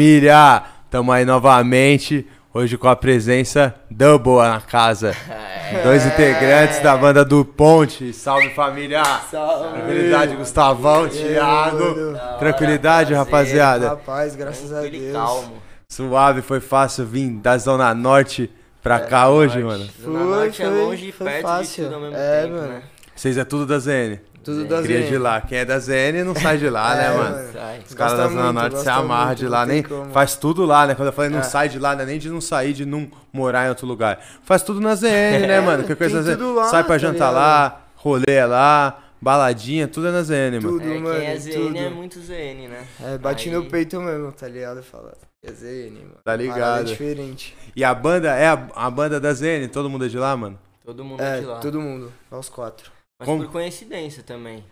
família! 0.00 0.62
Tamo 0.90 1.10
aí 1.10 1.24
novamente. 1.24 2.26
Hoje 2.52 2.76
com 2.78 2.86
a 2.88 2.94
presença 2.96 3.74
double 3.90 4.36
na 4.36 4.60
casa. 4.60 5.14
É. 5.28 5.82
Dois 5.82 6.04
integrantes 6.06 6.80
da 6.80 6.94
banda 6.96 7.24
do 7.24 7.44
Ponte. 7.46 8.12
Salve 8.12 8.50
família! 8.50 9.02
Salve. 9.30 9.72
Tranquilidade, 9.78 10.36
Gustavão, 10.36 11.08
Thiago. 11.08 11.94
Tranquilidade, 12.38 13.08
Prazer. 13.08 13.16
rapaziada. 13.16 13.88
Rapaz, 13.88 14.36
graças 14.36 14.70
a 14.72 14.82
Deus. 14.82 15.12
calmo. 15.12 15.62
Suave, 15.88 16.42
foi 16.42 16.60
fácil 16.60 17.06
vir 17.06 17.30
da 17.30 17.56
Zona 17.58 17.94
Norte 17.94 18.50
pra 18.82 19.00
cá 19.00 19.28
hoje, 19.30 19.62
mano. 19.62 19.86
Zona 20.02 20.18
Foi, 20.18 20.28
Norte 20.28 20.62
é 20.62 20.68
longe 20.68 21.08
e 21.08 21.12
foi 21.12 21.26
perto 21.26 21.42
fácil. 21.42 21.84
de 21.84 21.90
tudo 21.90 21.94
ao 21.94 22.00
mesmo 22.02 22.16
É, 22.16 22.42
tempo, 22.42 22.54
mano. 22.54 22.68
né? 22.68 22.82
Vocês 23.14 23.38
é 23.38 23.44
tudo 23.44 23.64
da 23.66 23.78
ZN. 23.78 24.18
Tudo 24.46 24.62
Sim. 24.62 24.68
da 24.68 24.80
Queria 24.80 25.00
ZN. 25.02 25.08
de 25.08 25.18
lá. 25.18 25.40
Quem 25.42 25.58
é 25.58 25.64
da 25.64 25.78
ZN 25.78 26.24
não 26.24 26.34
sai 26.34 26.56
de 26.56 26.70
lá, 26.70 26.94
É, 26.96 27.02
né, 27.10 27.16
mano. 27.16 27.52
Sai. 27.52 27.80
Os 27.86 27.94
caras 27.94 28.16
da 28.16 28.28
Zona 28.28 28.52
Norte 28.52 28.78
se 28.78 28.88
amarram 28.88 29.34
de 29.34 29.48
lá, 29.48 29.66
nem 29.66 29.82
como. 29.82 30.10
faz 30.12 30.36
tudo 30.36 30.64
lá, 30.64 30.86
né? 30.86 30.94
Quando 30.94 31.08
eu 31.08 31.12
falei 31.12 31.30
não 31.30 31.40
É. 31.40 31.42
sai 31.42 31.68
de 31.68 31.78
lá, 31.78 31.94
não 31.94 32.02
é 32.02 32.06
nem 32.06 32.18
de 32.18 32.30
não 32.30 32.40
sair, 32.40 32.72
de 32.72 32.86
não 32.86 33.10
morar 33.32 33.66
em 33.66 33.68
outro 33.68 33.86
lugar. 33.86 34.18
Faz 34.42 34.62
tudo 34.62 34.80
na 34.80 34.94
ZN, 34.94 35.46
né, 35.46 35.60
mano? 35.60 35.84
Que 35.84 35.94
coisa 35.94 36.18
tem 36.22 36.24
na 36.28 36.30
ZN. 36.32 36.38
tudo 36.38 36.54
lá, 36.54 36.64
Sai 36.68 36.84
pra 36.84 36.94
tá 36.94 36.98
jantar 36.98 37.28
ligado? 37.28 37.34
lá, 37.34 37.80
rolê 37.96 38.24
é 38.32 38.46
lá, 38.46 38.98
baladinha, 39.20 39.88
tudo 39.88 40.06
é 40.06 40.10
na 40.12 40.22
ZN, 40.22 40.60
mano. 40.62 40.78
Tudo, 40.78 40.90
É, 40.92 40.98
mano. 40.98 41.18
quem 41.20 41.26
é 41.28 41.36
ZN 41.36 41.52
tudo. 41.54 41.76
é 41.78 41.90
muito 41.90 42.20
ZN, 42.20 42.68
né? 42.68 42.86
É, 43.02 43.18
bate 43.18 43.48
Aí- 43.48 43.54
no 43.54 43.64
peito 43.66 44.00
mesmo, 44.00 44.30
tá 44.30 44.46
ligado? 44.46 44.80
Fala. 44.82 45.12
É 45.42 45.50
ZN, 45.50 45.90
mano. 46.02 46.14
Tá 46.24 46.36
ligado. 46.36 46.58
Parada 46.60 46.84
diferente. 46.84 47.56
E 47.74 47.82
a 47.84 47.92
banda 47.92 48.28
é 48.32 48.46
a, 48.46 48.66
a 48.76 48.88
banda 48.90 49.18
da 49.18 49.32
ZN, 49.34 49.66
todo 49.72 49.90
mundo 49.90 50.04
é 50.04 50.08
de 50.08 50.18
lá, 50.18 50.36
mano? 50.36 50.56
Todo 50.84 51.04
mundo 51.04 51.20
É, 51.20 51.40
de 51.40 51.46
lá. 51.46 51.58
todo 51.58 51.80
mundo. 51.80 52.12
Aos 52.30 52.48
quatro. 52.48 52.94
Mas 53.18 53.26
Como- 53.28 53.44
por 53.44 53.52
coincidência 53.52 54.22
também. 54.22 54.64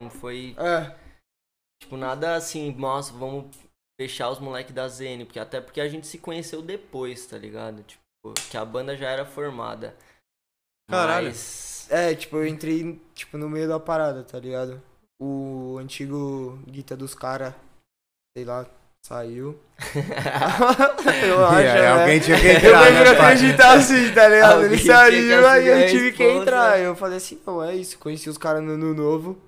Não 0.00 0.10
foi, 0.10 0.54
É. 0.58 0.96
tipo, 1.82 1.96
nada 1.96 2.36
assim, 2.36 2.72
nossa, 2.74 3.12
vamos 3.12 3.56
fechar 4.00 4.30
os 4.30 4.38
moleques 4.38 4.72
da 4.74 4.86
ZN. 4.88 5.24
Porque, 5.24 5.40
até 5.40 5.60
porque 5.60 5.80
a 5.80 5.88
gente 5.88 6.06
se 6.06 6.18
conheceu 6.18 6.62
depois, 6.62 7.26
tá 7.26 7.36
ligado? 7.38 7.82
Tipo, 7.82 8.34
que 8.50 8.56
a 8.56 8.64
banda 8.64 8.96
já 8.96 9.10
era 9.10 9.24
formada. 9.24 9.96
Caralho. 10.88 11.28
Mas... 11.28 11.90
É, 11.90 12.14
tipo, 12.14 12.36
eu 12.36 12.46
entrei, 12.46 13.00
tipo, 13.14 13.38
no 13.38 13.48
meio 13.48 13.66
da 13.68 13.80
parada, 13.80 14.22
tá 14.22 14.38
ligado? 14.38 14.82
O 15.20 15.78
antigo 15.78 16.56
guita 16.66 16.96
dos 16.96 17.14
caras, 17.14 17.54
sei 18.36 18.44
lá, 18.44 18.64
saiu. 19.08 19.58
eu 21.26 21.46
acho, 21.46 21.60
E 21.62 21.66
aí, 21.66 21.80
né? 21.80 21.88
alguém 21.88 22.20
tinha 22.20 22.38
que 22.40 22.46
Eu 22.46 22.52
entrar, 22.56 22.80
lembro 22.80 23.04
né, 23.04 23.14
pai? 23.16 23.34
acreditar 23.34 23.72
assim, 23.78 24.12
tá 24.12 24.28
ligado? 24.28 24.52
Alguém 24.54 24.66
Ele 24.72 24.78
saiu, 24.78 25.48
aí 25.48 25.66
eu 25.68 25.78
a 25.84 25.88
tive 25.88 26.12
que 26.12 26.22
entrar. 26.24 26.78
Eu 26.80 26.94
falei 26.96 27.16
assim, 27.16 27.40
não, 27.46 27.62
é 27.62 27.74
isso. 27.74 27.98
Conheci 27.98 28.28
os 28.28 28.36
caras 28.38 28.62
no 28.62 28.72
ano 28.72 28.92
novo. 28.94 29.38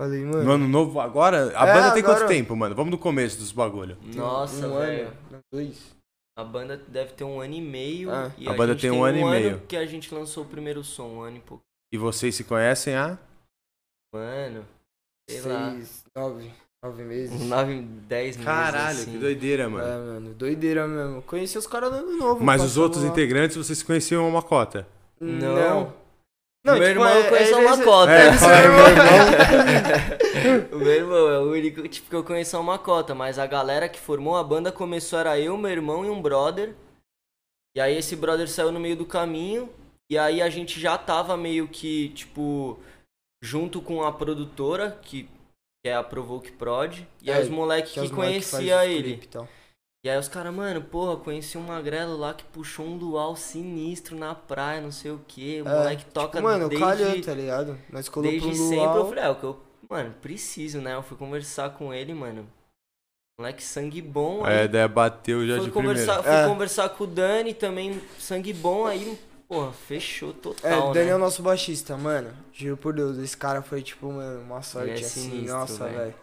Falei, 0.00 0.24
mano. 0.24 0.44
No 0.44 0.52
ano 0.52 0.68
novo 0.68 1.00
agora? 1.00 1.52
A 1.58 1.66
É, 1.68 1.74
banda 1.74 1.90
tem 1.92 2.02
agora. 2.02 2.20
quanto 2.20 2.28
tempo, 2.28 2.54
mano? 2.56 2.74
Vamos 2.74 2.90
no 2.92 2.98
começo 2.98 3.36
dos 3.38 3.50
bagulho. 3.52 3.98
Nossa, 4.14 4.66
um 4.68 4.78
velho. 4.78 5.08
ano, 5.08 5.40
dois. 5.52 5.96
A 6.38 6.44
banda 6.44 6.76
deve 6.76 7.12
ter 7.14 7.24
um 7.24 7.40
ano 7.40 7.54
e 7.54 7.60
meio. 7.60 8.10
Ah. 8.12 8.30
e 8.38 8.48
A 8.48 8.52
banda 8.52 8.72
gente 8.74 8.82
tem 8.82 8.90
um 8.92 9.04
ano 9.04 9.18
e 9.18 9.24
meio. 9.24 9.60
que 9.66 9.76
a 9.76 9.84
gente 9.84 10.14
lançou 10.14 10.44
o 10.44 10.48
primeiro 10.48 10.84
som, 10.84 11.08
um 11.08 11.20
ano 11.22 11.38
e 11.38 11.40
pouco. 11.40 11.64
E 11.92 11.98
vocês 11.98 12.34
se 12.36 12.44
conhecem 12.44 12.94
há? 12.94 13.18
Mano, 14.14 14.64
sei 15.28 15.40
lá. 15.42 15.72
Seis, 15.72 16.04
nove, 16.14 16.50
nove 16.82 17.02
meses. 17.02 17.40
Nove, 17.48 17.82
dez 17.82 18.36
meses. 18.36 18.44
Caralho, 18.44 18.98
assim. 18.98 19.12
que 19.12 19.18
doideira, 19.18 19.64
É, 19.64 19.66
mano. 19.66 20.12
mano, 20.14 20.34
doideira 20.34 20.86
mesmo. 20.86 21.22
Conheci 21.22 21.58
os 21.58 21.66
caras 21.66 21.90
no 21.90 21.98
ano 21.98 22.16
novo. 22.16 22.44
Mas 22.44 22.62
os 22.62 22.76
outros 22.76 23.02
lá. 23.04 23.10
integrantes 23.10 23.56
vocês 23.56 23.82
conheciam 23.82 24.28
uma 24.28 24.42
cota. 24.42 24.86
Não. 25.20 25.92
Não, 26.64 26.74
meu 26.74 26.82
tipo, 26.88 26.90
irmão 26.90 27.08
é- 27.08 27.20
eu 27.20 27.28
conheço 27.30 27.54
é 27.54 27.56
uma 27.56 27.84
cota. 27.84 28.12
É, 28.12 28.26
é 28.28 28.68
meu 28.68 28.88
irmão. 28.88 30.68
o 30.72 30.76
meu 30.78 30.92
irmão 30.92 31.28
é 31.30 31.38
o 31.38 31.50
único 31.50 31.88
tipo, 31.88 32.10
que 32.10 32.16
eu 32.16 32.24
conheço 32.24 32.58
uma 32.60 32.78
cota, 32.78 33.14
mas 33.14 33.38
a 33.38 33.46
galera 33.46 33.88
que 33.88 33.98
formou 33.98 34.36
a 34.36 34.44
banda 34.44 34.70
começou, 34.72 35.18
era 35.18 35.38
eu, 35.38 35.56
meu 35.56 35.70
irmão 35.70 36.04
e 36.04 36.10
um 36.10 36.20
brother. 36.20 36.74
E 37.76 37.80
aí 37.80 37.96
esse 37.96 38.16
brother 38.16 38.48
saiu 38.48 38.72
no 38.72 38.80
meio 38.80 38.96
do 38.96 39.06
caminho. 39.06 39.68
E 40.10 40.18
aí 40.18 40.40
a 40.42 40.48
gente 40.48 40.80
já 40.80 40.96
tava 40.98 41.36
meio 41.36 41.68
que, 41.68 42.08
tipo, 42.10 42.78
junto 43.42 43.80
com 43.80 44.02
a 44.02 44.10
produtora, 44.12 44.98
que, 45.02 45.28
que 45.88 45.92
é 45.92 45.96
a 45.96 46.02
Provoke 46.02 46.52
Prod. 46.52 47.00
E 47.22 47.30
aí 47.30 47.38
É, 47.38 47.42
os 47.42 47.48
moleques 47.48 47.92
Que 47.92 48.00
que, 48.00 48.06
é 48.06 48.08
moleque 48.12 48.44
conhecia 48.44 48.76
os 48.84 48.90
ele. 48.90 49.02
clipe 49.04 49.24
e 49.26 49.28
tal. 49.28 49.48
E 50.04 50.08
aí 50.10 50.16
os 50.18 50.28
caras, 50.28 50.54
mano, 50.54 50.82
porra, 50.82 51.16
conheci 51.16 51.58
um 51.58 51.62
magrelo 51.62 52.16
lá 52.16 52.32
que 52.32 52.44
puxou 52.44 52.86
um 52.86 52.96
dual 52.96 53.34
sinistro 53.36 54.16
na 54.16 54.34
praia, 54.34 54.80
não 54.80 54.92
sei 54.92 55.10
o 55.10 55.20
que. 55.26 55.60
O 55.62 55.68
É, 55.68 55.74
moleque 55.78 56.04
toca 56.06 56.40
Mano, 56.40 56.68
desde, 56.68 56.86
calhou, 56.86 57.20
tá 57.22 57.34
ligado? 57.34 57.78
Nós 57.90 58.08
colocamos 58.08 58.42
desde 58.44 58.60
um 58.60 58.68
sempre. 58.68 58.98
Eu 58.98 59.08
falei, 59.08 59.24
é, 59.24 59.28
o 59.30 59.34
que 59.36 59.44
eu, 59.44 59.60
mano, 59.90 60.14
preciso, 60.20 60.80
né? 60.80 60.94
Eu 60.94 61.02
fui 61.02 61.16
conversar 61.16 61.70
com 61.70 61.92
ele, 61.92 62.14
mano. 62.14 62.48
Moleque 63.38 63.62
sangue 63.62 64.02
bom. 64.02 64.44
A 64.44 64.48
aí 64.48 64.64
ideia 64.64 64.88
bateu 64.88 65.46
já 65.46 65.56
fui 65.56 65.64
de 65.64 65.70
conversar, 65.70 66.14
primeira. 66.14 66.22
fui 66.22 66.32
É. 66.32 66.44
conversar 66.48 66.88
com 66.90 67.04
o 67.04 67.06
Dani 67.06 67.54
também, 67.54 68.00
sangue 68.18 68.52
bom, 68.52 68.86
aí, 68.86 69.18
porra, 69.48 69.72
fechou 69.72 70.30
É, 70.30 70.32
total, 70.34 70.90
o 70.90 70.92
Daniel 70.92 71.12
é 71.12 71.14
o 71.16 71.18
né? 71.18 71.24
nosso 71.24 71.42
baixista, 71.42 71.96
mano. 71.96 72.30
Juro 72.52 72.76
por 72.76 72.92
Deus, 72.94 73.16
esse 73.18 73.36
cara 73.36 73.62
foi, 73.62 73.82
tipo, 73.82 74.12
mano, 74.12 74.42
uma 74.42 74.62
sorte 74.62 74.90
Ele 74.90 75.00
é 75.02 75.04
assim, 75.04 75.30
sinistro, 75.30 75.54
nossa, 75.58 75.88
velho. 75.88 76.14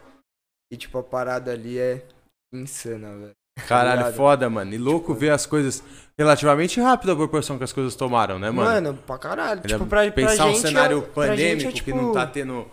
E, 0.71 0.77
tipo, 0.77 0.97
a 0.97 1.03
parada 1.03 1.51
ali 1.51 1.77
é 1.77 2.05
insana, 2.53 3.15
velho. 3.17 3.31
Caralho, 3.67 3.97
ligado? 3.99 4.15
foda, 4.15 4.49
mano. 4.49 4.73
E 4.73 4.77
louco 4.77 5.13
ver 5.13 5.29
as 5.29 5.45
coisas 5.45 5.81
relativamente 6.17 6.79
rápido 6.81 7.13
a 7.13 7.15
proporção 7.15 7.57
que 7.57 7.63
as 7.63 7.71
coisas 7.71 7.95
tomaram, 7.95 8.37
né, 8.37 8.51
mano? 8.51 8.69
Mano, 8.69 8.97
pra 9.05 9.17
caralho. 9.17 9.61
Ainda 9.61 9.67
Tipo, 9.67 9.85
pra, 9.85 10.01
pra 10.03 10.11
Pensar 10.11 10.45
um 10.47 10.53
gente, 10.53 10.61
cenário 10.61 10.97
é- 10.97 11.01
pra 11.01 11.11
pandêmico 11.27 11.61
gente 11.61 11.67
é, 11.67 11.71
tipo, 11.71 11.85
que 11.85 11.93
não 11.93 12.11
tá 12.11 12.27
tendo 12.27 12.67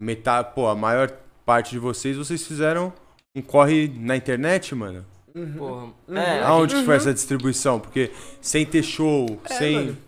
metade. 0.00 0.54
Pô, 0.54 0.68
a 0.68 0.74
maior 0.76 1.10
parte 1.44 1.70
de 1.72 1.78
vocês, 1.80 2.16
vocês 2.16 2.46
fizeram 2.46 2.92
um 3.34 3.42
corre 3.42 3.88
na 3.88 4.16
internet, 4.16 4.72
mano. 4.74 5.04
Uhum. 5.34 5.56
Porra, 5.56 5.84
Uhum. 6.08 6.16
é, 6.16 6.40
a 6.40 6.48
Aonde 6.48 6.72
gente 6.72 6.80
que 6.80 6.86
foi 6.86 6.94
Uhum. 6.94 7.00
essa 7.00 7.14
distribuição? 7.14 7.80
Porque 7.80 8.10
sem 8.40 8.64
ter 8.66 8.82
show, 8.82 9.40
É, 9.44 9.54
sem. 9.54 9.74
mano. 9.74 9.98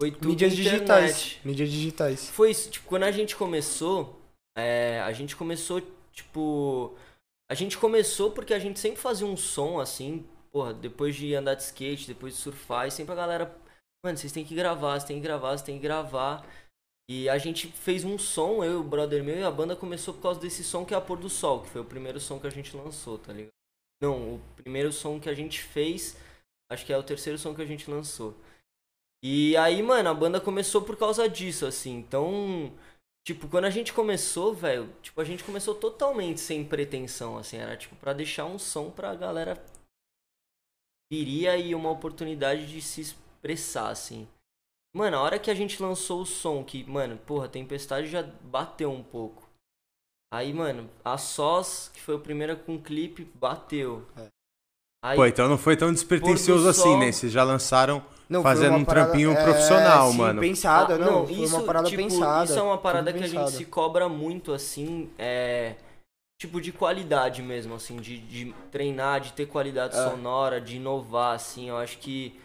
foi 0.00 0.10
tudo 0.10 0.28
Mídias 0.28 0.52
internet. 0.52 0.72
digitais. 0.74 1.36
Mídias 1.44 1.70
digitais. 1.70 2.30
Foi 2.30 2.50
isso, 2.50 2.70
tipo, 2.70 2.86
quando 2.86 3.04
a 3.04 3.10
gente 3.12 3.34
começou, 3.36 4.20
é, 4.56 5.00
a 5.00 5.12
gente 5.12 5.34
começou, 5.36 5.80
tipo. 6.12 6.94
A 7.50 7.54
gente 7.54 7.78
começou 7.78 8.30
porque 8.32 8.52
a 8.52 8.58
gente 8.58 8.80
sempre 8.80 9.00
fazia 9.00 9.26
um 9.26 9.36
som 9.36 9.78
assim, 9.78 10.24
porra, 10.52 10.74
depois 10.74 11.14
de 11.14 11.32
andar 11.34 11.54
de 11.54 11.62
skate, 11.62 12.08
depois 12.08 12.34
de 12.34 12.40
surfar, 12.40 12.88
e 12.88 12.90
sempre 12.90 13.12
a 13.12 13.16
galera. 13.16 13.56
Mano, 14.04 14.18
vocês 14.18 14.32
têm 14.32 14.44
que 14.44 14.54
gravar, 14.54 14.92
vocês 14.92 15.04
têm 15.04 15.16
que 15.16 15.22
gravar, 15.22 15.50
vocês 15.50 15.62
têm 15.62 15.76
que 15.76 15.82
gravar. 15.82 16.44
E 17.08 17.28
a 17.28 17.38
gente 17.38 17.68
fez 17.68 18.02
um 18.04 18.18
som, 18.18 18.64
eu 18.64 18.72
e 18.72 18.76
o 18.76 18.82
brother 18.82 19.22
meu, 19.22 19.36
e 19.36 19.44
a 19.44 19.50
banda 19.50 19.76
começou 19.76 20.12
por 20.14 20.22
causa 20.22 20.40
desse 20.40 20.64
som 20.64 20.84
que 20.84 20.92
é 20.92 20.96
a 20.96 21.00
Pôr 21.00 21.16
do 21.18 21.30
Sol, 21.30 21.60
que 21.62 21.68
foi 21.70 21.80
o 21.80 21.84
primeiro 21.84 22.18
som 22.18 22.38
que 22.40 22.48
a 22.48 22.50
gente 22.50 22.76
lançou, 22.76 23.16
tá 23.16 23.32
ligado? 23.32 23.52
Não, 24.00 24.36
o 24.36 24.40
primeiro 24.56 24.92
som 24.92 25.18
que 25.18 25.28
a 25.28 25.34
gente 25.34 25.62
fez, 25.62 26.16
acho 26.70 26.84
que 26.84 26.92
é 26.92 26.98
o 26.98 27.02
terceiro 27.02 27.38
som 27.38 27.54
que 27.54 27.62
a 27.62 27.66
gente 27.66 27.90
lançou. 27.90 28.34
E 29.22 29.56
aí, 29.56 29.82
mano, 29.82 30.08
a 30.08 30.14
banda 30.14 30.40
começou 30.40 30.82
por 30.82 30.96
causa 30.96 31.28
disso, 31.28 31.66
assim. 31.66 31.96
Então, 31.96 32.72
tipo, 33.26 33.48
quando 33.48 33.64
a 33.64 33.70
gente 33.70 33.92
começou, 33.92 34.54
velho, 34.54 34.92
tipo, 35.02 35.20
a 35.20 35.24
gente 35.24 35.42
começou 35.42 35.74
totalmente 35.74 36.40
sem 36.40 36.64
pretensão, 36.64 37.38
assim. 37.38 37.56
Era, 37.56 37.76
tipo, 37.76 37.96
pra 37.96 38.12
deixar 38.12 38.44
um 38.44 38.58
som 38.58 38.90
pra 38.90 39.14
galera 39.14 39.62
viria 41.10 41.56
e 41.56 41.74
uma 41.74 41.90
oportunidade 41.90 42.66
de 42.66 42.82
se 42.82 43.00
expressar, 43.00 43.88
assim. 43.90 44.28
Mano, 44.94 45.16
a 45.16 45.22
hora 45.22 45.38
que 45.38 45.50
a 45.50 45.54
gente 45.54 45.82
lançou 45.82 46.22
o 46.22 46.26
som, 46.26 46.64
que, 46.64 46.84
mano, 46.84 47.16
porra, 47.18 47.48
Tempestade 47.48 48.08
já 48.08 48.22
bateu 48.22 48.90
um 48.90 49.02
pouco. 49.02 49.45
Aí, 50.32 50.52
mano, 50.52 50.90
a 51.04 51.16
Sós, 51.16 51.90
que 51.94 52.00
foi 52.00 52.16
a 52.16 52.18
primeira 52.18 52.56
com 52.56 52.80
clipe, 52.80 53.24
bateu. 53.34 54.04
É. 54.16 54.26
Aí, 55.04 55.16
Pô, 55.16 55.24
então 55.26 55.48
não 55.48 55.56
foi 55.58 55.76
tão 55.76 55.92
despretensioso 55.92 56.68
assim, 56.68 56.82
sol. 56.82 56.98
né? 56.98 57.12
Vocês 57.12 57.30
já 57.32 57.44
lançaram. 57.44 58.04
Não, 58.28 58.42
Fazendo 58.42 58.76
um 58.76 58.84
parada- 58.84 59.06
trampinho 59.10 59.30
é, 59.30 59.44
profissional, 59.44 60.10
sim, 60.10 60.18
mano. 60.18 60.40
pensada, 60.40 60.94
Ah, 60.94 60.98
não, 60.98 61.26
foi 61.28 61.46
uma 61.46 61.62
parada 61.62 61.88
tipo, 61.88 62.02
pensada. 62.02 62.44
Isso 62.50 62.58
é 62.58 62.62
uma 62.62 62.78
parada 62.78 63.12
que 63.12 63.22
a 63.22 63.26
gente 63.28 63.52
se 63.52 63.64
cobra 63.66 64.08
muito, 64.08 64.52
assim, 64.52 65.08
é. 65.16 65.76
Tipo, 66.40 66.60
de 66.60 66.72
qualidade 66.72 67.40
mesmo, 67.40 67.74
assim, 67.76 67.96
de, 67.98 68.18
de 68.18 68.52
treinar, 68.72 69.20
de 69.20 69.32
ter 69.32 69.46
qualidade 69.46 69.96
É. 69.96 70.10
sonora, 70.10 70.60
de 70.60 70.76
inovar, 70.76 71.36
assim. 71.36 71.68
Eu 71.68 71.76
acho 71.78 71.98
que 71.98 72.38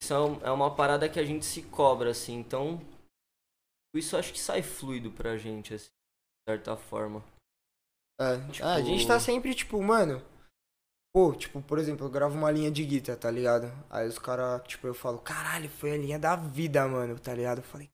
isso 0.00 0.14
é 0.14 0.46
é 0.46 0.50
uma 0.52 0.70
parada 0.70 1.08
que 1.08 1.18
a 1.18 1.24
gente 1.24 1.44
se 1.44 1.62
cobra, 1.62 2.10
assim. 2.10 2.36
Então, 2.38 2.80
isso 3.92 4.16
acho 4.16 4.32
que 4.32 4.40
sai 4.40 4.62
fluido 4.62 5.10
pra 5.10 5.36
gente, 5.36 5.74
assim, 5.74 5.88
certa 6.48 6.76
forma. 6.76 7.22
É, 8.20 8.38
Tipo- 8.50 8.66
a 8.66 8.80
gente 8.80 9.06
tá 9.06 9.18
sempre, 9.18 9.54
tipo, 9.54 9.82
mano. 9.82 10.22
Pô, 11.14 11.32
tipo, 11.32 11.62
por 11.62 11.78
exemplo, 11.78 12.06
eu 12.06 12.10
gravo 12.10 12.36
uma 12.36 12.50
linha 12.50 12.70
de 12.70 12.84
guitarra, 12.84 13.18
tá 13.18 13.30
ligado? 13.30 13.72
Aí 13.88 14.06
os 14.08 14.18
caras, 14.18 14.62
tipo, 14.66 14.86
eu 14.86 14.94
falo, 14.94 15.18
caralho, 15.18 15.68
foi 15.68 15.92
a 15.92 15.96
linha 15.96 16.18
da 16.18 16.34
vida, 16.34 16.86
mano, 16.88 17.18
tá 17.18 17.32
ligado? 17.32 17.58
Eu 17.58 17.64
falei, 17.64 17.88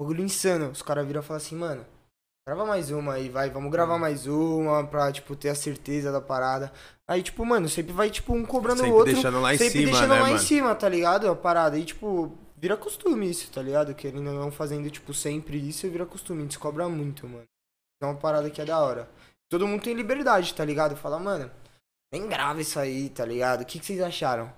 bagulho 0.00 0.22
insano. 0.22 0.70
Os 0.70 0.82
caras 0.82 1.06
viram 1.06 1.20
e 1.20 1.24
falam 1.24 1.38
assim, 1.38 1.56
mano, 1.56 1.84
grava 2.46 2.64
mais 2.64 2.90
uma 2.92 3.14
aí, 3.14 3.28
vai, 3.28 3.50
vamos 3.50 3.72
gravar 3.72 3.98
mais 3.98 4.26
uma 4.28 4.86
pra, 4.86 5.10
tipo, 5.10 5.34
ter 5.34 5.48
a 5.48 5.54
certeza 5.56 6.12
da 6.12 6.20
parada. 6.20 6.72
Aí, 7.08 7.24
tipo, 7.24 7.44
mano, 7.44 7.68
sempre 7.68 7.92
vai, 7.92 8.08
tipo, 8.08 8.32
um 8.32 8.44
cobrando 8.46 8.82
o 8.82 8.84
Sempre 8.84 8.92
outro. 8.96 9.12
deixando 9.14 9.40
lá 9.40 9.54
em 9.54 9.58
sempre 9.58 9.72
cima, 9.80 9.90
deixando 9.90 10.10
né, 10.10 10.14
lá 10.20 10.22
mano? 10.28 10.34
em 10.36 10.38
cima, 10.38 10.74
tá 10.76 10.88
ligado? 10.88 11.28
A 11.28 11.34
parada. 11.34 11.76
E, 11.76 11.84
tipo, 11.84 12.38
vira 12.62 12.76
costume 12.76 13.28
isso, 13.28 13.50
tá 13.50 13.60
ligado? 13.60 13.92
Querendo 13.92 14.28
ou 14.28 14.34
não 14.34 14.52
fazendo, 14.52 14.88
tipo, 14.88 15.12
sempre 15.12 15.58
isso, 15.58 15.90
vira 15.90 16.06
costume. 16.06 16.38
A 16.38 16.42
gente 16.42 16.52
se 16.52 16.58
cobra 16.60 16.88
muito, 16.88 17.28
mano. 17.28 17.44
É 18.00 18.06
uma 18.06 18.14
parada 18.14 18.48
que 18.48 18.60
é 18.60 18.64
da 18.64 18.78
hora. 18.78 19.10
Todo 19.50 19.66
mundo 19.66 19.82
tem 19.82 19.94
liberdade, 19.94 20.54
tá 20.54 20.64
ligado? 20.64 20.96
Fala, 20.96 21.18
mano, 21.18 21.50
nem 22.12 22.28
grava 22.28 22.60
isso 22.60 22.78
aí, 22.78 23.10
tá 23.10 23.24
ligado? 23.24 23.62
O 23.62 23.66
que, 23.66 23.80
que 23.80 23.84
vocês 23.84 24.00
acharam? 24.00 24.52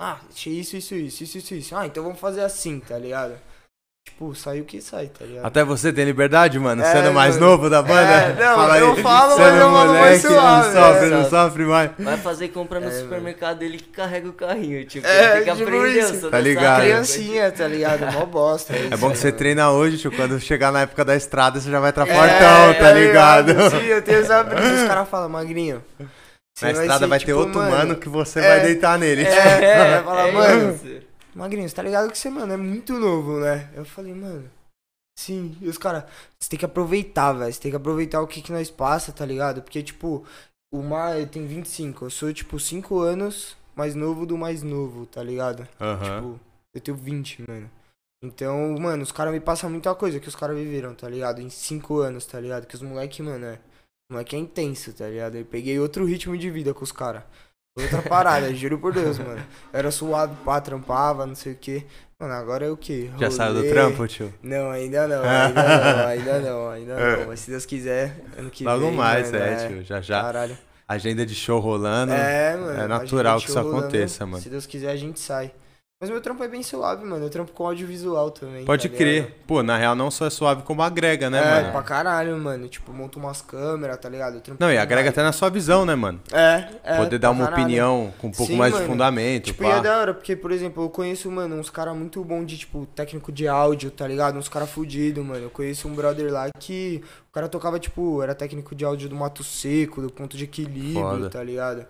Ah, 0.00 0.20
achei 0.28 0.54
isso, 0.54 0.76
isso, 0.76 0.94
isso, 0.94 1.22
isso, 1.22 1.38
isso, 1.38 1.54
isso. 1.54 1.76
Ah, 1.76 1.86
então 1.86 2.02
vamos 2.02 2.18
fazer 2.18 2.40
assim, 2.40 2.80
tá 2.80 2.98
ligado? 2.98 3.38
Tipo, 4.06 4.34
sai 4.34 4.60
o 4.60 4.64
que 4.64 4.80
sai, 4.82 5.06
tá 5.06 5.24
ligado? 5.24 5.46
Até 5.46 5.64
você 5.64 5.90
tem 5.92 6.04
liberdade, 6.04 6.58
mano? 6.58 6.82
É, 6.82 6.92
sendo 6.92 7.10
mais 7.12 7.36
mano. 7.36 7.50
novo 7.52 7.70
da 7.70 7.80
banda? 7.82 8.12
É, 8.12 8.28
não, 8.34 8.54
Fala 8.54 8.78
eu 8.78 8.92
aí. 8.92 9.02
falo, 9.02 9.38
mas 9.38 9.54
eu 9.56 9.70
falo 9.70 9.92
mais 9.94 10.22
suave, 10.22 10.66
não 10.66 10.72
sofre, 10.82 11.06
é. 11.06 11.10
não 11.10 11.30
sofre 11.30 11.64
mais. 11.64 11.90
Vai 11.98 12.16
fazer 12.18 12.48
compra 12.48 12.78
no 12.80 12.88
É, 12.88 12.90
supermercado 12.92 13.58
dele 13.58 13.78
que 13.78 13.88
carrega 13.88 14.28
o 14.28 14.32
carrinho, 14.34 14.84
tipo. 14.84 15.06
É, 15.06 15.36
tem 15.36 15.44
que 15.44 15.56
tipo 15.56 15.62
aprender, 15.68 15.98
isso. 15.98 16.30
Tá 16.30 16.38
ligado? 16.38 16.82
Criancinha, 16.82 17.50
tá 17.50 17.66
ligado? 17.66 18.12
Mó 18.12 18.26
bosta. 18.26 18.74
É 18.74 18.96
bom 18.96 19.10
que 19.10 19.16
você 19.18 19.32
treina 19.32 19.70
hoje, 19.70 19.98
tio. 19.98 20.12
Quando 20.12 20.38
chegar 20.38 20.70
na 20.70 20.82
época 20.82 21.04
da 21.04 21.16
estrada, 21.16 21.58
você 21.58 21.70
já 21.70 21.80
vai 21.80 21.90
estar 21.90 22.06
É, 22.06 22.14
fortão, 22.14 22.74
tá 22.78 22.92
ligado? 22.92 23.52
Sim, 23.70 23.86
eu 23.86 24.02
tenho 24.02 24.20
essa 24.20 24.44
brisa. 24.44 24.82
Os 24.82 24.82
caras 24.88 25.08
falam, 25.08 25.28
magrinho. 25.30 25.82
você 26.54 26.66
Na 26.66 26.70
estrada 26.72 26.98
ser, 27.00 27.06
vai 27.08 27.18
ter 27.18 27.24
tipo, 27.26 27.38
outro 27.38 27.58
mano, 27.58 27.96
que 27.96 28.08
você 28.10 28.38
é, 28.38 28.48
vai 28.48 28.60
deitar 28.60 28.96
nele. 28.98 29.24
É, 29.24 29.88
vai 29.98 30.02
falar, 30.04 30.30
mano. 30.32 30.78
Magrinho, 31.34 31.68
você 31.68 31.74
tá 31.74 31.82
ligado 31.82 32.10
que 32.10 32.18
você, 32.18 32.30
mano, 32.30 32.52
é 32.52 32.56
muito 32.56 32.92
novo, 32.94 33.40
né? 33.40 33.70
Eu 33.74 33.84
falei, 33.84 34.14
mano. 34.14 34.50
Sim. 35.18 35.56
E 35.60 35.68
os 35.68 35.78
caras, 35.78 36.04
você 36.38 36.50
tem 36.50 36.58
que 36.58 36.64
aproveitar, 36.64 37.32
velho. 37.32 37.52
Você 37.52 37.60
tem 37.60 37.70
que 37.70 37.76
aproveitar 37.76 38.20
o 38.20 38.26
que, 38.26 38.42
que 38.42 38.52
nós 38.52 38.70
passa, 38.70 39.12
tá 39.12 39.24
ligado? 39.24 39.62
Porque, 39.62 39.82
tipo, 39.82 40.24
o 40.72 40.82
Mar 40.82 41.26
tem 41.28 41.46
25. 41.46 42.04
Eu 42.04 42.10
sou, 42.10 42.32
tipo, 42.32 42.58
5 42.58 42.98
anos 43.00 43.56
mais 43.74 43.94
novo 43.94 44.24
do 44.24 44.38
mais 44.38 44.62
novo, 44.62 45.06
tá 45.06 45.22
ligado? 45.22 45.66
Aham. 45.80 46.04
Tipo, 46.04 46.40
eu 46.74 46.80
tenho 46.80 46.96
20, 46.96 47.44
mano. 47.48 47.70
Então, 48.22 48.76
mano, 48.78 49.02
os 49.02 49.12
caras 49.12 49.32
me 49.32 49.40
passam 49.40 49.68
muita 49.68 49.94
coisa 49.94 50.18
que 50.18 50.28
os 50.28 50.36
caras 50.36 50.56
viveram, 50.56 50.94
tá 50.94 51.08
ligado? 51.08 51.40
Em 51.40 51.50
5 51.50 51.98
anos, 51.98 52.24
tá 52.26 52.40
ligado? 52.40 52.66
Que 52.66 52.74
os 52.74 52.82
moleque, 52.82 53.22
mano, 53.22 53.44
é. 53.44 53.60
O 54.10 54.14
moleque 54.14 54.36
é 54.36 54.38
intenso, 54.38 54.92
tá 54.92 55.08
ligado? 55.08 55.36
Eu 55.36 55.44
peguei 55.44 55.78
outro 55.78 56.04
ritmo 56.04 56.36
de 56.36 56.50
vida 56.50 56.72
com 56.72 56.84
os 56.84 56.92
caras. 56.92 57.22
Outra 57.76 58.02
parada, 58.02 58.54
juro 58.54 58.78
por 58.78 58.92
Deus, 58.92 59.18
mano. 59.18 59.42
Era 59.72 59.90
suado, 59.90 60.36
pá, 60.44 60.60
trampava, 60.60 61.26
não 61.26 61.34
sei 61.34 61.54
o 61.54 61.56
que. 61.56 61.84
Mano, 62.20 62.32
agora 62.34 62.64
é 62.64 62.70
o 62.70 62.76
que? 62.76 63.10
Já 63.18 63.32
saiu 63.32 63.54
do 63.54 63.68
trampo, 63.68 64.06
tio? 64.06 64.32
Não, 64.40 64.70
ainda 64.70 65.08
não, 65.08 65.24
ainda 65.24 65.62
não, 65.62 66.06
ainda 66.06 66.38
não, 66.38 66.70
ainda 66.70 67.16
não. 67.18 67.26
Mas 67.26 67.40
se 67.40 67.50
Deus 67.50 67.66
quiser, 67.66 68.16
ano 68.38 68.48
que 68.48 68.62
Logo 68.62 68.86
vem. 68.86 68.94
mais, 68.94 69.32
mano, 69.32 69.44
é, 69.44 69.68
tio. 69.68 69.82
Já 69.82 70.00
já. 70.00 70.22
Caralho. 70.22 70.56
Agenda 70.86 71.26
de 71.26 71.34
show 71.34 71.58
rolando. 71.58 72.12
É, 72.12 72.56
mano. 72.56 72.80
é 72.80 72.86
natural 72.86 73.40
que 73.40 73.48
isso 73.48 73.58
rolando, 73.58 73.78
aconteça, 73.78 74.24
mano. 74.24 74.40
Se 74.40 74.48
Deus 74.48 74.66
quiser, 74.66 74.90
a 74.90 74.96
gente 74.96 75.18
sai. 75.18 75.50
Mas 76.04 76.10
meu 76.10 76.20
trampo 76.20 76.44
é 76.44 76.48
bem 76.48 76.62
suave, 76.62 77.02
mano. 77.02 77.24
Eu 77.24 77.30
trampo 77.30 77.50
com 77.52 77.64
audiovisual 77.66 78.30
também. 78.30 78.66
Pode 78.66 78.90
tá 78.90 78.94
crer. 78.94 79.22
ligado? 79.22 79.32
Pô, 79.46 79.62
na 79.62 79.78
real 79.78 79.94
não 79.94 80.10
só 80.10 80.26
é 80.26 80.30
suave 80.30 80.62
como 80.62 80.82
agrega, 80.82 81.30
né, 81.30 81.38
é, 81.38 81.60
mano? 81.62 81.72
pra 81.72 81.82
caralho, 81.82 82.36
mano. 82.36 82.68
Tipo, 82.68 82.92
monto 82.92 83.18
umas 83.18 83.40
câmeras, 83.40 83.96
tá 83.96 84.06
ligado? 84.10 84.42
Não, 84.58 84.70
e 84.70 84.76
agrega 84.76 85.08
até 85.08 85.22
na 85.22 85.32
sua 85.32 85.48
visão, 85.48 85.86
né, 85.86 85.94
mano? 85.94 86.20
É, 86.30 86.68
é. 86.84 86.96
Poder 86.98 87.18
dar 87.18 87.30
uma 87.30 87.44
caralho. 87.46 87.62
opinião 87.62 88.12
com 88.18 88.26
um 88.26 88.30
pouco 88.30 88.52
Sim, 88.52 88.58
mais 88.58 88.74
de 88.74 88.80
mano. 88.80 88.92
fundamento, 88.92 89.44
Tipo, 89.46 89.64
e 89.64 89.66
pá. 89.66 89.76
é 89.76 89.80
da 89.80 89.98
hora, 89.98 90.12
porque, 90.12 90.36
por 90.36 90.52
exemplo, 90.52 90.84
eu 90.84 90.90
conheço, 90.90 91.30
mano, 91.30 91.56
uns 91.56 91.70
caras 91.70 91.96
muito 91.96 92.22
bons 92.22 92.44
de, 92.44 92.58
tipo, 92.58 92.84
técnico 92.94 93.32
de 93.32 93.48
áudio, 93.48 93.90
tá 93.90 94.06
ligado? 94.06 94.36
Uns 94.38 94.48
caras 94.50 94.68
fudidos, 94.68 95.24
mano. 95.24 95.44
Eu 95.44 95.50
conheço 95.50 95.88
um 95.88 95.94
brother 95.94 96.30
lá 96.30 96.50
que 96.58 97.02
o 97.30 97.32
cara 97.32 97.48
tocava, 97.48 97.78
tipo, 97.78 98.22
era 98.22 98.34
técnico 98.34 98.74
de 98.74 98.84
áudio 98.84 99.08
do 99.08 99.16
Mato 99.16 99.42
Seco, 99.42 100.02
do 100.02 100.12
ponto 100.12 100.36
de 100.36 100.44
equilíbrio, 100.44 101.00
Foda. 101.02 101.30
tá 101.30 101.42
ligado? 101.42 101.86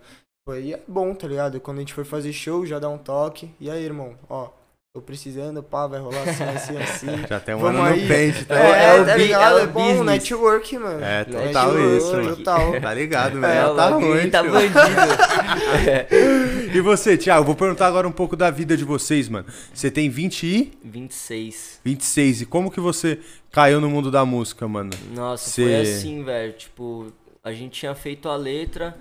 Pô, 0.47 0.51
aí 0.51 0.73
é 0.73 0.79
bom, 0.87 1.11
tá 1.15 1.27
ligado? 1.27 1.59
Quando 1.59 1.77
a 1.77 1.79
gente 1.79 1.91
for 1.93 2.05
fazer 2.05 2.31
show, 2.31 2.67
já 2.67 2.77
dá 2.77 2.87
um 2.87 2.99
toque. 2.99 3.49
E 3.59 3.67
aí, 3.67 3.83
irmão, 3.83 4.13
ó, 4.29 4.49
tô 4.93 5.01
precisando, 5.01 5.63
pá, 5.63 5.87
vai 5.87 5.99
rolar 5.99 6.21
assim, 6.21 6.43
assim, 6.43 6.77
assim. 6.83 7.07
Já 7.27 7.39
tem 7.39 7.55
um 7.55 7.59
Vamos 7.61 7.79
ano 7.81 7.89
aí. 7.89 8.01
no 8.03 8.07
pente, 8.07 8.45
tá? 8.45 8.55
É, 8.55 8.85
É 8.95 9.01
o 9.01 9.05
tá 9.07 9.15
bi- 9.15 9.23
ligado? 9.23 9.57
é 9.57 9.61
o 9.61 9.63
É, 9.63 9.65
bom, 9.67 9.81
business. 9.87 10.05
network, 10.05 10.77
mano. 10.77 11.03
É, 11.03 11.17
Network, 11.25 11.47
total 11.47 11.97
isso, 11.97 12.11
mano. 12.11 12.35
Total. 12.35 12.71
Tá 12.79 12.93
ligado, 12.93 13.37
É, 13.39 13.41
velho? 13.41 13.71
o 13.71 13.75
Tá 13.75 13.89
bagulho 13.89 14.13
ruim, 14.13 14.29
tá 14.29 14.43
bandido. 14.43 14.79
E 16.75 16.79
você, 16.81 17.17
Thiago, 17.17 17.43
vou 17.43 17.55
perguntar 17.55 17.87
agora 17.87 18.07
um 18.07 18.11
pouco 18.11 18.35
da 18.35 18.51
vida 18.51 18.77
de 18.77 18.83
vocês, 18.85 19.27
mano. 19.27 19.47
Você 19.73 19.89
tem 19.89 20.09
20 20.11 20.43
e 20.45 20.77
26. 20.83 21.79
26. 21.83 22.41
E 22.41 22.45
como 22.45 22.69
que 22.69 22.79
você 22.79 23.19
caiu 23.51 23.81
no 23.81 23.89
mundo 23.89 24.11
da 24.11 24.23
música, 24.23 24.67
mano? 24.67 24.91
Nossa, 25.11 25.49
Cê- 25.49 25.63
foi 25.63 25.75
assim, 25.81 26.23
velho. 26.23 26.53
Tipo, 26.53 27.11
a 27.43 27.51
gente 27.51 27.79
tinha 27.79 27.95
feito 27.95 28.29
a 28.29 28.35
letra 28.35 28.95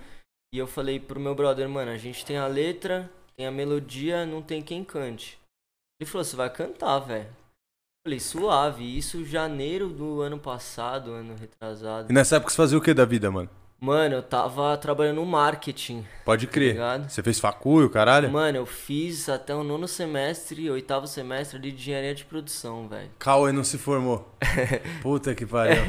e 0.54 0.58
eu 0.58 0.68
falei 0.68 1.00
pro 1.00 1.18
meu 1.18 1.34
brother, 1.34 1.68
mano, 1.68 1.90
a 1.90 1.96
gente 1.96 2.24
tem 2.24 2.36
a 2.36 2.46
letra, 2.46 3.10
tem 3.36 3.44
a 3.44 3.50
melodia, 3.50 4.24
não 4.24 4.40
tem 4.40 4.62
quem 4.62 4.84
cante. 4.84 5.36
Ele 5.98 6.08
falou, 6.08 6.24
você 6.24 6.36
vai 6.36 6.48
cantar, 6.48 7.00
velho. 7.00 7.26
Falei, 8.06 8.20
suave. 8.20 8.96
Isso 8.96 9.24
janeiro 9.24 9.88
do 9.88 10.20
ano 10.20 10.38
passado, 10.38 11.10
ano 11.10 11.34
retrasado. 11.34 12.08
E 12.08 12.14
nessa 12.14 12.36
época 12.36 12.52
você 12.52 12.56
fazia 12.56 12.78
o 12.78 12.80
que 12.80 12.94
da 12.94 13.04
vida, 13.04 13.32
mano? 13.32 13.50
Mano, 13.84 14.14
eu 14.14 14.22
tava 14.22 14.75
trabalhando 14.78 15.16
no 15.16 15.26
marketing, 15.26 16.06
Pode 16.25 16.46
tá 16.46 16.52
crer. 16.54 16.72
ligado? 16.72 17.10
Você 17.10 17.22
fez 17.22 17.38
facu, 17.38 17.86
caralho? 17.90 18.31
Mano, 18.31 18.56
eu 18.56 18.64
fiz 18.64 19.28
até 19.28 19.54
o 19.54 19.62
nono 19.62 19.86
semestre, 19.86 20.70
oitavo 20.70 21.06
semestre 21.06 21.58
ali 21.58 21.70
de 21.70 21.82
engenharia 21.82 22.14
de 22.14 22.25
produção, 22.25 22.88
velho. 22.88 23.10
Cauê 23.19 23.52
não 23.52 23.62
se 23.62 23.76
formou. 23.76 24.26
Puta 25.02 25.34
que 25.34 25.44
pariu. 25.44 25.82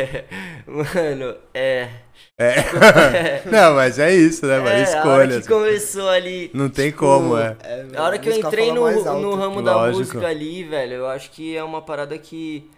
Mano, 0.68 1.38
é. 1.54 1.90
É. 2.38 2.56
não, 3.50 3.76
mas 3.76 3.98
é 3.98 4.14
isso, 4.14 4.46
né, 4.46 4.58
mano? 4.60 4.72
é, 4.72 4.74
a 4.74 4.76
hora 4.76 5.24
Escolhas. 5.24 5.48
que 5.48 5.54
começou 5.54 6.10
ali. 6.10 6.52
Não 6.54 6.68
tem 6.68 6.88
tipo, 6.90 7.00
como, 7.00 7.38
é. 7.38 7.56
A 7.96 8.04
hora 8.04 8.20
que 8.20 8.28
eu 8.28 8.36
entrei 8.38 8.74
no, 8.74 8.92
no 9.22 9.36
ramo 9.36 9.62
da 9.62 9.74
Lógico. 9.74 10.00
música 10.00 10.28
ali, 10.28 10.66
velho, 10.66 10.96
eu 10.96 11.08
acho 11.08 11.32
que 11.32 11.56
é 11.56 11.64
uma 11.64 11.82
parada 11.82 12.18
que. 12.18 12.70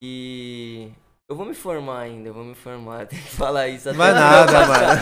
que. 0.00 0.92
Eu 1.32 1.36
vou 1.36 1.46
me 1.46 1.54
formar 1.54 2.00
ainda, 2.00 2.28
eu 2.28 2.34
vou 2.34 2.44
me 2.44 2.54
formar. 2.54 3.06
Tem 3.08 3.18
que 3.18 3.30
falar 3.30 3.66
isso 3.66 3.88
até 3.88 3.96
Vai 3.96 4.12
no 4.12 4.20
nada, 4.20 4.66
mano. 4.66 5.00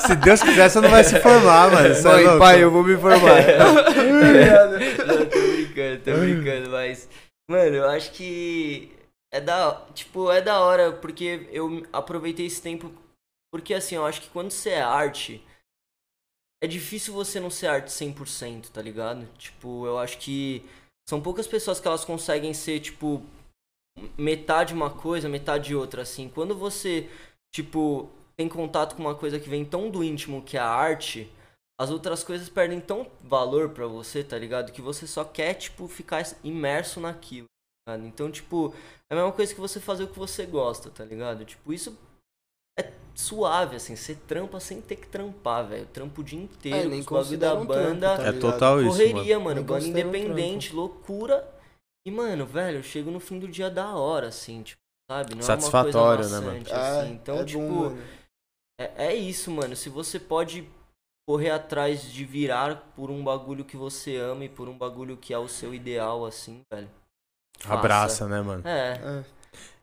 Se 0.00 0.16
Deus 0.16 0.42
quiser, 0.42 0.70
você 0.70 0.80
não 0.80 0.88
vai 0.88 1.04
se 1.04 1.20
formar, 1.20 1.70
mano. 1.70 1.94
Você 1.94 2.08
é 2.08 2.12
Mãe, 2.12 2.24
louco? 2.24 2.38
pai, 2.38 2.64
eu 2.64 2.70
vou 2.70 2.82
me 2.82 2.96
formar. 2.96 3.42
Não, 3.58 5.26
tô 5.28 5.38
brincando, 5.52 6.02
tô 6.02 6.16
brincando, 6.16 6.70
mas. 6.70 7.06
Mano, 7.50 7.76
eu 7.76 7.90
acho 7.90 8.12
que. 8.12 8.90
É 9.30 9.38
da. 9.38 9.84
Tipo, 9.92 10.32
é 10.32 10.40
da 10.40 10.58
hora, 10.60 10.90
porque 10.92 11.46
eu 11.52 11.86
aproveitei 11.92 12.46
esse 12.46 12.62
tempo. 12.62 12.90
Porque 13.52 13.74
assim, 13.74 13.96
eu 13.96 14.06
acho 14.06 14.22
que 14.22 14.30
quando 14.30 14.50
você 14.50 14.70
é 14.70 14.80
arte. 14.80 15.46
É 16.64 16.66
difícil 16.66 17.12
você 17.12 17.38
não 17.38 17.50
ser 17.50 17.66
arte 17.66 17.90
100%, 17.90 18.70
tá 18.70 18.80
ligado? 18.80 19.28
Tipo, 19.36 19.86
eu 19.86 19.98
acho 19.98 20.16
que. 20.16 20.64
São 21.06 21.20
poucas 21.20 21.46
pessoas 21.46 21.78
que 21.78 21.86
elas 21.86 22.02
conseguem 22.02 22.54
ser, 22.54 22.80
tipo. 22.80 23.22
Metade 24.16 24.74
uma 24.74 24.90
coisa, 24.90 25.28
metade 25.28 25.74
outra, 25.74 26.02
assim. 26.02 26.28
Quando 26.28 26.54
você, 26.54 27.08
tipo, 27.52 28.08
tem 28.36 28.48
contato 28.48 28.96
com 28.96 29.02
uma 29.02 29.14
coisa 29.14 29.38
que 29.38 29.48
vem 29.48 29.64
tão 29.64 29.90
do 29.90 30.02
íntimo 30.02 30.42
que 30.42 30.56
é 30.56 30.60
a 30.60 30.66
arte 30.66 31.30
as 31.82 31.90
outras 31.90 32.22
coisas 32.22 32.48
perdem 32.48 32.80
tão 32.80 33.10
valor 33.20 33.70
pra 33.70 33.88
você, 33.88 34.22
tá 34.22 34.38
ligado? 34.38 34.70
Que 34.70 34.80
você 34.80 35.04
só 35.04 35.24
quer, 35.24 35.54
tipo, 35.54 35.88
ficar 35.88 36.22
imerso 36.44 37.00
naquilo, 37.00 37.46
tá 37.84 37.96
ligado? 37.96 38.08
Então, 38.08 38.30
tipo, 38.30 38.72
é 39.10 39.14
a 39.14 39.16
mesma 39.16 39.32
coisa 39.32 39.52
que 39.52 39.60
você 39.60 39.80
fazer 39.80 40.04
o 40.04 40.08
que 40.08 40.18
você 40.18 40.46
gosta, 40.46 40.90
tá 40.90 41.04
ligado? 41.04 41.44
Tipo, 41.44 41.72
isso 41.72 41.98
é 42.78 42.92
suave, 43.16 43.76
assim, 43.76 43.96
você 43.96 44.14
trampa 44.14 44.60
sem 44.60 44.80
ter 44.80 44.94
que 44.94 45.08
trampar, 45.08 45.66
velho. 45.66 45.86
Trampa 45.86 46.20
o 46.20 46.24
dia 46.24 46.40
inteiro, 46.40 46.78
É, 46.78 46.82
com 46.84 46.88
nem 46.88 47.00
os 47.00 47.06
bagulho 47.06 47.38
da 47.38 47.54
um 47.54 47.66
trampo, 47.66 47.90
banda, 47.90 48.16
tá 48.16 48.26
É 48.26 48.32
total 48.32 48.80
isso, 48.80 48.86
mano. 48.86 49.12
correria, 49.12 49.38
mano, 49.40 49.56
Nem 49.56 49.64
banda 49.64 49.80
considera 49.80 50.06
um 50.06 50.14
independente, 50.14 50.72
loucura. 50.72 51.61
E, 52.06 52.10
mano, 52.10 52.44
velho, 52.46 52.78
eu 52.78 52.82
chego 52.82 53.10
no 53.10 53.20
fim 53.20 53.38
do 53.38 53.46
dia 53.48 53.70
da 53.70 53.94
hora, 53.94 54.28
assim, 54.28 54.62
tipo, 54.62 54.80
sabe? 55.10 55.34
Não 55.34 55.42
Satisfatório, 55.42 56.24
é 56.24 56.28
né, 56.28 56.38
uma 56.38 56.52
mano? 56.52 56.64
coisa 56.64 56.74
maçante, 56.76 57.02
assim. 57.04 57.12
Então, 57.14 57.38
é 57.40 57.44
tipo, 57.44 57.60
bom, 57.60 57.90
mano. 57.90 58.02
é, 58.80 59.06
é 59.08 59.14
isso, 59.14 59.50
mano. 59.50 59.76
Se 59.76 59.88
você 59.88 60.18
pode 60.18 60.68
correr 61.28 61.50
atrás 61.50 62.02
de 62.12 62.24
virar 62.24 62.92
por 62.96 63.10
um 63.10 63.22
bagulho 63.22 63.64
que 63.64 63.76
você 63.76 64.16
ama 64.16 64.44
e 64.44 64.48
por 64.48 64.68
um 64.68 64.76
bagulho 64.76 65.16
que 65.16 65.32
é 65.32 65.38
o 65.38 65.48
seu 65.48 65.72
ideal, 65.72 66.24
assim, 66.26 66.62
velho. 66.72 66.90
faça. 67.60 67.74
Abraça, 67.74 68.28
né, 68.28 68.40
mano? 68.42 68.66
É. 68.66 69.00
É. 69.20 69.24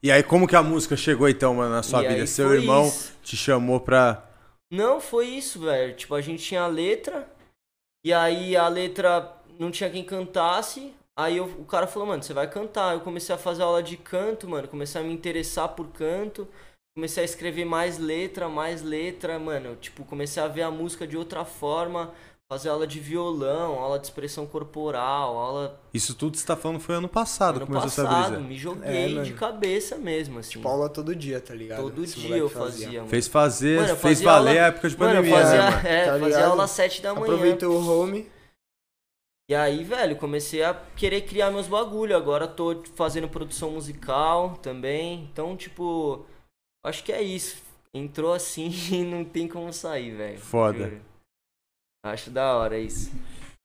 E 0.04 0.12
aí, 0.12 0.24
como 0.24 0.48
que 0.48 0.56
a 0.56 0.64
música 0.64 0.98
chegou 0.98 1.30
então, 1.30 1.54
mano, 1.56 1.74
na 1.76 1.84
sua 1.84 2.04
E 2.04 2.08
vida? 2.08 2.28
Seu 2.28 2.54
irmão 2.54 2.88
isso. 2.88 3.14
te 3.24 3.38
chamou 3.38 3.80
pra. 3.80 4.26
Não, 4.72 5.00
foi 5.00 5.28
isso, 5.28 5.62
velho. 5.62 5.96
Tipo, 5.96 6.16
a 6.16 6.22
gente 6.22 6.44
tinha 6.44 6.62
a 6.64 6.68
letra, 6.68 7.28
e 8.06 8.12
aí 8.14 8.56
a 8.56 8.68
letra 8.68 9.36
não 9.60 9.72
tinha 9.72 9.90
quem 9.90 10.04
cantasse. 10.04 10.94
Aí 11.20 11.38
eu- 11.38 11.46
o 11.60 11.66
cara 11.66 11.86
falou, 11.88 12.08
mano, 12.08 12.24
você 12.24 12.34
vai 12.34 12.48
cantar. 12.50 12.94
Eu 12.94 13.02
comecei 13.02 13.34
a 13.34 13.38
fazer 13.38 13.64
aula 13.64 13.84
de 13.84 13.98
canto, 13.98 14.48
mano. 14.48 14.68
Comecei 14.68 15.02
a 15.02 15.04
me 15.04 15.14
interessar 15.14 15.68
por 15.70 15.88
canto. 15.88 16.48
Comecei 16.96 17.24
a 17.24 17.26
escrever 17.26 17.66
mais 17.66 17.98
letra, 17.98 18.48
mais 18.48 18.82
letra, 18.82 19.38
mano. 19.40 19.76
Tipo, 19.76 20.04
comecei 20.06 20.42
a 20.42 20.48
ver 20.48 20.62
a 20.64 20.72
música 20.72 21.06
de 21.08 21.18
outra 21.18 21.44
forma. 21.46 22.12
Fazer 22.52 22.70
aula 22.70 22.88
de 22.88 23.00
violão, 23.00 23.74
aula 23.78 24.00
de 24.00 24.08
expressão 24.08 24.44
corporal, 24.48 25.38
aula 25.38 25.80
Isso 25.94 26.16
tudo 26.16 26.32
que 26.32 26.40
você 26.40 26.48
tá 26.48 26.56
falando 26.56 26.80
foi 26.80 26.96
ano 26.96 27.08
passado, 27.08 27.58
ano 27.58 27.68
começou 27.68 27.88
essa 27.88 28.04
passado. 28.04 28.32
brisa. 28.32 28.42
Me 28.48 28.58
joguei 28.58 29.20
É, 29.20 29.22
de 29.22 29.34
cabeça 29.34 29.98
mesmo, 29.98 30.40
assim. 30.40 30.52
Tipo, 30.54 30.68
aula 30.68 30.90
todo 30.90 31.16
dia, 31.16 31.40
tá 31.40 31.54
ligado? 31.54 31.84
Todo 31.84 32.04
Esse 32.04 32.20
dia 32.20 32.38
eu 32.38 32.50
fazia, 32.50 32.88
mano. 33.02 33.08
Fez 33.10 33.28
fazer, 33.28 33.76
Mano, 33.82 33.88
fez 33.90 34.02
fazia 34.02 34.26
valer 34.26 34.50
aula- 34.58 34.62
a 34.62 34.66
época 34.70 34.90
de 34.90 34.98
Mano, 34.98 35.16
pandemia, 35.16 35.38
fazia, 35.38 35.58
né, 35.62 35.70
mano? 35.70 35.88
é, 35.88 36.06
Tá 36.06 36.20
fazia 36.20 36.46
aula 36.48 36.64
às 36.64 36.72
7 36.72 37.02
da 37.04 37.14
manhã. 37.14 37.24
Aproveitou 37.26 37.72
o 37.80 37.88
home. 38.02 38.28
E 39.50 39.56
aí, 39.56 39.84
velho, 39.84 40.16
comecei 40.16 40.62
a 40.62 40.76
querer 40.96 41.22
criar 41.22 41.50
meus 41.50 41.68
bagulho. 41.68 42.16
Agora 42.16 42.48
tô 42.48 42.84
fazendo 42.96 43.28
produção 43.28 43.72
musical 43.72 44.56
também. 44.58 45.28
Então, 45.34 45.58
tipo, 45.58 46.24
acho 46.86 47.04
que 47.04 47.12
é 47.12 47.20
isso. 47.24 47.58
entrou 47.92 48.32
assim 48.32 48.70
e 48.94 49.04
não 49.04 49.26
tem 49.26 49.48
como 49.48 49.74
sair, 49.74 50.12
velho. 50.12 50.38
Foda. 50.38 50.90
Juro. 50.90 51.02
Acho 52.06 52.30
da 52.30 52.56
hora 52.56 52.78
isso. 52.78 53.12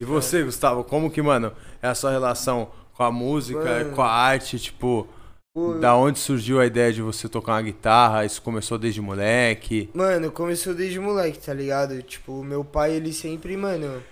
E 0.00 0.06
você, 0.06 0.42
Gustavo, 0.42 0.84
como 0.84 1.10
que, 1.10 1.20
mano, 1.20 1.52
é 1.82 1.88
a 1.88 1.94
sua 1.94 2.10
relação 2.10 2.70
com 2.94 3.02
a 3.02 3.12
música, 3.12 3.62
Mano. 3.62 3.94
com 3.94 4.02
a 4.02 4.10
arte, 4.10 4.58
tipo, 4.58 5.06
Pô, 5.54 5.74
da 5.74 5.94
onde 5.94 6.18
surgiu 6.18 6.60
a 6.60 6.66
ideia 6.66 6.92
de 6.92 7.02
você 7.02 7.28
tocar 7.28 7.52
uma 7.52 7.62
guitarra? 7.62 8.24
Isso 8.24 8.40
começou 8.40 8.78
desde 8.78 9.00
moleque? 9.00 9.90
Mano, 9.92 10.32
começou 10.32 10.74
desde 10.74 10.98
moleque, 10.98 11.38
tá 11.38 11.52
ligado? 11.52 12.02
Tipo, 12.02 12.42
meu 12.42 12.64
pai, 12.64 12.92
ele 12.92 13.12
sempre, 13.12 13.56
mano. 13.56 14.02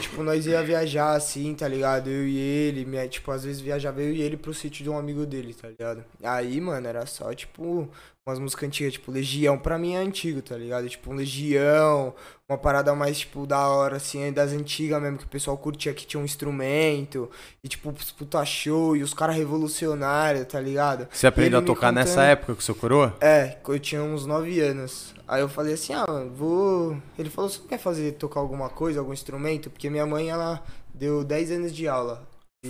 Tipo, 0.00 0.22
nós 0.22 0.46
ia 0.46 0.62
viajar 0.62 1.14
assim, 1.14 1.54
tá 1.54 1.66
ligado? 1.66 2.08
Eu 2.08 2.26
e 2.26 2.36
ele, 2.38 2.84
minha, 2.84 3.08
tipo, 3.08 3.30
às 3.30 3.44
vezes 3.44 3.60
viajava 3.60 4.00
eu 4.00 4.12
e 4.12 4.20
ele 4.20 4.36
pro 4.36 4.52
sítio 4.54 4.84
de 4.84 4.90
um 4.90 4.96
amigo 4.98 5.26
dele, 5.26 5.54
tá 5.54 5.68
ligado? 5.68 6.04
Aí, 6.22 6.60
mano, 6.60 6.86
era 6.86 7.04
só, 7.06 7.32
tipo, 7.34 7.88
umas 8.24 8.38
músicas 8.38 8.68
antigas, 8.68 8.92
tipo, 8.92 9.10
Legião, 9.10 9.58
pra 9.58 9.76
mim 9.76 9.94
é 9.94 9.98
antigo, 9.98 10.40
tá 10.40 10.56
ligado? 10.56 10.88
Tipo, 10.88 11.10
um 11.10 11.14
Legião, 11.16 12.14
uma 12.48 12.56
parada 12.56 12.94
mais, 12.94 13.18
tipo, 13.18 13.44
da 13.46 13.66
hora, 13.68 13.96
assim, 13.96 14.30
das 14.32 14.52
antigas 14.52 15.02
mesmo, 15.02 15.18
que 15.18 15.24
o 15.24 15.28
pessoal 15.28 15.58
curtia 15.58 15.92
que 15.92 16.06
tinha 16.06 16.20
um 16.20 16.24
instrumento, 16.24 17.28
e, 17.64 17.68
tipo, 17.68 17.92
puta 18.16 18.44
show, 18.44 18.96
e 18.96 19.02
os 19.02 19.12
caras 19.12 19.34
revolucionários, 19.34 20.46
tá 20.46 20.60
ligado? 20.60 21.08
Você 21.10 21.26
aprendeu 21.26 21.58
a 21.58 21.62
tocar 21.62 21.92
nessa 21.92 22.12
contando- 22.12 22.26
época 22.30 22.54
com 22.54 22.60
seu 22.60 22.74
coroa? 22.76 23.16
É, 23.20 23.56
eu 23.66 23.80
tinha 23.80 24.02
uns 24.02 24.24
9 24.24 24.60
anos. 24.60 25.12
Aí 25.26 25.40
eu 25.40 25.48
falei 25.48 25.74
assim, 25.74 25.92
ah, 25.92 26.04
mano, 26.06 26.30
vou. 26.32 26.96
Ele 27.18 27.28
falou, 27.28 27.50
você 27.50 27.58
quer 27.68 27.78
fazer, 27.78 28.12
tocar 28.12 28.38
alguma 28.38 28.68
coisa, 28.68 29.00
algum 29.00 29.12
instrumento? 29.12 29.68
Porque 29.68 29.90
minha 29.90 30.06
mãe, 30.06 30.30
ela 30.30 30.62
deu 30.94 31.24
10 31.24 31.50
anos 31.50 31.74
de 31.74 31.88
aula. 31.88 32.22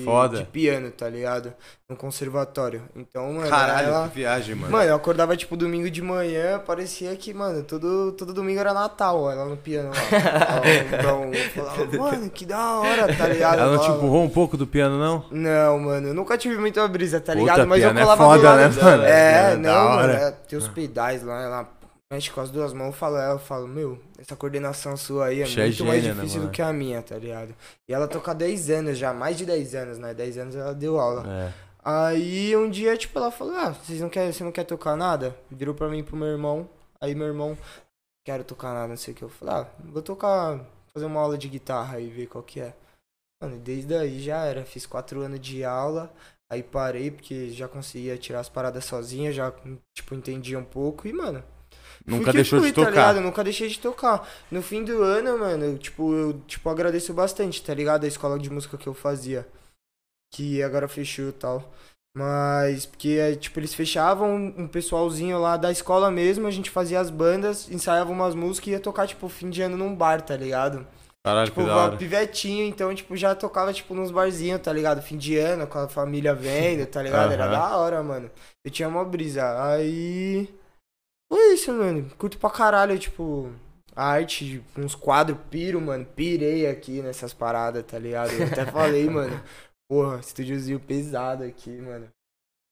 Foda. 0.05 0.39
De 0.39 0.45
piano, 0.47 0.91
tá 0.91 1.07
ligado? 1.07 1.53
No 1.87 1.95
conservatório. 1.95 2.83
Então, 2.97 3.31
mano, 3.31 3.47
Caralho, 3.51 3.89
ela. 3.89 4.09
que 4.09 4.15
viagem, 4.15 4.55
mano. 4.55 4.73
Mano, 4.73 4.89
eu 4.89 4.95
acordava 4.97 5.37
tipo 5.37 5.55
domingo 5.55 5.91
de 5.91 6.01
manhã, 6.01 6.59
parecia 6.59 7.15
que, 7.15 7.35
mano, 7.35 7.63
todo, 7.63 8.11
todo 8.13 8.33
domingo 8.33 8.59
era 8.59 8.73
Natal, 8.73 9.31
ela 9.31 9.45
no 9.45 9.57
piano 9.57 9.91
lá. 9.91 10.63
Então, 10.99 11.31
falava, 11.55 11.99
mano, 11.99 12.31
que 12.31 12.47
da 12.47 12.81
hora, 12.81 13.15
tá 13.15 13.27
ligado? 13.29 13.59
Ela 13.61 13.77
não 13.77 13.79
te 13.83 13.91
empurrou 13.91 14.23
um 14.25 14.31
pouco 14.31 14.57
do 14.57 14.67
piano, 14.67 14.99
não? 14.99 15.27
não, 15.31 15.79
mano, 15.79 16.09
eu 16.09 16.15
nunca 16.15 16.39
tive 16.39 16.57
muita 16.57 16.89
brisa, 16.89 17.21
tá 17.21 17.33
Puta, 17.33 17.41
ligado? 17.41 17.67
Mas 17.67 17.83
eu 17.83 17.91
é 17.91 17.93
colava 17.93 18.25
foda, 18.25 18.39
do 18.39 18.45
lado. 18.45 18.59
né, 18.75 18.83
mano? 18.83 19.03
É, 19.05 19.33
Piano 19.33 19.53
é 19.53 19.57
da 19.57 19.75
não, 19.75 19.89
mano, 19.91 20.13
é, 20.15 20.31
tem 20.49 20.59
os 20.59 20.69
pedais 20.69 21.23
lá, 21.23 21.43
ela 21.43 21.69
mexe 22.13 22.31
com 22.31 22.43
as 22.43 22.51
duas 22.51 22.75
mãos, 22.75 22.89
eu 22.89 22.93
falo, 22.93 23.17
eu 23.17 23.39
falo, 23.39 23.67
meu, 23.67 23.99
essa 24.19 24.37
coordenação 24.37 24.99
sua 24.99 25.29
aí 25.29 25.41
é 25.41 25.45
Bicha 25.45 25.63
é 25.63 25.65
muito 25.65 25.85
mais 25.87 26.03
gênia, 26.03 26.15
né, 26.15 26.21
difícil 26.21 26.41
do 26.41 26.45
mano? 26.45 26.55
que 26.55 26.61
a 26.61 26.71
minha, 26.71 27.01
tá 27.01 27.17
ligado? 27.17 27.55
E 27.89 27.95
ela 27.95 28.07
toca 28.07 28.33
há 28.33 28.35
10 28.35 28.69
anos 28.69 28.99
já, 28.99 29.15
mais 29.15 29.39
de 29.39 29.47
10 29.47 29.75
anos, 29.75 29.99
né? 29.99 30.13
10 30.13 30.37
anos 30.37 30.55
ela 30.55 30.75
deu 30.75 31.01
aula. 31.01 31.25
É. 31.27 31.53
Aí 31.83 32.55
um 32.55 32.69
dia, 32.69 32.99
tipo, 32.99 33.19
ela 33.19 33.31
falou, 33.31 33.57
ah, 33.57 33.71
vocês 33.71 33.99
não 33.99 34.11
querem, 34.11 34.31
você 34.31 34.45
não 34.45 34.53
quer 34.53 34.65
tocar 34.65 34.95
nada? 34.95 35.35
Virou 35.51 35.75
pra 35.75 35.89
mim 35.89 36.01
e 36.01 36.03
pro 36.03 36.15
meu 36.15 36.29
irmão. 36.29 36.69
Aí 37.01 37.15
meu 37.15 37.27
irmão, 37.27 37.57
quero 38.27 38.45
tocar 38.45 38.75
nada, 38.75 38.89
não 38.89 38.97
sei 38.99 39.15
o 39.15 39.17
que. 39.17 39.23
Eu 39.23 39.31
falei, 39.31 39.55
ah, 39.55 39.67
vou 39.83 40.03
tocar, 40.03 40.61
fazer 40.93 41.07
uma 41.07 41.19
aula 41.19 41.39
de 41.39 41.49
guitarra 41.49 41.99
e 41.99 42.11
ver 42.11 42.27
qual 42.27 42.45
que 42.45 42.61
é. 42.61 42.75
Mano, 43.43 43.59
desde 43.59 43.95
aí 43.97 44.21
já 44.21 44.45
era, 44.45 44.67
fiz 44.67 44.85
quatro 44.85 45.23
anos 45.23 45.41
de 45.41 45.65
aula, 45.65 46.13
aí 46.51 46.63
parei 46.63 47.11
porque 47.11 47.49
já 47.49 47.67
conseguia 47.67 48.19
tirar 48.19 48.41
as 48.41 48.51
paradas 48.51 48.85
sozinha, 48.85 49.33
já, 49.33 49.51
tipo, 49.95 50.15
entendia 50.15 50.59
um 50.59 50.65
pouco 50.65 51.09
e, 51.09 51.13
mano, 51.15 51.43
Nunca 52.07 52.33
Fui 52.33 52.33
deixou 52.33 52.59
fui, 52.61 52.69
de 52.71 52.75
Tá 52.75 52.81
tocar. 52.87 52.91
ligado? 52.91 53.21
Nunca 53.21 53.45
deixei 53.45 53.69
de 53.69 53.79
tocar. 53.79 54.29
No 54.51 54.61
fim 54.63 54.85
do 54.85 55.03
ano, 55.03 55.39
mano, 55.39 55.65
eu, 55.65 55.79
tipo, 55.79 56.15
eu 56.15 56.41
tipo, 56.47 56.69
agradeço 56.69 57.15
bastante, 57.15 57.63
tá 57.63 57.73
ligado? 57.75 58.05
A 58.05 58.09
escola 58.09 58.39
de 58.39 58.51
música 58.51 58.77
que 58.77 58.87
eu 58.89 58.95
fazia. 58.95 59.47
Que 60.35 60.63
agora 60.63 60.89
fechou 60.89 61.29
e 61.29 61.33
tal. 61.33 61.73
Mas, 62.17 62.85
porque, 62.87 63.11
é, 63.21 63.35
tipo, 63.37 63.59
eles 63.59 63.75
fechavam 63.75 64.35
um 64.35 64.69
pessoalzinho 64.69 65.39
lá 65.41 65.57
da 65.57 65.71
escola 65.73 66.11
mesmo, 66.11 66.47
a 66.47 66.51
gente 66.51 66.71
fazia 66.71 67.01
as 67.01 67.09
bandas, 67.09 67.71
ensaiava 67.71 68.11
umas 68.13 68.35
músicas 68.35 68.69
e 68.69 68.71
ia 68.73 68.81
tocar, 68.81 69.07
tipo, 69.07 69.29
fim 69.31 69.49
de 69.49 69.63
ano 69.63 69.79
num 69.79 69.95
bar, 69.97 70.21
tá 70.21 70.37
ligado? 70.37 70.87
Caralho, 71.25 71.47
Tipo, 71.51 71.63
que 71.93 71.97
pivetinho, 71.99 72.65
então, 72.67 72.95
tipo, 72.95 73.17
já 73.17 73.35
tocava, 73.35 73.73
tipo, 73.73 73.95
nos 73.95 74.11
barzinhos, 74.11 74.61
tá 74.61 74.73
ligado? 74.73 75.01
Fim 75.01 75.17
de 75.17 75.37
ano, 75.39 75.67
com 75.67 75.79
a 75.79 75.89
família 75.89 76.35
vendo, 76.35 76.85
tá 76.87 77.01
ligado? 77.03 77.33
Era 77.33 77.45
Aham. 77.45 77.53
da 77.53 77.77
hora, 77.77 78.03
mano. 78.03 78.31
Eu 78.65 78.71
tinha 78.71 78.89
uma 78.89 79.05
brisa. 79.05 79.65
Aí. 79.73 80.53
Foi 81.33 81.55
isso, 81.55 81.73
mano. 81.73 82.11
Curto 82.19 82.37
pra 82.39 82.51
caralho, 82.51 82.99
tipo. 82.99 83.51
A 83.97 84.05
arte, 84.05 84.63
uns 84.77 84.95
quadros, 84.95 85.39
piro, 85.51 85.81
mano. 85.81 86.05
Pirei 86.05 86.67
aqui 86.67 87.01
nessas 87.01 87.33
paradas, 87.33 87.85
tá 87.85 87.99
ligado? 87.99 88.31
Eu 88.33 88.47
até 88.47 88.67
falei, 88.67 89.09
mano. 89.11 89.41
Porra, 89.91 90.19
estúdiozinho 90.21 90.79
pesado 90.81 91.45
aqui, 91.45 91.71
mano. 91.71 92.09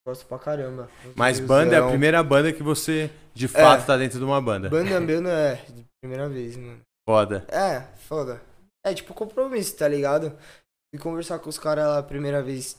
Gosto 0.07 0.27
pra 0.27 0.39
caramba. 0.39 0.91
Mas 1.15 1.39
banda 1.41 1.77
é 1.77 1.79
a 1.79 1.89
primeira 1.89 2.23
banda 2.23 2.53
que 2.53 2.63
você, 2.63 3.11
de 3.35 3.47
fato, 3.49 3.83
É. 3.83 3.87
tá 3.87 3.97
dentro 3.97 4.19
de 4.19 4.25
uma 4.25 4.41
banda. 4.41 4.69
Banda 4.69 4.99
meu 5.01 5.21
não 5.21 5.31
é. 5.31 5.63
Primeira 6.03 6.29
vez, 6.29 6.57
mano. 6.57 6.81
Foda. 7.09 7.45
É, 7.49 7.81
foda. 8.09 8.41
É 8.85 8.95
tipo 8.95 9.13
compromisso, 9.15 9.77
tá 9.77 9.87
ligado? 9.89 10.37
E 10.95 10.99
conversar 10.99 11.39
com 11.39 11.49
os 11.51 11.59
caras 11.59 11.87
lá 11.87 11.99
a 11.99 12.03
primeira 12.03 12.43
vez, 12.43 12.79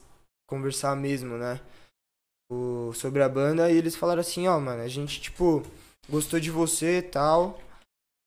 conversar 0.50 0.96
mesmo, 0.96 1.38
né? 1.38 1.60
Sobre 2.94 3.24
a 3.24 3.30
banda, 3.30 3.72
e 3.72 3.78
eles 3.78 3.96
falaram 3.96 4.20
assim, 4.20 4.48
ó, 4.48 4.60
mano, 4.60 4.82
a 4.82 4.88
gente, 4.88 5.22
tipo, 5.22 5.64
gostou 6.10 6.40
de 6.40 6.52
você 6.52 6.98
e 6.98 7.02
tal, 7.02 7.58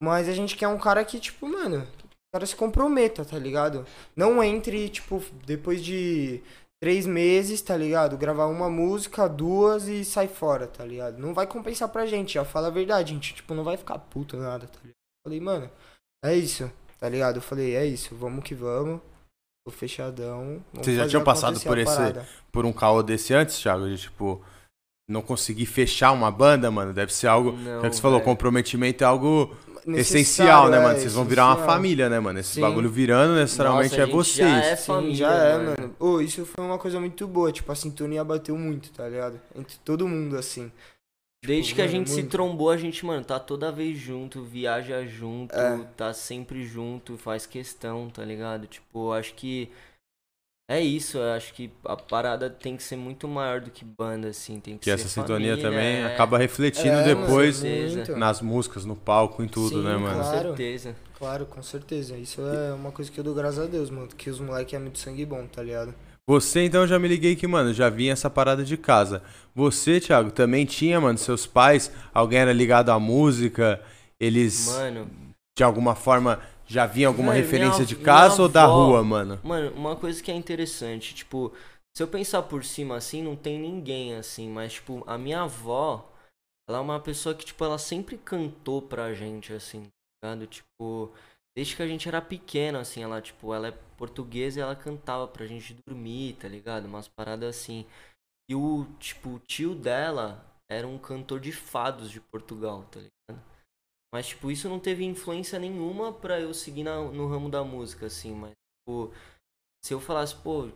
mas 0.02 0.28
a 0.28 0.32
gente 0.32 0.56
quer 0.56 0.68
um 0.68 0.78
cara 0.78 1.04
que, 1.04 1.20
tipo, 1.20 1.46
mano, 1.46 1.82
o 1.82 2.32
cara 2.32 2.46
se 2.46 2.56
comprometa, 2.56 3.22
tá 3.22 3.38
ligado? 3.38 3.86
Não 4.16 4.42
entre, 4.42 4.88
tipo, 4.88 5.22
depois 5.44 5.84
de 5.84 6.42
três 6.82 7.06
meses, 7.06 7.60
tá 7.60 7.76
ligado? 7.76 8.16
Gravar 8.16 8.46
uma 8.46 8.70
música, 8.70 9.28
duas 9.28 9.88
e 9.88 10.04
sai 10.04 10.26
fora, 10.28 10.66
tá 10.66 10.84
ligado? 10.84 11.18
Não 11.18 11.34
vai 11.34 11.46
compensar 11.46 11.90
pra 11.90 12.06
gente, 12.06 12.38
ó, 12.38 12.44
fala 12.44 12.68
a 12.68 12.70
verdade, 12.70 13.12
gente, 13.12 13.34
tipo, 13.34 13.54
não 13.54 13.62
vai 13.62 13.76
ficar 13.76 13.98
puto 13.98 14.38
nada, 14.38 14.66
tá 14.66 14.78
ligado? 14.80 14.94
Falei, 15.26 15.40
mano, 15.40 15.70
é 16.24 16.34
isso, 16.34 16.70
tá 16.98 17.08
ligado? 17.08 17.36
Eu 17.36 17.42
falei, 17.42 17.74
é 17.76 17.84
isso, 17.84 18.14
vamos 18.14 18.42
que 18.42 18.54
vamos. 18.54 19.00
Tô 19.64 19.70
fechadão. 19.70 20.62
Vocês 20.74 20.96
já 20.96 21.08
tinham 21.08 21.24
passado 21.24 21.58
por 21.58 21.78
esse- 21.78 21.96
parada. 21.96 22.28
Por 22.52 22.66
um 22.66 22.72
caô 22.72 23.02
desse 23.02 23.32
antes, 23.32 23.58
Thiago? 23.58 23.88
De, 23.88 23.96
tipo, 23.96 24.42
não 25.08 25.22
conseguir 25.22 25.64
fechar 25.64 26.12
uma 26.12 26.30
banda, 26.30 26.70
mano? 26.70 26.92
Deve 26.92 27.12
ser 27.14 27.28
algo. 27.28 27.52
Não, 27.52 27.80
já 27.80 27.88
que 27.88 27.96
você 27.96 28.02
falou, 28.02 28.18
velho. 28.18 28.28
comprometimento 28.30 29.02
é 29.02 29.06
algo 29.06 29.56
Necessário, 29.86 30.00
essencial, 30.00 30.68
né, 30.70 30.76
é, 30.78 30.82
mano? 30.82 30.98
Vocês 30.98 31.14
vão 31.14 31.24
virar 31.24 31.46
uma 31.46 31.64
família, 31.64 32.10
né, 32.10 32.20
mano? 32.20 32.38
Esse 32.40 32.54
Sim. 32.54 32.60
bagulho 32.60 32.90
virando 32.90 33.36
necessariamente 33.36 33.90
Nossa, 33.96 34.02
a 34.02 34.06
é 34.06 34.10
vocês. 34.12 34.36
já 34.50 34.64
é 34.64 34.76
Sim, 34.76 34.86
família, 34.86 35.16
já 35.16 35.32
é, 35.34 35.56
mano. 35.56 35.74
mano. 35.80 35.96
Ô, 35.98 36.20
isso 36.20 36.44
foi 36.44 36.62
uma 36.64 36.78
coisa 36.78 37.00
muito 37.00 37.26
boa. 37.26 37.50
Tipo, 37.50 37.72
a 37.72 37.74
sintonia 37.74 38.22
bateu 38.22 38.58
muito, 38.58 38.92
tá 38.92 39.08
ligado? 39.08 39.40
Entre 39.56 39.78
todo 39.82 40.06
mundo, 40.06 40.36
assim. 40.36 40.70
Desde 41.46 41.74
que 41.74 41.80
a 41.82 41.84
mano, 41.84 41.96
gente 41.96 42.10
se 42.10 42.22
trombou, 42.24 42.70
a 42.70 42.76
gente, 42.76 43.04
mano, 43.04 43.24
tá 43.24 43.38
toda 43.38 43.70
vez 43.70 43.98
junto, 43.98 44.42
viaja 44.42 45.04
junto, 45.06 45.54
É. 45.54 45.84
tá 45.96 46.12
sempre 46.12 46.64
junto, 46.64 47.16
faz 47.18 47.46
questão, 47.46 48.08
tá 48.10 48.24
ligado? 48.24 48.66
Tipo, 48.66 49.12
acho 49.12 49.34
que 49.34 49.70
é 50.70 50.80
isso, 50.80 51.18
eu 51.18 51.32
acho 51.34 51.52
que 51.52 51.70
a 51.84 51.94
parada 51.94 52.48
tem 52.48 52.74
que 52.74 52.82
ser 52.82 52.96
muito 52.96 53.28
maior 53.28 53.60
do 53.60 53.70
que 53.70 53.84
banda, 53.84 54.28
assim, 54.28 54.58
tem 54.58 54.74
que 54.78 54.80
Que 54.80 54.84
ser 54.86 54.92
essa 54.92 55.08
sintonia 55.08 55.52
família, 55.56 55.70
também 55.70 55.96
é. 55.96 56.06
acaba 56.06 56.38
refletindo 56.38 56.88
É, 56.88 57.04
depois 57.04 57.62
nas 58.16 58.40
músicas, 58.40 58.86
no 58.86 58.96
palco, 58.96 59.42
em 59.42 59.48
tudo, 59.48 59.68
Sim, 59.76 59.84
né, 59.84 59.96
mano? 59.96 60.14
Com 60.16 60.22
Claro. 60.22 60.48
certeza. 60.48 60.96
Claro, 61.18 61.46
com 61.46 61.62
certeza. 61.62 62.16
Isso 62.16 62.40
é 62.40 62.72
uma 62.72 62.90
coisa 62.90 63.10
que 63.10 63.18
eu 63.20 63.24
dou 63.24 63.34
graças 63.34 63.58
a 63.58 63.66
Deus, 63.66 63.90
mano. 63.90 64.08
Que 64.08 64.30
os 64.30 64.40
moleques 64.40 64.72
é 64.74 64.78
muito 64.78 64.98
sangue 64.98 65.24
bom, 65.26 65.46
tá 65.46 65.62
ligado? 65.62 65.94
Você, 66.28 66.64
então, 66.64 66.86
já 66.86 66.98
me 66.98 67.06
liguei 67.06 67.36
que, 67.36 67.46
mano, 67.46 67.72
já 67.74 67.90
vinha 67.90 68.12
essa 68.12 68.30
parada 68.30 68.64
de 68.64 68.76
casa. 68.78 69.22
Você, 69.54 70.00
Thiago, 70.00 70.30
também 70.30 70.64
tinha, 70.64 70.98
mano, 71.00 71.18
seus 71.18 71.46
pais, 71.46 71.92
alguém 72.14 72.38
era 72.38 72.52
ligado 72.52 72.90
à 72.90 72.98
música, 72.98 73.82
eles, 74.18 74.66
Mano, 74.68 75.10
de 75.56 75.62
alguma 75.62 75.94
forma, 75.94 76.40
já 76.66 76.86
vinham 76.86 77.10
alguma 77.10 77.32
Velho, 77.32 77.44
referência 77.44 77.76
minha- 77.80 77.86
de 77.86 77.96
casa 77.96 78.40
ou 78.42 78.48
da 78.48 78.64
avó- 78.64 78.86
rua, 78.86 79.04
mano? 79.04 79.38
Mano, 79.44 79.70
uma 79.76 79.96
coisa 79.96 80.22
que 80.22 80.30
é 80.30 80.34
interessante, 80.34 81.14
tipo, 81.14 81.52
se 81.94 82.02
eu 82.02 82.08
pensar 82.08 82.42
por 82.44 82.64
cima 82.64 82.96
assim, 82.96 83.22
não 83.22 83.36
tem 83.36 83.58
ninguém 83.58 84.14
assim, 84.14 84.48
mas 84.48 84.72
tipo, 84.74 85.04
a 85.06 85.18
minha 85.18 85.42
avó, 85.42 86.10
ela 86.66 86.78
é 86.78 86.80
uma 86.80 86.98
pessoa 87.00 87.34
que, 87.34 87.44
tipo, 87.44 87.62
ela 87.62 87.76
sempre 87.78 88.16
cantou 88.16 88.80
pra 88.80 89.12
gente, 89.12 89.52
assim, 89.52 89.82
tá 90.22 90.32
ligado? 90.34 90.46
Tipo, 90.46 91.12
desde 91.56 91.76
que 91.76 91.82
a 91.82 91.86
gente 91.86 92.08
era 92.08 92.20
pequeno, 92.20 92.78
assim, 92.78 93.02
ela, 93.02 93.20
tipo, 93.22 93.54
ela 93.54 93.68
é 93.68 93.72
portuguesa 93.96 94.58
e 94.58 94.62
ela 94.62 94.76
cantava 94.76 95.26
pra 95.28 95.46
gente 95.46 95.74
dormir, 95.86 96.34
tá 96.34 96.48
ligado? 96.48 96.86
Umas 96.86 97.08
paradas 97.08 97.56
assim. 97.56 97.86
E 98.48 98.54
o, 98.54 98.86
tipo, 98.98 99.30
o 99.36 99.38
tio 99.40 99.74
dela 99.74 100.44
era 100.70 100.86
um 100.86 100.98
cantor 100.98 101.40
de 101.40 101.52
fados 101.52 102.10
de 102.10 102.20
Portugal, 102.20 102.84
tá 102.84 103.00
ligado? 103.00 103.44
Mas, 104.12 104.28
tipo, 104.28 104.50
isso 104.50 104.68
não 104.68 104.78
teve 104.78 105.04
influência 105.04 105.58
nenhuma 105.58 106.12
pra 106.12 106.40
eu 106.40 106.54
seguir 106.54 106.84
na- 106.84 107.02
no 107.10 107.26
ramo 107.28 107.50
da 107.50 107.64
música, 107.64 108.06
assim, 108.06 108.32
mas, 108.34 108.52
tipo, 108.52 109.12
se 109.84 109.92
eu 109.94 110.00
falasse, 110.00 110.36
pô, 110.36 110.68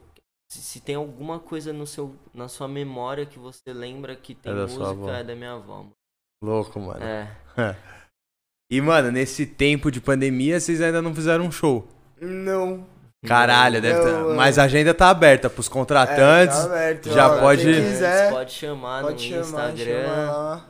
se, 0.51 0.61
se 0.63 0.81
tem 0.81 0.95
alguma 0.97 1.39
coisa 1.39 1.73
no 1.73 1.87
seu, 1.87 2.17
na 2.35 2.49
sua 2.49 2.67
memória 2.69 3.27
que 3.27 3.39
você 3.39 3.73
lembra 3.73 4.17
que 4.17 4.35
tem 4.35 4.53
É 4.53 4.67
música, 4.67 5.11
é 5.19 5.25
da 5.25 5.37
minha 5.37 5.53
avó, 5.53 5.79
mano. 5.79 5.93
Louco, 6.43 6.81
mano. 6.81 7.05
É. 7.05 7.29
E, 8.71 8.81
mano, 8.81 9.11
nesse 9.11 9.47
tempo 9.47 9.91
de 9.91 10.01
pandemia, 10.01 10.61
vocês 10.61 10.81
ainda 10.81 11.01
não 11.01 11.15
fizeram 11.15 11.45
um 11.47 11.51
show. 11.51 11.89
Não. 12.21 12.85
Caralho, 13.27 13.81
deve 13.81 13.99
Não, 13.99 14.05
tá... 14.05 14.13
mano. 14.21 14.35
Mas 14.37 14.59
a 14.59 14.65
agenda 14.65 14.95
tá 14.95 15.09
aberta 15.11 15.49
pros 15.51 15.69
contratantes. 15.69 16.57
É, 16.57 16.61
tá 16.61 16.67
aberto, 16.67 17.11
já 17.13 17.27
ó, 17.35 17.41
pode- 17.41 17.65
Quem 17.65 17.75
quiser, 17.75 18.31
Pode 18.31 18.53
chamar 18.53 19.03
pode 19.03 19.15
no 19.35 19.45
chamar, 19.45 19.71
Instagram. 19.73 20.03
chama 20.07 20.33
lá. 20.33 20.67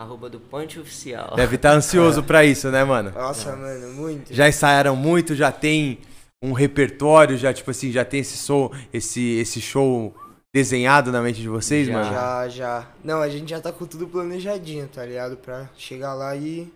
Arroba 0.00 0.28
do 0.30 0.38
Point 0.38 0.78
Oficial. 0.78 1.34
Deve 1.34 1.56
estar 1.56 1.72
ansioso 1.72 2.22
pra 2.22 2.44
isso, 2.44 2.68
né, 2.70 2.84
mano? 2.84 3.10
Nossa, 3.10 3.56
mano, 3.56 3.94
muito. 3.94 4.32
Já 4.32 4.48
ensaiaram 4.48 4.94
muito, 4.94 5.34
já 5.34 5.50
tem 5.50 5.98
um 6.42 6.52
repertório, 6.52 7.36
já, 7.36 7.52
tipo 7.52 7.70
assim, 7.70 7.90
já 7.90 8.04
tem 8.04 8.20
esse 8.20 8.36
show, 8.44 8.72
esse, 8.92 9.38
esse 9.38 9.60
show 9.60 10.14
desenhado 10.54 11.10
na 11.10 11.20
mente 11.20 11.40
de 11.40 11.48
vocês, 11.48 11.86
Já. 11.88 11.92
mano? 11.94 12.12
Já, 12.12 12.48
já. 12.48 12.86
Não, 13.02 13.20
a 13.20 13.28
gente 13.28 13.50
já 13.50 13.60
tá 13.60 13.72
com 13.72 13.86
tudo 13.86 14.06
planejadinho, 14.06 14.86
tá 14.88 15.04
ligado? 15.04 15.36
Pra 15.36 15.68
chegar 15.76 16.14
lá 16.14 16.36
e. 16.36 16.70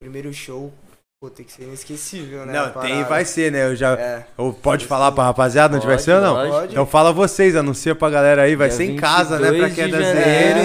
Primeiro 0.00 0.32
show, 0.32 0.72
pô, 1.20 1.30
tem 1.30 1.44
que 1.44 1.52
ser 1.52 1.62
inesquecível, 1.62 2.44
né? 2.44 2.52
Não, 2.52 2.82
tem 2.82 3.00
e 3.00 3.04
vai 3.04 3.24
ser, 3.24 3.50
né? 3.50 3.64
Eu 3.66 3.74
já. 3.76 3.98
É. 3.98 4.26
Ou 4.36 4.52
pode 4.52 4.84
falar 4.86 5.10
pra 5.12 5.24
rapaziada 5.24 5.76
onde 5.76 5.86
vai 5.86 5.98
ser 5.98 6.12
ou 6.16 6.20
não? 6.20 6.50
Pode. 6.50 6.72
Então 6.72 6.86
fala 6.86 7.12
vocês, 7.12 7.56
anuncia 7.56 7.94
pra 7.94 8.10
galera 8.10 8.42
aí, 8.42 8.54
vai 8.54 8.68
Dia 8.68 8.76
ser 8.76 8.84
em 8.84 8.96
casa, 8.96 9.38
né? 9.38 9.48
Pra 9.48 9.68
22 9.68 9.74
quem 9.74 9.84
é 9.84 9.88
da. 9.88 9.98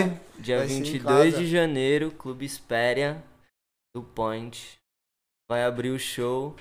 ZN. 0.06 0.22
Dia 0.40 0.58
Vai 0.58 0.68
ser 0.68 0.74
em 0.74 0.82
22 0.84 1.06
casa. 1.34 1.38
de 1.38 1.48
janeiro, 1.52 2.12
Clube 2.12 2.46
Espéria 2.46 3.24
do 3.96 4.02
Point. 4.02 4.78
Vai 5.50 5.64
abrir 5.64 5.92
o 5.92 6.00
show. 6.00 6.56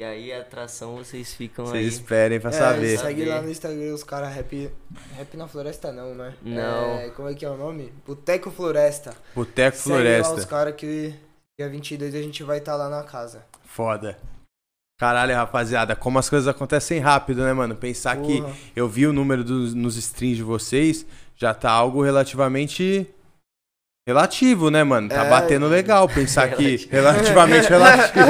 E 0.00 0.04
aí 0.04 0.32
a 0.32 0.40
atração 0.42 0.94
vocês 0.96 1.34
ficam 1.34 1.64
Vocês 1.66 1.82
aí. 1.84 1.88
esperem 1.88 2.38
pra 2.38 2.50
É, 2.50 2.52
saber. 2.52 2.98
Segue 2.98 3.24
lá 3.24 3.40
no 3.42 3.50
Instagram 3.50 3.94
os 3.94 4.04
caras 4.04 4.32
rap. 4.32 4.70
Rap 5.16 5.36
na 5.36 5.48
floresta 5.48 5.90
não, 5.90 6.14
né? 6.14 6.34
Não. 6.42 6.98
É, 6.98 7.08
como 7.10 7.28
é 7.28 7.34
que 7.34 7.44
é 7.44 7.50
o 7.50 7.56
nome? 7.56 7.92
Boteco 8.06 8.50
Floresta. 8.50 9.16
Boteco 9.34 9.76
Segue 9.76 9.90
lá 9.96 10.20
os 10.20 10.26
Floresta. 10.26 10.46
caras 10.50 10.74
que 10.76 11.14
dia 11.58 11.68
22 11.68 12.14
a 12.14 12.22
gente 12.22 12.44
vai 12.44 12.58
estar 12.58 12.76
lá 12.76 12.88
na 12.88 13.02
casa. 13.02 13.44
Foda. 13.64 14.16
Caralho, 14.96 15.34
rapaziada, 15.34 15.96
como 15.96 16.16
as 16.16 16.30
coisas 16.30 16.46
acontecem 16.46 17.00
rápido, 17.00 17.42
né, 17.42 17.52
mano? 17.52 17.74
Pensar 17.74 18.16
que 18.18 18.40
Porra. 18.40 18.54
eu 18.76 18.88
vi 18.88 19.08
o 19.08 19.12
número 19.12 19.42
dos, 19.42 19.74
nos 19.74 19.96
streams 19.96 20.36
de 20.36 20.42
vocês, 20.44 21.04
já 21.36 21.52
tá 21.52 21.68
algo 21.70 22.00
relativamente 22.00 23.08
relativo, 24.06 24.70
né, 24.70 24.84
mano? 24.84 25.08
Tá 25.08 25.24
É. 25.24 25.30
batendo 25.30 25.66
legal 25.66 26.08
pensar 26.08 26.48
que 26.52 26.76
relativamente 26.88 27.66
relativo. 27.70 28.24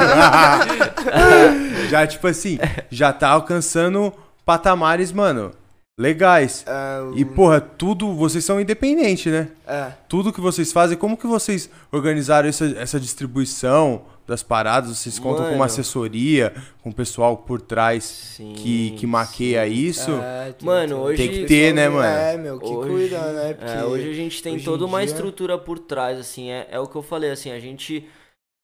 já 1.87 2.07
tipo 2.07 2.25
assim, 2.27 2.57
já 2.89 3.13
tá 3.13 3.29
alcançando 3.29 4.11
patamares, 4.43 5.11
mano, 5.11 5.51
legais. 5.99 6.63
É, 6.65 7.01
o- 7.01 7.17
E 7.17 7.25
porra, 7.25 7.59
tudo, 7.59 8.13
vocês 8.15 8.43
são 8.45 8.59
independentes, 8.59 9.31
né? 9.31 9.49
é. 9.67 9.91
Tudo 10.07 10.31
que 10.33 10.39
vocês 10.41 10.71
fazem, 10.71 10.97
como 10.97 11.17
que 11.17 11.27
vocês 11.27 11.69
organizaram 11.91 12.47
essa, 12.47 12.65
essa 12.77 12.99
distribuição 12.99 14.01
das 14.25 14.41
paradas? 14.41 14.97
Vocês 14.97 15.19
contam 15.19 15.39
com 15.43 15.49
uma 15.51 15.57
Mano. 15.59 15.63
assessoria, 15.65 16.53
com 16.81 16.89
o 16.89 16.93
pessoal 16.93 17.35
por 17.37 17.59
trás 17.59 18.03
Sim, 18.37 18.53
que, 18.55 18.91
que 18.91 19.05
maqueia 19.05 19.65
sim. 19.67 19.73
isso? 19.73 20.11
É, 20.23 20.53
tem- 20.53 20.65
Mano, 20.65 20.87
tem- 20.95 21.03
hoje- 21.03 21.17
Tem 21.17 21.29
que 21.29 21.45
ter, 21.45 21.73
né, 21.73 21.89
mano? 21.89 22.07
É, 22.07 22.37
meu, 22.37 22.59
que 22.59 22.65
Hoje- 22.67 22.89
cuida, 22.89 23.19
né? 23.33 23.53
Porque 23.53 23.71
É, 23.77 23.83
hoje 23.83 24.09
a 24.09 24.13
gente 24.13 24.41
tem 24.41 24.59
toda 24.59 24.85
uma 24.85 24.99
dia- 24.99 25.05
estrutura 25.07 25.57
por 25.57 25.77
trás, 25.79 26.17
assim, 26.17 26.49
é, 26.49 26.67
é 26.71 26.79
o 26.79 26.87
que 26.87 26.95
eu 26.95 27.01
falei, 27.03 27.29
assim, 27.31 27.51
a 27.51 27.59
gente 27.59 28.07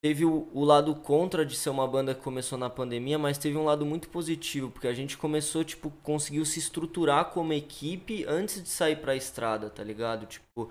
teve 0.02 0.24
o, 0.24 0.48
o 0.52 0.64
lado 0.64 0.94
contra 0.94 1.44
de 1.44 1.56
ser 1.56 1.70
uma 1.70 1.86
banda 1.86 2.14
que 2.14 2.20
começou 2.22 2.56
na 2.58 2.70
pandemia, 2.70 3.18
mas 3.18 3.38
teve 3.38 3.56
um 3.56 3.64
lado 3.64 3.84
muito 3.84 4.08
positivo, 4.08 4.70
porque 4.70 4.86
a 4.86 4.94
gente 4.94 5.16
começou, 5.16 5.64
tipo, 5.64 5.90
conseguiu 6.02 6.44
se 6.44 6.58
estruturar 6.58 7.26
como 7.26 7.52
equipe 7.52 8.24
antes 8.28 8.62
de 8.62 8.68
sair 8.68 8.96
pra 8.96 9.16
estrada, 9.16 9.68
tá 9.70 9.82
ligado? 9.82 10.26
Tipo, 10.26 10.70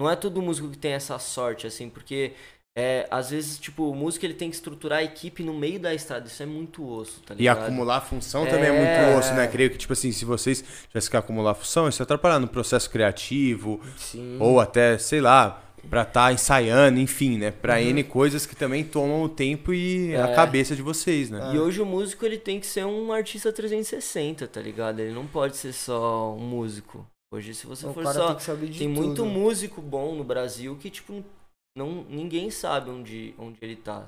não 0.00 0.10
é 0.10 0.16
todo 0.16 0.42
músico 0.42 0.68
que 0.70 0.78
tem 0.78 0.92
essa 0.92 1.18
sorte, 1.18 1.66
assim, 1.66 1.88
porque 1.88 2.32
é, 2.76 3.06
às 3.10 3.28
vezes, 3.30 3.58
tipo, 3.58 3.88
o 3.90 3.94
músico 3.94 4.24
ele 4.24 4.32
tem 4.34 4.48
que 4.48 4.56
estruturar 4.56 5.00
a 5.00 5.04
equipe 5.04 5.42
no 5.44 5.52
meio 5.52 5.78
da 5.78 5.94
estrada, 5.94 6.26
isso 6.26 6.42
é 6.42 6.46
muito 6.46 6.84
osso, 6.88 7.20
tá 7.20 7.34
E 7.34 7.38
ligado? 7.38 7.58
acumular 7.64 8.00
função 8.00 8.46
também 8.46 8.70
é 8.70 8.74
É. 8.74 8.78
muito 9.12 9.18
osso, 9.18 9.34
né? 9.34 9.46
Creio 9.46 9.70
que, 9.70 9.76
tipo 9.76 9.92
assim, 9.92 10.10
se 10.10 10.24
vocês 10.24 10.64
tivessem 10.88 11.10
que 11.10 11.16
acumular 11.18 11.54
função, 11.54 11.86
isso 11.86 12.02
atrapalhar 12.02 12.40
no 12.40 12.48
processo 12.48 12.88
criativo, 12.90 13.80
Sim. 13.96 14.38
ou 14.40 14.58
até, 14.58 14.96
sei 14.96 15.20
lá, 15.20 15.62
pra 15.90 16.02
estar 16.02 16.32
ensaiando, 16.32 16.98
enfim, 17.00 17.38
né? 17.38 17.50
Pra 17.50 17.74
Uhum. 17.74 17.80
N 17.80 18.04
coisas 18.04 18.46
que 18.46 18.54
também 18.56 18.84
tomam 18.84 19.22
o 19.22 19.28
tempo 19.28 19.72
e 19.74 20.14
a 20.16 20.28
É. 20.28 20.34
cabeça 20.34 20.74
de 20.76 20.82
vocês, 20.82 21.30
né? 21.30 21.52
E 21.54 21.58
hoje 21.58 21.80
o 21.80 21.86
músico 21.86 22.24
ele 22.24 22.38
tem 22.38 22.58
que 22.60 22.66
ser 22.66 22.84
um 22.86 23.12
artista 23.12 23.52
360, 23.52 24.46
tá 24.48 24.60
ligado? 24.60 25.00
Ele 25.00 25.12
não 25.12 25.26
pode 25.26 25.56
ser 25.56 25.72
só 25.72 26.32
um 26.34 26.40
músico. 26.40 27.06
Hoje, 27.34 27.54
se 27.54 27.66
você 27.66 27.86
o 27.86 27.92
for 27.94 28.04
só. 28.06 28.26
tem 28.28 28.36
que 28.36 28.42
saber 28.42 28.68
de 28.68 28.78
Tem 28.78 28.92
tudo. 28.92 29.04
muito 29.06 29.24
músico 29.24 29.80
bom 29.80 30.14
no 30.14 30.22
Brasil 30.24 30.76
que, 30.76 30.90
tipo, 30.90 31.24
não, 31.76 32.04
ninguém 32.08 32.50
sabe 32.50 32.90
onde, 32.90 33.34
onde 33.38 33.56
ele 33.62 33.76
tá. 33.76 34.06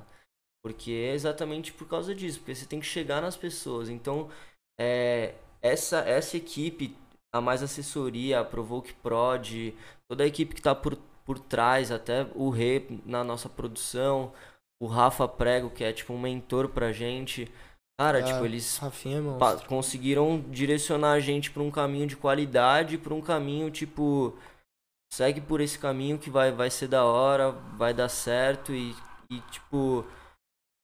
Porque 0.63 0.91
é 0.93 1.15
exatamente 1.15 1.73
por 1.73 1.89
causa 1.89 2.15
disso. 2.15 2.39
Porque 2.41 2.55
você 2.55 2.67
tem 2.67 2.81
que 2.81 2.87
chegar 2.87 3.21
nas 3.23 3.37
pessoas. 3.37 3.89
Então, 3.89 4.29
é, 4.79 5.35
essa, 5.63 6.01
essa 6.01 6.37
equipe, 6.37 6.95
a 7.35 7.41
mais 7.41 7.63
assessoria, 7.63 8.41
a 8.41 8.45
Provoke 8.45 8.93
Prod, 9.03 9.73
toda 10.09 10.25
a 10.25 10.27
equipe 10.27 10.55
que 10.55 10.63
tá 10.63 10.75
por, 10.75 10.99
por 11.25 11.39
trás, 11.39 11.91
até 11.91 12.27
o 12.35 12.51
Rê 12.51 12.85
na 13.07 13.25
nossa 13.25 13.49
produção, 13.49 14.33
o 14.83 14.87
Rafa 14.87 15.27
Prego, 15.27 15.71
que 15.71 15.83
é 15.85 15.93
tipo 15.93 16.13
um 16.13 16.19
mentor 16.21 16.69
pra 16.69 16.93
gente. 16.93 17.51
Cara, 17.99 18.19
É, 18.19 18.23
tipo, 18.23 18.45
eles 18.45 18.81
pa- 19.39 19.57
conseguiram 19.69 20.41
direcionar 20.51 21.13
a 21.13 21.21
gente 21.21 21.51
pra 21.51 21.63
um 21.63 21.71
caminho 21.71 22.07
de 22.07 22.17
qualidade, 22.17 22.99
pra 22.99 23.15
um 23.15 23.21
caminho 23.21 23.71
tipo 23.71 24.35
segue 25.13 25.41
por 25.41 25.61
esse 25.61 25.79
caminho 25.79 26.19
que 26.19 26.29
vai, 26.29 26.51
vai 26.51 26.69
ser 26.71 26.89
da 26.89 27.05
hora, 27.05 27.53
vai 27.79 27.95
dar 27.95 28.09
certo 28.09 28.73
e, 28.75 28.95
e 29.31 29.39
tipo 29.53 30.05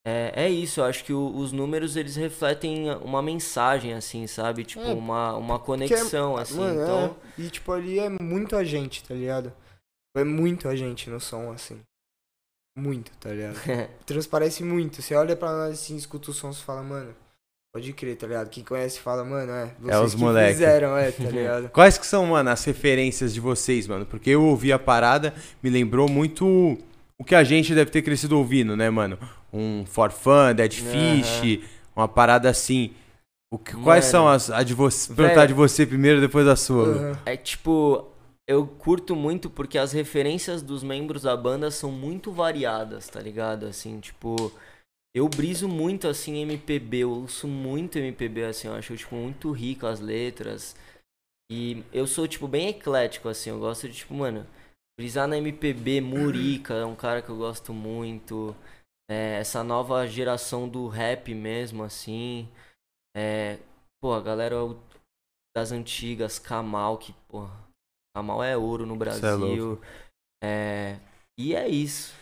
é, 0.07 0.33
é 0.45 0.49
isso, 0.49 0.81
eu 0.81 0.85
acho 0.85 1.05
que 1.05 1.13
o- 1.13 1.37
os 1.37 1.51
números 1.53 1.97
eles 1.97 2.15
refletem 2.17 2.91
uma 3.03 3.21
mensagem 3.21 3.93
assim, 3.93 4.27
sabe? 4.29 4.65
Tipo, 4.65 4.83
É, 4.85 4.93
uma, 4.95 5.35
uma 5.35 5.57
é- 5.57 5.59
conexão 5.59 6.37
assim. 6.37 6.59
Mano, 6.59 6.81
então, 6.83 7.17
é. 7.39 7.43
E 7.43 7.51
tipo, 7.51 7.73
ali 7.73 7.99
é 7.99 8.09
muito 8.09 8.55
a 8.57 8.63
gente, 8.65 9.03
tá 9.05 9.15
ligado? 9.15 9.53
É 10.17 10.25
muito 10.25 10.69
a 10.69 10.75
gente 10.75 11.09
no 11.09 11.21
som, 11.21 11.53
assim. 11.53 11.81
Muito, 12.77 13.13
tá 13.19 13.31
ligado? 13.31 13.57
Transparece 14.07 14.63
muito. 14.65 15.03
Você 15.03 15.15
olha 15.15 15.37
pra 15.37 15.51
nós 15.51 15.73
assim, 15.75 15.97
escuta 15.97 16.31
o 16.31 16.35
som, 16.35 16.53
você 16.53 16.63
fala, 16.63 16.83
mano, 16.83 17.15
pode 17.75 17.93
crer, 17.93 18.17
tá 18.17 18.27
ligado? 18.27 18.49
Quem 18.49 18.65
conhece 18.65 19.01
fala, 19.01 19.25
mano, 19.25 19.53
é. 19.53 19.75
Vocês 19.81 20.01
os 20.01 20.15
que 20.15 20.21
moleque. 20.21 20.53
fizeram, 20.55 20.97
é, 20.97 21.13
tá 21.13 21.25
ligado? 21.31 21.69
Quais 21.71 21.99
que 21.99 22.07
são, 22.07 22.27
mano, 22.27 22.51
as 22.51 22.65
referências 22.65 23.33
de 23.35 23.41
vocês, 23.41 23.87
mano? 23.87 24.07
Porque 24.07 24.31
eu 24.31 24.45
ouvi 24.45 24.73
a 24.73 24.79
parada, 24.79 25.35
me 25.63 25.71
lembrou 25.71 26.09
muito 26.09 26.79
o 27.19 27.25
que 27.25 27.35
a 27.35 27.45
gente 27.45 27.75
deve 27.75 27.91
ter 27.91 28.03
crescido 28.03 28.39
ouvindo, 28.39 28.77
né, 28.77 28.89
mano? 28.89 29.19
Um 29.53 29.85
For 29.85 30.11
Fun, 30.11 30.55
Dead 30.55 30.73
Fish, 30.73 31.61
uma 31.95 32.09
parada 32.09 32.49
assim. 32.49 32.95
O 33.53 33.59
que, 33.59 33.73
quais 33.73 34.05
Mano. 34.05 34.11
são 34.13 34.29
as 34.29 34.49
a 34.49 34.63
de 34.63 34.75
você? 34.75 35.13
Perguntar 35.13 35.47
de 35.47 35.53
você 35.53 35.85
primeiro, 35.85 36.21
depois 36.21 36.47
da 36.47 36.55
sua. 36.55 36.87
Lu. 36.87 36.93
Aham. 36.99 37.19
É 37.27 37.37
tipo, 37.37 38.07
eu 38.51 38.67
curto 38.67 39.15
muito 39.15 39.49
porque 39.49 39.79
as 39.79 39.93
referências 39.93 40.61
dos 40.61 40.83
membros 40.83 41.23
da 41.23 41.37
banda 41.37 41.71
são 41.71 41.93
muito 41.93 42.33
variadas, 42.33 43.09
tá 43.09 43.21
ligado? 43.21 43.65
Assim, 43.65 44.01
tipo, 44.01 44.35
eu 45.15 45.29
briso 45.29 45.69
muito 45.69 46.09
assim 46.09 46.39
MPB, 46.39 46.99
eu 46.99 47.11
ouço 47.13 47.47
muito 47.47 47.97
MPB 47.97 48.47
assim, 48.47 48.67
eu 48.67 48.75
acho 48.75 48.97
tipo 48.97 49.15
muito 49.15 49.53
rico 49.53 49.87
as 49.87 50.01
letras. 50.01 50.75
E 51.49 51.85
eu 51.93 52.09
sou 52.09 52.27
tipo 52.27 52.49
bem 52.49 52.71
eclético 52.71 53.29
assim, 53.29 53.51
eu 53.51 53.61
gosto 53.61 53.89
de 53.89 53.95
tipo, 53.99 54.15
mano, 54.15 54.45
brisar 54.99 55.29
na 55.29 55.39
MPB, 55.39 56.01
Murica 56.01 56.75
é 56.75 56.85
um 56.85 56.97
cara 56.97 57.23
que 57.23 57.29
eu 57.29 57.37
gosto 57.37 57.73
muito. 57.73 58.57
É, 59.09 59.39
essa 59.39 59.63
nova 59.63 60.09
geração 60.09 60.69
do 60.69 60.89
rap 60.89 61.33
mesmo 61.33 61.85
assim. 61.85 62.49
É, 63.17 63.61
pô, 64.01 64.13
a 64.13 64.21
galera 64.21 64.57
das 65.57 65.71
antigas, 65.71 66.41
Kamal, 66.41 66.99
que, 66.99 67.13
porra, 67.29 67.70
Kamal 68.17 68.43
é 68.43 68.57
ouro 68.57 68.85
no 68.87 68.95
é 68.95 68.99
Brasil. 68.99 69.81
É, 70.43 70.97
e 71.39 71.55
é 71.55 71.69
isso. 71.69 72.19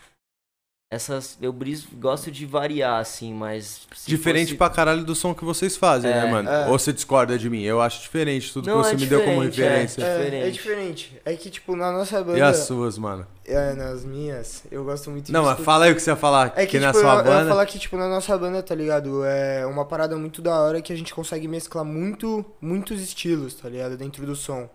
Essas, 0.91 1.37
eu 1.43 1.53
briso, 1.53 1.87
gosto 1.97 2.31
de 2.31 2.47
variar, 2.47 2.99
assim, 2.99 3.35
mas. 3.35 3.87
Diferente 4.07 4.47
fosse- 4.49 4.57
pra 4.57 4.71
caralho 4.71 5.05
do 5.05 5.15
som 5.15 5.35
que 5.35 5.45
vocês 5.45 5.77
fazem, 5.77 6.11
É, 6.11 6.15
né, 6.25 6.31
mano? 6.31 6.49
é. 6.49 6.67
Ou 6.69 6.79
você 6.79 6.95
discorda 6.95 7.39
de 7.39 7.51
mim? 7.51 7.63
Eu 7.63 7.79
acho 7.83 8.01
diferente 8.01 8.51
tudo 8.51 8.67
Não, 8.71 8.81
que 8.81 8.89
você 8.89 8.95
é 8.95 8.99
me 8.99 9.05
deu 9.07 9.23
como 9.23 9.47
diferente, 9.51 10.01
é. 10.01 10.03
referência. 10.03 10.03
É, 10.03 10.07
é 10.49 10.51
diferente. 10.51 10.53
diferente. 10.55 11.23
É 11.27 11.37
que, 11.37 11.51
tipo, 11.51 11.77
na 11.77 11.93
nossa 11.93 12.25
banda. 12.25 12.39
E 12.39 12.41
as 12.41 12.57
suas, 12.61 12.97
mano? 12.97 13.27
É, 13.45 13.75
nas 13.75 14.03
minhas, 14.03 14.65
eu 14.71 14.83
gosto 14.83 15.11
muito 15.11 15.31
Não, 15.31 15.41
de 15.41 15.47
mas 15.47 15.55
escutar- 15.59 15.73
fala 15.73 15.85
aí 15.85 15.93
o 15.93 15.95
que 15.95 16.01
você 16.01 16.11
ia 16.11 16.17
falar. 16.17 16.55
É 16.57 16.65
que, 16.65 16.73
que, 16.73 16.81
na 16.81 16.87
tipo, 16.89 17.01
sua 17.01 17.11
eu, 17.13 17.19
eu 17.19 17.19
ia 17.19 17.23
banda. 17.39 17.51
falar 17.51 17.67
que, 17.67 17.79
tipo, 17.79 17.97
na 17.99 18.09
nossa 18.09 18.39
banda, 18.39 18.63
tá 18.63 18.75
ligado? 18.75 19.25
É 19.27 19.67
uma 19.67 19.85
parada 19.85 20.17
muito 20.17 20.41
da 20.41 20.59
hora 20.59 20.81
que 20.81 20.93
a 20.93 20.97
gente 20.97 21.15
consegue 21.15 21.47
mesclar 21.47 21.85
muito, 21.85 22.43
muitos 22.63 23.03
estilos, 23.03 23.53
tá 23.55 23.69
ligado? 23.69 23.95
Dentro 23.99 24.25
do 24.25 24.35
som. 24.35 24.67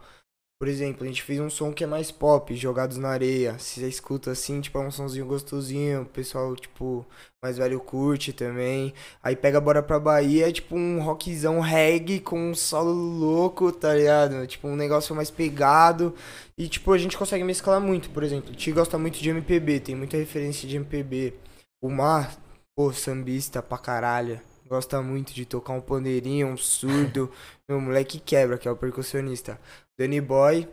Por 0.63 0.69
exemplo, 0.69 1.03
a 1.03 1.07
gente 1.07 1.21
fez 1.21 1.41
um 1.41 1.49
som 1.49 1.73
que 1.73 1.83
é 1.83 1.87
mais 1.87 2.09
pop, 2.09 2.55
jogados 2.55 2.95
na 2.95 3.09
areia. 3.09 3.59
Se 3.59 3.81
você 3.81 3.89
escuta 3.89 4.31
assim, 4.31 4.61
tipo, 4.61 4.79
é 4.79 4.87
um 4.87 4.89
sonzinho 4.89 5.25
gostosinho. 5.25 6.03
O 6.03 6.05
pessoal, 6.05 6.55
tipo, 6.55 7.05
mais 7.43 7.57
velho 7.57 7.81
curte 7.81 8.31
também. 8.31 8.93
Aí 9.21 9.35
pega 9.35 9.59
Bora 9.59 9.83
pra 9.83 9.99
Bahia, 9.99 10.47
é 10.47 10.53
tipo 10.53 10.73
um 10.77 11.01
rockzão 11.01 11.59
reggae 11.59 12.21
com 12.21 12.51
um 12.51 12.55
solo 12.55 12.93
louco, 12.93 13.73
tá 13.73 13.93
ligado? 13.93 14.47
Tipo, 14.47 14.69
um 14.69 14.77
negócio 14.77 15.13
mais 15.13 15.29
pegado. 15.29 16.15
E, 16.57 16.69
tipo, 16.69 16.93
a 16.93 16.97
gente 16.97 17.17
consegue 17.17 17.43
mesclar 17.43 17.81
muito, 17.81 18.09
por 18.11 18.23
exemplo. 18.23 18.51
O 18.51 18.55
Ti 18.55 18.71
gosta 18.71 18.97
muito 18.97 19.19
de 19.19 19.29
MPB, 19.31 19.81
tem 19.81 19.95
muita 19.95 20.15
referência 20.15 20.65
de 20.65 20.77
MPB. 20.77 21.33
O 21.81 21.89
Mar, 21.89 22.37
pô, 22.73 22.93
sambista 22.93 23.61
pra 23.61 23.77
caralho. 23.77 24.39
Gosta 24.65 25.01
muito 25.01 25.33
de 25.33 25.45
tocar 25.45 25.73
um 25.73 25.81
pandeirinho, 25.81 26.47
um 26.47 26.57
surdo. 26.57 27.29
Meu 27.67 27.81
moleque 27.81 28.17
quebra, 28.17 28.57
que 28.57 28.67
é 28.67 28.71
o 28.71 28.77
percussionista. 28.77 29.59
Danny 29.97 30.21
Boy, 30.21 30.67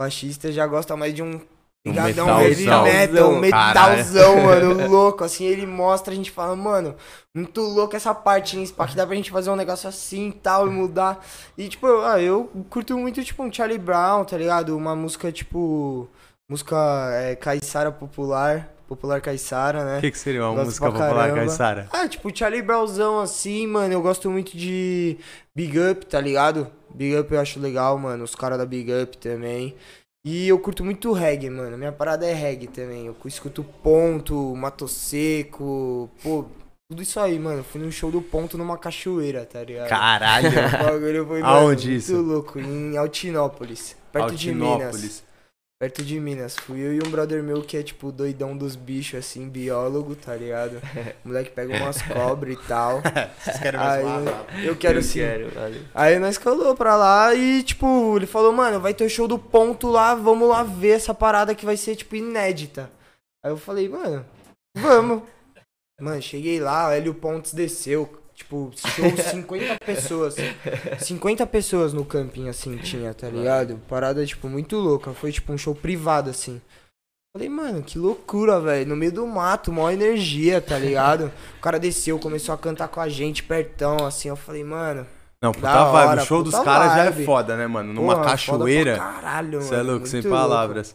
baixista, 0.00 0.50
já 0.52 0.66
gosta 0.66 0.96
mais 0.96 1.14
de 1.14 1.22
um 1.22 1.40
Ligadão, 1.86 2.26
metalzão. 2.26 2.42
heavy 2.42 2.66
metal, 2.66 3.30
um 3.30 3.40
Caralho. 3.50 3.96
metalzão, 3.96 4.42
mano, 4.42 4.88
louco. 4.88 5.24
Assim, 5.24 5.44
ele 5.44 5.64
mostra, 5.64 6.12
a 6.12 6.16
gente 6.16 6.30
fala, 6.30 6.54
mano, 6.54 6.94
muito 7.34 7.62
louco 7.62 7.96
essa 7.96 8.14
parte, 8.14 8.58
hein? 8.58 8.66
Spa, 8.66 8.86
que 8.86 8.94
dá 8.94 9.06
pra 9.06 9.16
gente 9.16 9.30
fazer 9.30 9.48
um 9.48 9.56
negócio 9.56 9.88
assim 9.88 10.28
e 10.28 10.32
tal, 10.32 10.66
e 10.66 10.70
mudar. 10.70 11.24
E, 11.56 11.68
tipo, 11.68 11.86
ah, 12.02 12.20
eu 12.20 12.50
curto 12.68 12.98
muito, 12.98 13.24
tipo, 13.24 13.42
um 13.42 13.50
Charlie 13.50 13.78
Brown, 13.78 14.24
tá 14.26 14.36
ligado? 14.36 14.76
Uma 14.76 14.94
música, 14.94 15.32
tipo, 15.32 16.06
música 16.50 16.76
é, 17.14 17.34
caiçara 17.34 17.90
popular, 17.90 18.68
popular 18.90 19.20
caiçara, 19.20 19.84
né? 19.84 19.98
O 19.98 20.00
que, 20.00 20.10
que 20.10 20.18
seria 20.18 20.42
uma 20.42 20.50
Gosto 20.50 20.66
música 20.66 20.86
popular. 20.86 21.32
Caissara? 21.32 21.88
Ah, 21.92 22.08
tipo, 22.08 22.36
Charlie 22.36 22.60
Brownzão 22.60 23.20
assim, 23.20 23.64
mano. 23.68 23.94
Eu 23.94 24.02
gosto 24.02 24.28
muito 24.28 24.56
de 24.56 25.16
Big 25.54 25.78
Up, 25.78 26.04
tá 26.06 26.20
ligado? 26.20 26.68
Big 26.92 27.16
Up 27.16 27.32
eu 27.32 27.40
acho 27.40 27.60
legal, 27.60 27.96
mano. 27.96 28.24
Os 28.24 28.34
caras 28.34 28.58
da 28.58 28.66
Big 28.66 28.92
Up 28.92 29.16
também. 29.18 29.76
E 30.26 30.48
eu 30.48 30.58
curto 30.58 30.84
muito 30.84 31.12
reggae, 31.12 31.48
mano. 31.48 31.78
Minha 31.78 31.92
parada 31.92 32.26
é 32.26 32.34
reggae 32.34 32.66
também. 32.66 33.06
Eu 33.06 33.16
escuto 33.24 33.62
Ponto, 33.62 34.56
Mato 34.56 34.88
Seco, 34.88 36.10
pô, 36.20 36.46
tudo 36.90 37.00
isso 37.00 37.20
aí, 37.20 37.38
mano. 37.38 37.62
Fui 37.62 37.80
num 37.80 37.92
show 37.92 38.10
do 38.10 38.20
Ponto 38.20 38.58
numa 38.58 38.76
cachoeira, 38.76 39.46
tá 39.46 39.62
ligado? 39.62 39.88
Caralho. 39.88 40.50
O 40.82 40.84
bagulho 40.84 41.26
foi, 41.28 41.42
Aonde 41.42 41.86
mano, 41.86 41.98
isso? 41.98 42.12
Muito 42.12 42.28
louco, 42.28 42.58
em 42.58 42.96
Altinópolis, 42.96 43.96
perto 44.10 44.34
de 44.34 44.52
Minas. 44.52 45.22
Perto 45.80 46.04
de 46.04 46.20
Minas. 46.20 46.56
Fui 46.56 46.78
eu 46.78 46.92
e 46.92 46.98
um 46.98 47.10
brother 47.10 47.42
meu 47.42 47.62
que 47.62 47.74
é, 47.74 47.82
tipo, 47.82 48.12
doidão 48.12 48.54
dos 48.54 48.76
bichos, 48.76 49.18
assim, 49.18 49.48
biólogo, 49.48 50.14
tá 50.14 50.36
ligado? 50.36 50.76
O 51.24 51.28
moleque 51.28 51.50
pega 51.52 51.74
umas 51.74 52.02
cobras 52.04 52.52
e 52.52 52.68
tal. 52.68 53.00
Vocês 53.38 53.58
querem 53.58 53.80
Aí, 53.80 54.66
eu 54.66 54.76
quero 54.76 54.98
Eu 54.98 55.02
sim. 55.02 55.20
quero. 55.20 55.50
Aí 55.94 56.18
nós 56.18 56.36
colou 56.36 56.76
pra 56.76 56.96
lá 56.96 57.34
e, 57.34 57.62
tipo, 57.62 58.14
ele 58.18 58.26
falou, 58.26 58.52
mano, 58.52 58.78
vai 58.78 58.92
ter 58.92 59.04
o 59.04 59.08
show 59.08 59.26
do 59.26 59.38
ponto 59.38 59.88
lá, 59.88 60.14
vamos 60.14 60.50
lá 60.50 60.62
ver 60.62 60.90
essa 60.90 61.14
parada 61.14 61.54
que 61.54 61.64
vai 61.64 61.78
ser, 61.78 61.96
tipo, 61.96 62.14
inédita. 62.14 62.90
Aí 63.42 63.50
eu 63.50 63.56
falei, 63.56 63.88
mano, 63.88 64.22
vamos. 64.76 65.22
Mano, 65.98 66.20
cheguei 66.20 66.60
lá, 66.60 66.88
o 66.88 66.92
Hélio 66.92 67.14
Pontes 67.14 67.54
desceu. 67.54 68.19
Tipo, 68.40 68.72
show 68.74 69.04
50 69.30 69.76
pessoas. 69.84 70.34
50 70.98 71.46
pessoas 71.46 71.92
no 71.92 72.06
camping, 72.06 72.48
assim, 72.48 72.76
tinha, 72.78 73.12
tá 73.12 73.28
ligado? 73.28 73.78
Parada, 73.86 74.24
tipo, 74.24 74.48
muito 74.48 74.76
louca. 74.78 75.12
Foi, 75.12 75.30
tipo, 75.30 75.52
um 75.52 75.58
show 75.58 75.74
privado, 75.74 76.30
assim. 76.30 76.58
Falei, 77.36 77.50
mano, 77.50 77.82
que 77.82 77.98
loucura, 77.98 78.58
velho. 78.58 78.88
No 78.88 78.96
meio 78.96 79.12
do 79.12 79.26
mato, 79.26 79.70
maior 79.70 79.92
energia, 79.92 80.60
tá 80.60 80.78
ligado? 80.78 81.30
O 81.58 81.60
cara 81.60 81.78
desceu, 81.78 82.18
começou 82.18 82.54
a 82.54 82.58
cantar 82.58 82.88
com 82.88 82.98
a 83.00 83.08
gente, 83.10 83.42
pertão, 83.42 83.98
assim. 84.06 84.28
Eu 84.28 84.36
falei, 84.36 84.64
mano. 84.64 85.06
Não, 85.42 85.52
puta 85.52 85.66
Da 85.66 85.84
vibe. 85.90 86.08
hora, 86.08 86.22
o 86.22 86.26
show 86.26 86.42
dos 86.42 86.58
caras 86.58 86.94
já 86.94 87.04
é 87.04 87.12
foda, 87.24 87.56
né, 87.56 87.66
mano? 87.66 87.92
Numa 87.92 88.14
porra, 88.16 88.30
cachoeira. 88.30 88.96
Caralho, 88.96 89.60
Você 89.62 89.74
é 89.74 89.82
louco, 89.82 90.06
sem 90.06 90.22
louco. 90.22 90.34
palavras. 90.36 90.94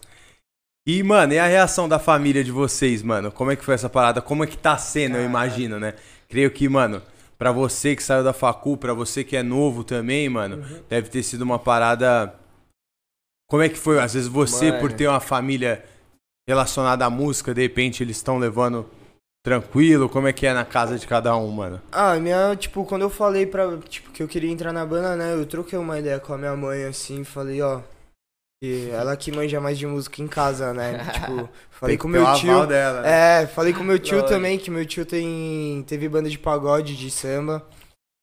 E, 0.87 1.01
mano, 1.03 1.33
e 1.33 1.39
a 1.39 1.45
reação 1.45 1.87
da 1.87 1.99
família 1.99 2.43
de 2.43 2.51
vocês, 2.51 3.01
mano? 3.03 3.31
Como 3.31 3.51
é 3.51 3.55
que 3.55 3.63
foi 3.63 3.75
essa 3.75 3.89
parada? 3.89 4.19
Como 4.21 4.43
é 4.43 4.47
que 4.47 4.57
tá 4.57 4.77
sendo, 4.77 5.17
eu 5.17 5.23
imagino, 5.25 5.79
né? 5.79 5.93
Creio 6.27 6.49
que, 6.51 6.67
mano, 6.67 7.01
pra 7.37 7.51
você 7.51 7.95
que 7.95 8.03
saiu 8.03 8.23
da 8.23 8.33
facu, 8.33 8.77
pra 8.77 8.93
você 8.93 9.23
que 9.23 9.35
é 9.35 9.43
novo 9.43 9.83
também, 9.83 10.29
mano, 10.29 10.57
Uhum. 10.57 10.81
deve 10.89 11.09
ter 11.09 11.23
sido 11.23 11.41
uma 11.41 11.59
parada... 11.59 12.33
Como 13.49 13.61
é 13.61 13.69
que 13.69 13.77
foi? 13.77 13.99
Às 13.99 14.13
vezes 14.15 14.27
você, 14.27 14.69
Mano. 14.71 14.79
por 14.81 14.91
ter 14.93 15.07
uma 15.07 15.19
família 15.19 15.83
relacionada 16.47 17.05
à 17.05 17.09
música, 17.09 17.53
de 17.53 17.61
repente 17.61 18.01
eles 18.01 18.17
estão 18.17 18.39
levando 18.39 18.89
tranquilo? 19.45 20.09
Como 20.09 20.27
é 20.27 20.33
que 20.33 20.47
é 20.47 20.53
na 20.53 20.65
casa 20.65 20.97
de 20.97 21.05
cada 21.05 21.35
um, 21.37 21.51
mano? 21.51 21.79
Ah, 21.91 22.15
minha, 22.15 22.55
tipo, 22.55 22.83
quando 22.85 23.03
eu 23.03 23.09
falei 23.09 23.45
pra, 23.45 23.77
tipo, 23.87 24.11
que 24.11 24.23
eu 24.23 24.27
queria 24.27 24.49
entrar 24.49 24.73
na 24.73 24.83
banda, 24.83 25.15
né, 25.15 25.33
eu 25.33 25.45
troquei 25.45 25.77
uma 25.77 25.99
ideia 25.99 26.19
com 26.19 26.33
a 26.33 26.37
minha 26.39 26.55
mãe, 26.55 26.85
assim, 26.85 27.23
falei, 27.23 27.61
ó, 27.61 27.81
que 28.61 28.89
ela 28.89 29.15
que 29.17 29.31
manja 29.31 29.59
mais 29.59 29.77
de 29.77 29.85
música 29.85 30.21
em 30.21 30.27
casa, 30.27 30.73
né, 30.73 30.97
tipo, 31.13 31.49
falei 31.69 31.97
com 31.97 32.07
meu 32.07 32.33
tio, 32.35 32.65
dela, 32.65 33.01
né? 33.01 33.41
é, 33.41 33.47
falei 33.47 33.73
com 33.73 33.83
meu 33.83 33.97
tio 33.99 34.17
Lógico. 34.17 34.33
também, 34.33 34.57
que 34.57 34.71
meu 34.71 34.85
tio 34.85 35.05
tem, 35.05 35.83
teve 35.87 36.07
banda 36.09 36.29
de 36.29 36.39
pagode, 36.39 36.95
de 36.95 37.11
samba, 37.11 37.65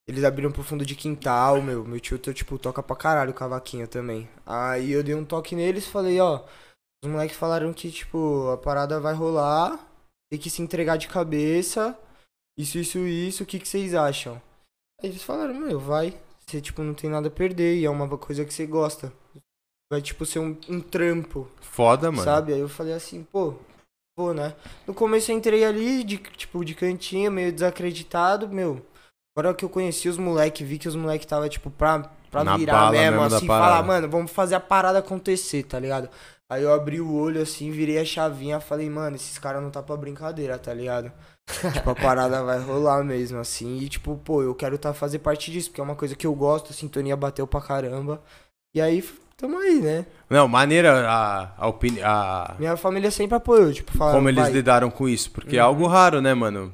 eles 0.07 0.23
abriram 0.23 0.51
pro 0.51 0.63
fundo 0.63 0.85
de 0.85 0.95
quintal, 0.95 1.61
meu, 1.61 1.83
meu 1.83 1.99
tio, 1.99 2.17
tipo, 2.17 2.57
toca 2.57 2.83
pra 2.83 2.95
caralho 2.95 3.33
cavaquinho 3.33 3.87
também, 3.87 4.27
aí 4.45 4.91
eu 4.91 5.03
dei 5.03 5.15
um 5.15 5.25
toque 5.25 5.55
neles, 5.55 5.87
falei, 5.87 6.19
ó, 6.19 6.43
os 7.03 7.09
moleques 7.09 7.37
falaram 7.37 7.73
que, 7.73 7.91
tipo, 7.91 8.49
a 8.49 8.57
parada 8.57 8.99
vai 8.99 9.13
rolar, 9.13 9.79
tem 10.31 10.39
que 10.39 10.49
se 10.49 10.61
entregar 10.61 10.97
de 10.97 11.07
cabeça, 11.07 11.97
isso, 12.57 12.77
isso, 12.77 12.99
isso, 12.99 13.43
o 13.43 13.45
que, 13.45 13.59
que 13.59 13.67
vocês 13.67 13.95
acham? 13.95 14.41
Aí 15.01 15.09
eles 15.09 15.23
falaram, 15.23 15.53
meu, 15.53 15.79
vai. 15.79 16.13
Você, 16.45 16.61
tipo, 16.61 16.83
não 16.83 16.93
tem 16.93 17.09
nada 17.09 17.27
a 17.27 17.31
perder 17.31 17.77
e 17.77 17.85
é 17.85 17.89
uma 17.89 18.07
coisa 18.17 18.45
que 18.45 18.53
você 18.53 18.65
gosta. 18.65 19.11
Vai, 19.91 20.01
tipo, 20.01 20.25
ser 20.25 20.39
um, 20.39 20.57
um 20.69 20.79
trampo, 20.79 21.47
Foda, 21.61 22.11
mano. 22.11 22.23
sabe? 22.23 22.53
Aí 22.53 22.59
eu 22.59 22.69
falei 22.69 22.93
assim, 22.93 23.23
pô, 23.23 23.55
pô, 24.15 24.33
né? 24.33 24.55
No 24.87 24.93
começo 24.93 25.31
eu 25.31 25.37
entrei 25.37 25.63
ali, 25.63 26.03
de, 26.03 26.17
tipo, 26.17 26.63
de 26.65 26.73
cantinho, 26.73 27.31
meio 27.31 27.51
desacreditado, 27.51 28.47
meu. 28.49 28.83
Agora 29.35 29.53
que 29.55 29.65
eu 29.65 29.69
conheci 29.69 30.07
os 30.07 30.17
moleques, 30.17 30.67
vi 30.67 30.77
que 30.77 30.87
os 30.87 30.95
moleques 30.95 31.25
tava, 31.25 31.49
tipo, 31.49 31.71
pra, 31.71 32.11
pra 32.29 32.43
Na 32.43 32.55
virar 32.55 32.91
mesmo, 32.91 33.21
mesmo 33.21 33.35
assim, 33.35 33.47
falar, 33.47 33.83
mano, 33.83 34.07
vamos 34.07 34.31
fazer 34.31 34.55
a 34.55 34.59
parada 34.59 34.99
acontecer, 34.99 35.63
tá 35.63 35.79
ligado? 35.79 36.09
Aí 36.51 36.61
eu 36.61 36.71
abri 36.71 37.01
o 37.01 37.11
olho 37.11 37.41
assim, 37.41 37.71
virei 37.71 37.97
a 37.97 38.05
chavinha, 38.05 38.59
falei, 38.59 38.87
mano, 38.87 39.15
esses 39.15 39.39
caras 39.39 39.61
não 39.61 39.71
tá 39.71 39.81
pra 39.81 39.97
brincadeira, 39.97 40.59
tá 40.59 40.71
ligado? 40.71 41.11
tipo, 41.73 41.89
a 41.89 41.95
parada 41.95 42.43
vai 42.43 42.59
rolar 42.59 43.03
mesmo, 43.03 43.39
assim. 43.39 43.77
E, 43.77 43.89
tipo, 43.89 44.15
pô, 44.17 44.43
eu 44.43 44.53
quero 44.53 44.77
tá 44.77 44.93
fazer 44.93 45.19
parte 45.19 45.51
disso, 45.51 45.69
porque 45.69 45.81
é 45.81 45.83
uma 45.83 45.95
coisa 45.95 46.15
que 46.15 46.27
eu 46.27 46.35
gosto, 46.35 46.69
a 46.69 46.73
sintonia 46.75 47.17
bateu 47.17 47.47
pra 47.47 47.59
caramba. 47.59 48.21
E 48.75 48.81
aí, 48.81 49.01
tamo 49.37 49.57
aí, 49.59 49.79
né? 49.81 50.05
Não, 50.29 50.47
maneira 50.47 51.07
a, 51.09 51.49
a 51.57 51.67
opinião. 51.67 52.03
A... 52.07 52.55
Minha 52.57 52.75
família 52.77 53.11
sempre 53.11 53.35
apoiou, 53.37 53.71
tipo, 53.71 53.95
Como 53.97 54.29
eles 54.29 54.43
vai. 54.43 54.51
lidaram 54.53 54.89
com 54.89 55.07
isso, 55.07 55.29
porque 55.31 55.57
é 55.57 55.61
Uhum. 55.61 55.67
algo 55.67 55.87
raro, 55.87 56.21
né, 56.21 56.33
mano? 56.33 56.73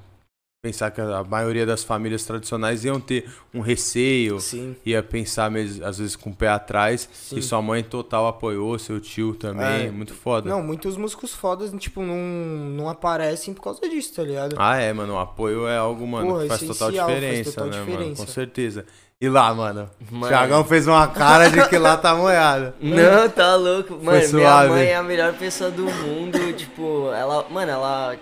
Pensar 0.61 0.91
que 0.91 0.99
a 0.99 1.23
maioria 1.23 1.65
das 1.65 1.85
famílias 1.85 2.25
tradicionais 2.25 2.83
iam 2.83 2.99
ter 2.99 3.31
um 3.53 3.61
receio, 3.61 4.41
Sim, 4.41 4.75
ia 4.85 5.01
pensar 5.01 5.49
mesmo, 5.49 5.85
às 5.85 5.97
vezes 5.99 6.17
com 6.17 6.31
o 6.31 6.35
pé 6.35 6.49
atrás, 6.49 7.07
sim. 7.13 7.37
e 7.37 7.41
sua 7.41 7.61
mãe 7.61 7.81
total 7.81 8.27
apoiou, 8.27 8.77
seu 8.77 8.99
tio 8.99 9.33
também, 9.35 9.87
É. 9.87 9.89
muito 9.89 10.13
foda. 10.13 10.49
Não, 10.49 10.61
muitos 10.61 10.97
músicos 10.97 11.33
fodas, 11.33 11.71
tipo, 11.79 12.01
não, 12.01 12.17
não 12.17 12.89
aparecem 12.89 13.53
por 13.53 13.63
causa 13.63 13.79
disso, 13.87 14.13
tá 14.13 14.23
ligado? 14.23 14.57
Ah, 14.59 14.75
é, 14.75 14.91
mano, 14.91 15.13
o 15.13 15.17
apoio 15.19 15.65
é 15.65 15.77
algo, 15.77 16.05
mano, 16.05 16.27
Porra, 16.27 16.41
que 16.41 16.47
faz 16.49 16.59
total 16.59 16.89
essencial, 16.89 17.07
faz 17.07 17.19
diferença, 17.21 17.51
total 17.51 17.65
né, 17.65 17.77
mano? 17.77 17.91
diferença. 17.91 18.25
Com 18.25 18.27
certeza. 18.29 18.85
E 19.21 19.29
lá, 19.29 19.53
mano? 19.53 19.89
Mano. 20.11 20.27
Thiagão 20.27 20.65
fez 20.65 20.87
uma 20.87 21.07
cara 21.07 21.49
de 21.49 21.69
que 21.69 21.77
lá 21.77 21.95
tá 21.95 22.13
moiado. 22.13 22.73
Não, 22.83 23.29
tá 23.29 23.55
louco. 23.55 23.97
Mano, 24.03 24.27
minha 24.33 24.67
mãe 24.67 24.87
é 24.87 24.95
a 24.97 25.03
melhor 25.03 25.33
pessoa 25.35 25.71
do 25.71 25.83
mundo. 25.85 26.37
tipo, 26.53 27.11
ela. 27.13 27.45
Mano, 27.49 27.71
ela 27.71 28.15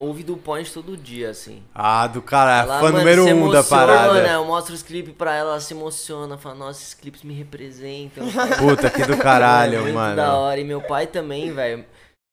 ouve 0.00 0.22
do 0.22 0.36
Point 0.36 0.72
todo 0.72 0.96
dia, 0.96 1.30
assim. 1.30 1.62
Ah, 1.74 2.06
do 2.06 2.22
cara, 2.22 2.62
Ela, 2.62 2.80
fã 2.80 2.86
mano, 2.86 2.98
número 2.98 3.22
um 3.22 3.26
da 3.26 3.32
emociona, 3.32 3.64
parada. 3.64 4.32
Eu 4.32 4.44
mostro 4.44 4.74
os 4.74 4.82
clipes 4.82 5.14
pra 5.14 5.34
ela, 5.34 5.50
ela 5.50 5.60
se 5.60 5.74
emociona, 5.74 6.38
fala, 6.38 6.54
nossa, 6.54 6.80
esses 6.80 6.94
clipes 6.94 7.22
me 7.22 7.34
representam. 7.34 8.24
Puta, 8.58 8.90
que 8.90 9.04
do 9.04 9.16
caralho, 9.18 9.82
muito 9.82 9.94
mano. 9.94 10.16
da 10.16 10.36
hora. 10.36 10.60
E 10.60 10.64
meu 10.64 10.80
pai 10.80 11.06
também, 11.06 11.52
velho. 11.52 11.84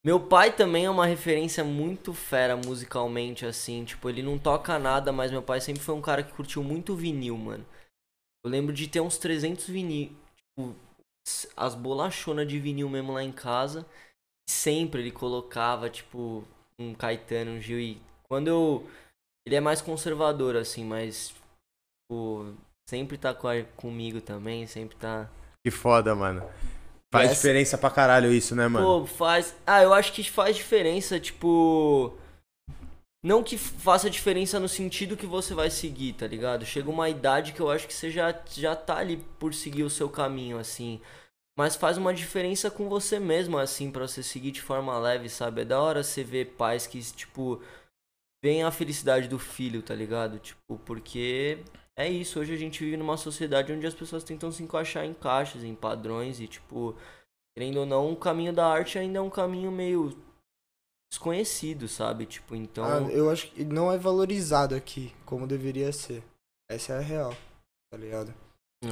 Meu 0.06 0.19
pai 0.19 0.51
também 0.51 0.86
é 0.86 0.89
uma 0.89 1.08
referência 1.08 1.63
muito 1.63 2.13
fera 2.13 2.56
musicalmente, 2.56 3.43
assim. 3.45 3.84
Tipo, 3.84 4.08
ele 4.08 4.21
não 4.21 4.38
toca 4.38 4.78
nada, 4.78 5.12
mas 5.12 5.32
meu 5.32 5.41
pai 5.41 5.60
sempre 5.60 5.82
foi 5.82 5.95
um 5.95 6.01
cara 6.01 6.21
que 6.21 6.34
curtiu 6.34 6.63
muito 6.63 6.95
vinil, 6.95 7.36
mano. 7.36 7.65
Eu 8.45 8.51
lembro 8.51 8.71
de 8.71 8.88
ter 8.88 9.01
uns 9.01 9.17
300 9.17 9.65
vinil. 9.67 10.15
Tipo, 10.38 10.75
as 11.58 11.73
bolachonas 11.73 12.47
de 12.47 12.60
vinil 12.60 12.88
mesmo 12.88 13.13
lá 13.13 13.23
em 13.23 13.32
casa. 13.32 13.84
Sempre 14.47 15.01
ele 15.01 15.12
colocava, 15.12 15.89
tipo, 15.89 16.47
um 16.79 16.93
Caetano, 16.93 17.51
um 17.51 17.61
Gil. 17.61 17.79
E 17.79 18.01
quando 18.27 18.47
eu. 18.47 18.88
Ele 19.47 19.55
é 19.55 19.59
mais 19.61 19.81
conservador, 19.81 20.55
assim, 20.55 20.83
mas. 20.83 21.33
Tipo, 22.09 22.53
sempre 22.89 23.17
tá 23.17 23.33
com 23.33 23.47
a- 23.47 23.63
comigo 23.75 24.21
também, 24.21 24.65
sempre 24.67 24.95
tá. 24.97 25.29
Que 25.65 25.71
foda, 25.71 26.13
mano. 26.15 26.41
Faz 27.13 27.31
Essa- 27.31 27.35
diferença 27.35 27.77
pra 27.77 27.89
caralho 27.89 28.31
isso, 28.31 28.55
né, 28.55 28.67
mano? 28.67 28.85
Pô, 29.01 29.05
faz. 29.05 29.55
Ah, 29.65 29.81
eu 29.81 29.93
acho 29.93 30.11
que 30.13 30.23
faz 30.29 30.55
diferença, 30.55 31.19
tipo. 31.19 32.13
Não 33.23 33.41
que 33.41 33.57
faça 33.57 34.07
diferença 34.07 34.59
no 34.59 34.69
sentido 34.69 35.17
que 35.17 35.25
você 35.25 35.55
vai 35.55 35.71
seguir, 35.71 36.13
tá 36.13 36.27
ligado? 36.27 36.63
Chega 36.63 36.91
uma 36.91 37.09
idade 37.09 37.53
que 37.53 37.59
eu 37.59 37.71
acho 37.71 37.88
que 37.88 37.93
você 37.93 38.11
já, 38.11 38.39
já 38.53 38.75
tá 38.75 38.97
ali 38.97 39.17
por 39.39 39.51
seguir 39.51 39.81
o 39.81 39.89
seu 39.89 40.07
caminho, 40.07 40.59
assim. 40.59 41.01
Mas 41.57 41.75
faz 41.75 41.97
uma 41.97 42.13
diferença 42.13 42.69
com 42.69 42.89
você 42.89 43.17
mesmo, 43.17 43.57
assim, 43.57 43.89
pra 43.89 44.07
você 44.07 44.21
seguir 44.21 44.51
de 44.51 44.61
forma 44.61 44.97
leve, 44.99 45.29
sabe? 45.29 45.61
É 45.61 45.65
da 45.65 45.79
hora 45.79 46.03
você 46.03 46.23
ver 46.23 46.53
pais 46.57 46.85
que, 46.85 46.99
tipo, 47.01 47.61
veem 48.43 48.63
a 48.63 48.71
felicidade 48.71 49.27
do 49.29 49.39
filho, 49.39 49.81
tá 49.81 49.95
ligado? 49.95 50.37
Tipo, 50.37 50.77
porque 50.79 51.59
é 51.97 52.09
isso. 52.09 52.39
Hoje 52.39 52.53
a 52.53 52.57
gente 52.57 52.83
vive 52.83 52.97
numa 52.97 53.15
sociedade 53.15 53.71
onde 53.71 53.87
as 53.87 53.93
pessoas 53.93 54.23
tentam 54.23 54.51
se 54.51 54.63
encaixar 54.63 55.05
em 55.05 55.13
caixas, 55.13 55.63
em 55.63 55.73
padrões 55.73 56.41
e, 56.41 56.47
tipo, 56.47 56.93
querendo 57.57 57.77
ou 57.77 57.85
não, 57.85 58.11
o 58.11 58.17
caminho 58.17 58.51
da 58.51 58.67
arte 58.67 58.99
ainda 58.99 59.19
é 59.19 59.21
um 59.21 59.29
caminho 59.29 59.71
meio 59.71 60.13
desconhecido, 61.09 61.87
sabe? 61.87 62.25
Tipo, 62.25 62.53
então. 62.53 62.83
Ah, 62.83 63.09
eu 63.09 63.29
acho 63.29 63.49
que 63.51 63.63
não 63.63 63.89
é 63.89 63.97
valorizado 63.97 64.75
aqui 64.75 65.13
como 65.25 65.47
deveria 65.47 65.93
ser. 65.93 66.21
Essa 66.69 66.93
é 66.93 66.97
a 66.97 67.01
real, 67.01 67.33
tá 67.89 67.97
ligado? 67.97 68.33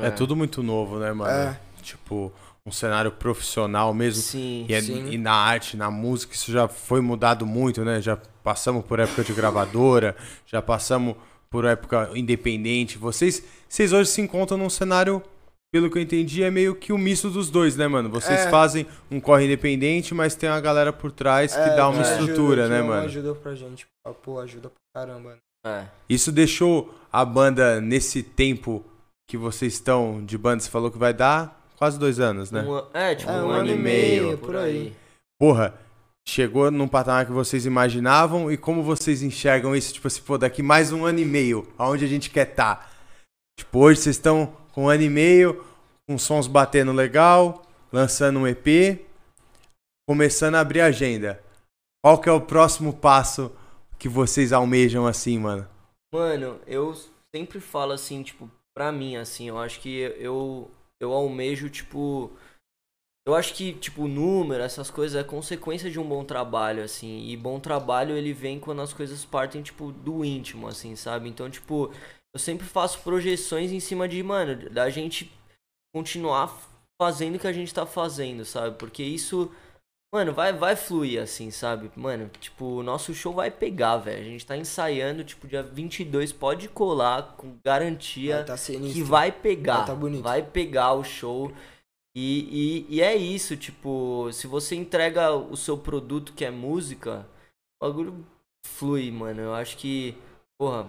É 0.02 0.10
tudo 0.10 0.36
muito 0.36 0.64
novo, 0.64 0.98
né, 0.98 1.12
mano? 1.12 1.30
É. 1.30 1.60
Tipo, 1.82 2.32
um 2.66 2.72
cenário 2.72 3.12
profissional 3.12 3.94
mesmo. 3.94 4.22
Sim, 4.24 4.66
E, 4.70 4.74
é- 4.74 4.82
sim. 4.82 5.08
e 5.12 5.18
na 5.18 5.34
arte, 5.34 5.76
na 5.76 5.92
música, 5.92 6.34
isso 6.34 6.52
já 6.52 6.68
foi 6.68 7.02
mudado 7.02 7.46
muito, 7.46 7.84
né? 7.84 8.02
Já 8.02 8.18
passamos 8.44 8.86
por 8.86 9.00
época 9.00 9.24
de 9.24 9.34
gravadora, 9.34 10.16
já 10.46 10.62
passamos 10.62 11.16
por 11.50 11.66
época 11.66 12.10
independente. 12.16 12.98
Vocês, 12.98 13.44
vocês 13.68 13.92
hoje 13.92 14.10
se 14.10 14.22
encontram 14.22 14.58
num 14.58 14.70
cenário, 14.70 15.22
pelo 15.74 15.90
que 15.90 15.98
eu 15.98 16.02
entendi, 16.02 16.42
é 16.44 16.50
meio 16.50 16.76
que 16.76 16.94
um 16.94 16.98
misto 16.98 17.30
dos 17.30 17.50
dois, 17.50 17.76
né, 17.76 17.88
mano? 17.88 18.10
Vocês 18.10 18.42
É. 18.42 18.50
fazem 18.50 18.86
um 19.12 19.20
corre 19.20 19.46
independente, 19.46 20.14
mas 20.14 20.36
tem 20.36 20.50
uma 20.50 20.62
galera 20.62 20.94
por 20.94 21.12
trás 21.12 21.54
que 21.54 21.60
É, 21.60 21.76
dá 21.76 21.90
uma 21.90 22.02
ajuda, 22.02 22.20
estrutura, 22.22 22.64
que 22.64 22.70
né, 22.70 22.82
mano? 22.82 23.06
Ajuda 23.06 23.36
pra 23.36 23.56
gente. 23.56 23.86
Pô, 24.24 24.40
ajuda 24.40 24.70
pra 24.70 25.02
caramba. 25.02 25.38
É. 25.66 25.86
Isso 26.10 26.32
deixou 26.32 26.94
a 27.12 27.24
banda 27.26 27.80
nesse 27.82 28.22
tempo 28.24 28.84
que 29.30 29.38
vocês 29.38 29.74
estão 29.74 30.24
de 30.24 30.38
banda, 30.38 30.62
você 30.62 30.70
falou 30.70 30.92
que 30.92 30.98
vai 30.98 31.14
dar 31.14 31.60
quase 31.84 32.00
dois 32.00 32.18
anos, 32.18 32.50
né? 32.50 32.62
Um 32.62 32.82
é, 32.94 33.14
tipo, 33.14 33.30
É, 33.30 33.44
um, 33.44 33.50
ano 33.50 33.70
e 33.70 33.76
meio, 33.76 34.38
por 34.38 34.56
aí. 34.56 34.96
Porra, 35.38 35.78
chegou 36.26 36.72
num 36.72 36.88
patamar 36.88 37.26
que 37.26 37.34
vocês 37.34 37.66
imaginavam 37.66 38.50
e 38.50 38.56
como 38.56 38.82
vocês 38.82 39.22
enxergam 39.22 39.76
isso, 39.76 39.94
tipo 39.94 40.08
assim, 40.08 40.22
pô, 40.22 40.38
daqui 40.38 40.64
mais 40.64 40.94
um 40.94 41.04
ano 41.04 41.20
e 41.20 41.26
meio, 41.26 41.68
aonde 41.78 42.06
a 42.06 42.08
gente 42.08 42.30
quer 42.30 42.48
estar? 42.48 42.90
Tipo, 43.60 43.80
hoje 43.80 44.00
vocês 44.00 44.16
estão 44.16 44.56
com 44.72 44.86
um 44.86 44.90
ano 44.90 45.04
e 45.04 45.10
meio, 45.10 45.62
com 46.08 46.18
sons 46.18 46.48
batendo 46.48 46.94
legal, 46.94 47.64
lançando 47.92 48.40
um 48.40 48.48
EP, 48.48 49.06
começando 50.08 50.56
a 50.56 50.62
abrir 50.62 50.80
a 50.80 50.86
agenda. 50.86 51.44
Qual 52.02 52.18
que 52.18 52.30
é 52.30 52.32
o 52.32 52.40
próximo 52.40 52.94
passo 52.94 53.52
que 54.00 54.08
vocês 54.08 54.54
almejam 54.54 55.06
assim, 55.06 55.38
mano? 55.38 55.68
Mano, 56.16 56.62
eu 56.66 56.96
sempre 57.36 57.60
falo 57.60 57.92
assim, 57.92 58.24
tipo, 58.24 58.50
pra 58.74 58.90
mim, 58.90 59.18
assim, 59.18 59.50
eu 59.50 59.58
acho 59.58 59.82
que 59.82 59.98
eu, 60.18 60.72
eu 61.04 61.14
almejo, 61.14 61.70
tipo. 61.70 62.32
Eu 63.26 63.36
acho 63.36 63.54
que, 63.54 63.74
tipo, 63.74 64.08
número, 64.08 64.64
essas 64.64 64.92
coisas 64.92 65.20
é 65.20 65.24
consequência 65.24 65.90
de 65.90 65.98
um 66.00 66.08
bom 66.08 66.26
trabalho, 66.26 66.84
assim. 66.84 67.28
E 67.30 67.38
bom 67.38 67.60
trabalho 67.60 68.18
ele 68.18 68.34
vem 68.34 68.60
quando 68.60 68.82
as 68.82 68.92
coisas 68.92 69.24
partem, 69.24 69.62
tipo, 69.62 69.92
do 69.94 70.26
íntimo, 70.26 70.68
assim, 70.68 70.96
sabe? 70.96 71.30
Então, 71.30 71.50
tipo, 71.50 71.94
eu 72.34 72.40
sempre 72.40 72.66
faço 72.68 73.00
projeções 73.02 73.72
em 73.72 73.80
cima 73.80 74.10
de, 74.10 74.22
mano, 74.22 74.70
da 74.70 74.90
gente 74.90 75.32
continuar 75.96 76.54
fazendo 77.02 77.36
o 77.36 77.40
que 77.40 77.48
a 77.48 77.54
gente 77.54 77.74
tá 77.74 77.86
fazendo, 77.86 78.44
sabe? 78.44 78.78
Porque 78.78 79.04
isso, 79.04 79.50
mano, 80.14 80.32
vai, 80.32 80.54
vai 80.54 80.76
fluir, 80.76 81.20
assim, 81.20 81.50
sabe? 81.50 81.92
Mano, 81.96 82.30
tipo, 82.40 82.66
o 82.66 82.84
nosso 82.84 83.16
show 83.16 83.34
vai 83.34 83.50
pegar, 83.50 83.98
velho. 83.98 84.22
A 84.22 84.24
gente 84.24 84.46
tá 84.46 84.56
ensaiando, 84.56 85.24
tipo, 85.24 85.48
dia 85.48 85.64
22, 85.64 86.32
pode 86.32 86.70
colar 86.70 87.36
com 87.36 87.58
garantia 87.66 88.36
Vai 88.36 88.46
tá 88.46 88.56
sinistro. 88.56 88.94
que 88.94 89.02
vai 89.02 89.32
pegar. 89.32 89.78
Vai 89.78 89.86
tá 89.88 89.96
bonito. 89.96 90.22
Vai 90.22 90.44
pegar 90.44 90.94
o 90.94 91.04
show. 91.04 91.52
E, 92.16 92.86
e, 92.88 92.98
e 92.98 93.02
é 93.02 93.16
isso, 93.16 93.58
tipo, 93.58 94.32
se 94.32 94.46
você 94.46 94.76
entrega 94.76 95.32
o 95.32 95.58
seu 95.58 95.76
produto 95.76 96.34
que 96.34 96.46
é 96.46 96.52
música, 96.52 97.26
o 97.82 97.88
bagulho 97.88 98.24
flui, 98.64 99.10
mano. 99.10 99.42
Eu 99.42 99.56
acho 99.56 99.76
que, 99.78 100.16
porra, 100.60 100.88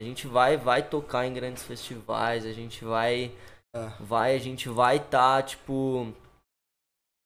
a 0.00 0.04
gente 0.04 0.26
vai, 0.26 0.56
vai 0.56 0.82
tocar 0.82 1.26
em 1.26 1.34
grandes 1.34 1.62
festivais, 1.62 2.46
a 2.46 2.52
gente 2.52 2.86
vai. 2.86 3.32
É. 3.74 3.92
Vai, 4.00 4.34
a 4.34 4.38
gente 4.38 4.66
vai 4.70 4.98
tá, 4.98 5.42
tipo. 5.42 6.14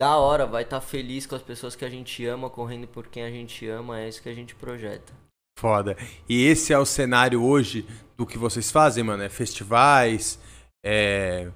Da 0.00 0.16
hora, 0.18 0.46
vai 0.46 0.62
estar 0.62 0.80
tá 0.80 0.87
feliz 0.87 1.26
com 1.26 1.35
as 1.35 1.42
pessoas 1.42 1.74
que 1.74 1.85
a 1.85 1.88
gente 1.90 2.24
ama, 2.26 2.50
correndo 2.50 2.87
por 2.87 3.06
quem 3.06 3.22
a 3.22 3.30
gente 3.30 3.66
ama, 3.68 3.98
é 4.00 4.09
isso 4.09 4.22
que 4.22 4.28
a 4.28 4.35
gente 4.35 4.54
projeta. 4.54 5.12
Foda. 5.59 5.96
E 6.28 6.44
esse 6.44 6.72
é 6.72 6.78
o 6.78 6.85
cenário 6.85 7.42
hoje 7.42 7.87
do 8.16 8.26
que 8.26 8.37
vocês 8.37 8.70
fazem, 8.70 9.02
mano? 9.02 9.22
É 9.22 9.28
festivais, 9.30 10.38
é, 10.85 11.50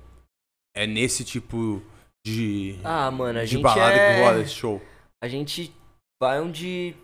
é 0.75 0.87
nesse 0.87 1.23
tipo 1.23 1.83
de, 2.27 2.79
Ah, 2.83 3.11
mano, 3.11 3.39
a 3.41 3.45
de 3.45 3.51
gente 3.51 3.63
balada 3.63 3.95
é... 3.95 4.15
que 4.17 4.23
rola 4.23 4.41
esse 4.41 4.55
show. 4.55 4.81
a 5.23 5.29
gente 5.29 5.71
vai 6.23 6.41
onde 6.41 6.95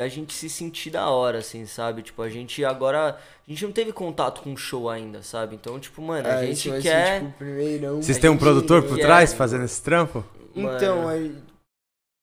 a 0.00 0.08
gente 0.08 0.32
se 0.34 0.48
sentir 0.48 0.90
da 0.90 1.08
hora, 1.10 1.38
assim, 1.38 1.64
sabe? 1.66 2.02
Tipo, 2.02 2.20
a 2.22 2.28
gente 2.28 2.62
agora. 2.64 3.18
A 3.18 3.50
gente 3.50 3.64
não 3.64 3.72
teve 3.72 3.92
contato 3.92 4.42
com 4.42 4.54
show 4.56 4.90
ainda, 4.90 5.22
sabe? 5.22 5.54
Então, 5.54 5.80
tipo, 5.80 6.02
mano, 6.02 6.28
a 6.28 6.42
É, 6.44 6.46
gente 6.52 6.70
quer. 6.82 7.20
ser, 7.22 7.26
tipo, 7.26 7.44
o. 7.94 8.02
Vocês 8.02 8.18
têm 8.18 8.28
um 8.28 8.36
produtor 8.36 8.82
por 8.82 8.96
quer- 8.96 9.02
trás 9.06 9.32
fazendo 9.32 9.64
esse 9.64 9.82
trampo? 9.82 10.22
Então, 10.56 10.96
Mano, 11.02 11.08
aí. 11.08 11.36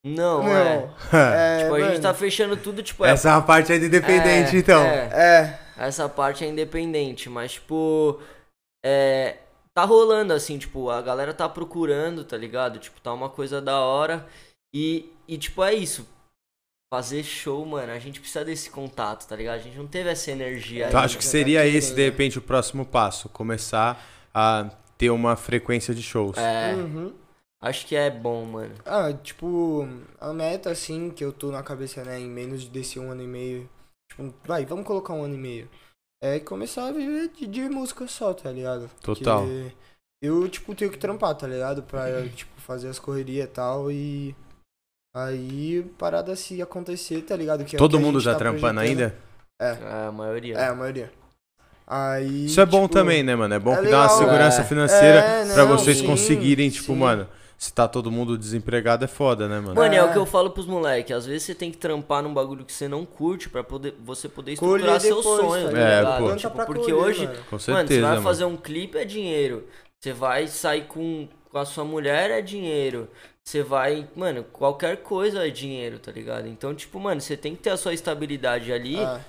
Não, 0.06 0.44
Não. 0.44 0.50
é. 0.52 0.90
É, 1.14 1.64
Tipo, 1.64 1.76
a 1.76 1.80
gente 1.80 1.90
mano, 1.90 2.02
tá 2.02 2.14
fechando 2.14 2.58
tudo, 2.58 2.84
tipo, 2.84 3.06
é. 3.06 3.12
Essa 3.12 3.30
é 3.30 3.32
uma 3.34 3.42
parte 3.42 3.78
de 3.80 3.86
independente, 3.86 4.56
é, 4.56 4.60
então. 4.60 4.82
é. 4.84 5.10
É. 5.14 5.60
Essa 5.78 6.10
parte 6.10 6.44
é 6.44 6.48
independente, 6.48 7.30
mas, 7.30 7.54
tipo. 7.54 8.20
É. 8.86 9.38
Tá 9.76 9.86
rolando, 9.86 10.34
assim, 10.34 10.58
tipo, 10.60 10.90
a 10.92 11.02
galera 11.02 11.34
tá 11.34 11.50
procurando, 11.50 12.24
tá 12.24 12.38
ligado? 12.38 12.78
Tipo, 12.78 13.02
tá 13.02 13.12
uma 13.14 13.30
coisa 13.30 13.60
da 13.62 13.80
hora. 13.80 14.26
E, 14.76 15.12
e 15.28 15.36
tipo, 15.38 15.64
é 15.64 15.74
isso. 15.74 16.08
Fazer 16.94 17.24
show, 17.24 17.66
mano, 17.66 17.92
a 17.92 17.98
gente 17.98 18.20
precisa 18.20 18.46
desse 18.46 18.70
contato, 18.70 19.28
tá 19.28 19.36
ligado? 19.36 19.56
A 19.56 19.64
gente 19.64 19.76
não 19.78 19.88
teve 19.88 20.10
essa 20.12 20.30
energia 20.30 20.86
Então, 20.88 21.00
ainda. 21.00 21.06
acho 21.08 21.18
que 21.18 21.24
tá 21.24 21.30
seria 21.32 21.60
querendo. 21.62 21.76
esse, 21.76 21.96
de 21.96 22.04
repente, 22.06 22.38
o 22.38 22.42
próximo 22.42 22.86
passo. 22.86 23.28
Começar 23.30 24.00
a 24.32 24.70
ter 24.96 25.10
uma 25.10 25.36
frequência 25.36 25.92
de 25.96 26.04
shows. 26.04 26.38
É, 26.38 26.76
Uhum. 26.76 27.12
Acho 27.64 27.88
que 27.88 27.96
é 27.96 28.10
bom, 28.12 28.46
mano. 28.46 28.76
Ah, 28.86 29.12
tipo, 29.14 29.88
a 30.20 30.34
meta, 30.34 30.70
assim, 30.70 31.10
que 31.10 31.24
eu 31.24 31.32
tô 31.32 31.52
na 31.52 31.64
cabeça, 31.64 32.04
né, 32.04 32.20
em 32.20 32.30
menos 32.30 32.68
desse 32.68 33.00
um 33.00 33.12
ano 33.12 33.24
e 33.24 33.28
meio. 33.28 33.70
Tipo, 34.12 34.34
vai, 34.46 34.66
vamos 34.66 34.86
colocar 34.86 35.14
um 35.14 35.24
ano 35.24 35.36
e 35.36 35.38
meio. 35.38 35.70
É 36.22 36.40
começar 36.40 36.88
a 36.88 36.92
viver 36.92 37.30
de, 37.30 37.48
de 37.48 37.62
música 37.70 38.08
só, 38.08 38.34
tá 38.34 38.52
ligado? 38.52 38.90
Total. 39.02 39.42
Porque 39.42 39.72
eu, 40.22 40.48
tipo, 40.48 40.76
tenho 40.76 40.92
que 40.92 40.98
trampar, 40.98 41.36
tá 41.36 41.48
ligado? 41.48 41.84
Pra, 41.84 42.06
tipo, 42.30 42.62
fazer 42.62 42.88
as 42.90 43.00
correrias 43.00 43.46
e 43.46 43.52
tal 43.52 43.92
e. 43.92 44.36
Aí, 45.16 45.84
parada 45.98 46.36
se 46.36 46.62
acontecer, 46.62 47.22
tá 47.22 47.36
ligado? 47.36 47.64
Que 47.66 47.76
é 47.76 47.80
Todo 47.80 47.98
que 47.98 48.04
a 48.04 48.06
mundo 48.06 48.20
já 48.20 48.34
tá 48.34 48.40
trampando 48.40 48.80
ainda? 48.80 49.16
É, 49.62 50.08
a 50.08 50.12
maioria. 50.12 50.58
É, 50.58 50.68
a 50.68 50.76
maioria. 50.76 51.12
Aí. 51.86 52.46
Isso 52.46 52.60
é 52.60 52.66
bom 52.66 52.84
tipo, 52.84 52.94
também, 52.94 53.22
né, 53.22 53.36
mano? 53.36 53.54
É 53.54 53.60
bom 53.60 53.74
é 53.74 53.82
que 53.82 53.90
dá 53.90 53.98
uma 53.98 54.04
legal. 54.04 54.18
segurança 54.18 54.62
É. 54.62 54.64
financeira 54.64 55.20
É, 55.20 55.54
pra 55.54 55.66
não, 55.66 55.78
vocês 55.78 55.98
sim, 55.98 56.06
conseguirem, 56.06 56.70
tipo, 56.70 56.94
sim. 56.94 56.96
mano, 56.98 57.28
se 57.58 57.74
tá 57.74 57.88
todo 57.88 58.12
mundo 58.12 58.38
desempregado 58.38 59.06
é 59.06 59.08
foda, 59.08 59.48
né, 59.48 59.60
mano? 59.60 59.76
Mano, 59.76 59.94
é. 59.94 59.98
É. 59.98 60.04
o 60.04 60.12
que 60.12 60.18
eu 60.18 60.26
falo 60.26 60.50
pros 60.50 60.66
moleques. 60.66 61.16
Às 61.16 61.26
vezes 61.26 61.44
você 61.44 61.56
tem 61.56 61.72
que 61.72 61.78
trampar 61.78 62.22
num 62.22 62.34
bagulho 62.34 62.66
que 62.66 62.74
você 62.74 62.88
não 62.88 63.06
curte 63.06 63.50
pra 63.50 63.64
poder, 63.64 63.96
você 64.04 64.28
poder 64.28 64.54
estruturar 64.54 65.00
seu 65.00 65.18
depois, 65.18 65.42
sonho, 65.42 65.66
tá 65.66 65.72
tá 65.72 65.78
ligado? 65.78 66.08
É, 66.08 66.30
pô. 66.30 66.36
Tipo, 66.36 66.66
porque 66.66 66.92
colher, 66.92 66.96
hoje, 66.96 67.26
mano. 67.28 67.40
Com 67.50 67.56
mano, 67.56 67.60
certeza, 67.60 67.88
você 67.88 68.02
vai 68.02 68.12
mano. 68.12 68.22
fazer 68.24 68.46
um 68.46 68.58
clipe 68.58 68.98
é 68.98 69.06
dinheiro. 69.06 69.68
Você 70.00 70.12
vai 70.12 70.48
sair 70.48 70.86
com, 70.86 71.28
com 71.50 71.58
a 71.58 71.66
sua 71.66 71.86
mulher 71.86 72.30
é 72.32 72.42
dinheiro. 72.42 73.08
Você 73.44 73.62
vai, 73.62 74.08
mano, 74.16 74.44
qualquer 74.52 74.98
coisa 74.98 75.46
é 75.46 75.50
dinheiro, 75.50 76.00
tá 76.00 76.12
ligado? 76.12 76.48
Então, 76.48 76.74
tipo, 76.74 77.00
mano, 77.00 77.20
você 77.20 77.36
tem 77.36 77.56
que 77.56 77.62
ter 77.62 77.72
a 77.72 77.78
sua 77.78 77.94
estabilidade 77.94 78.72
ali 78.72 79.00
Ah, 79.00 79.20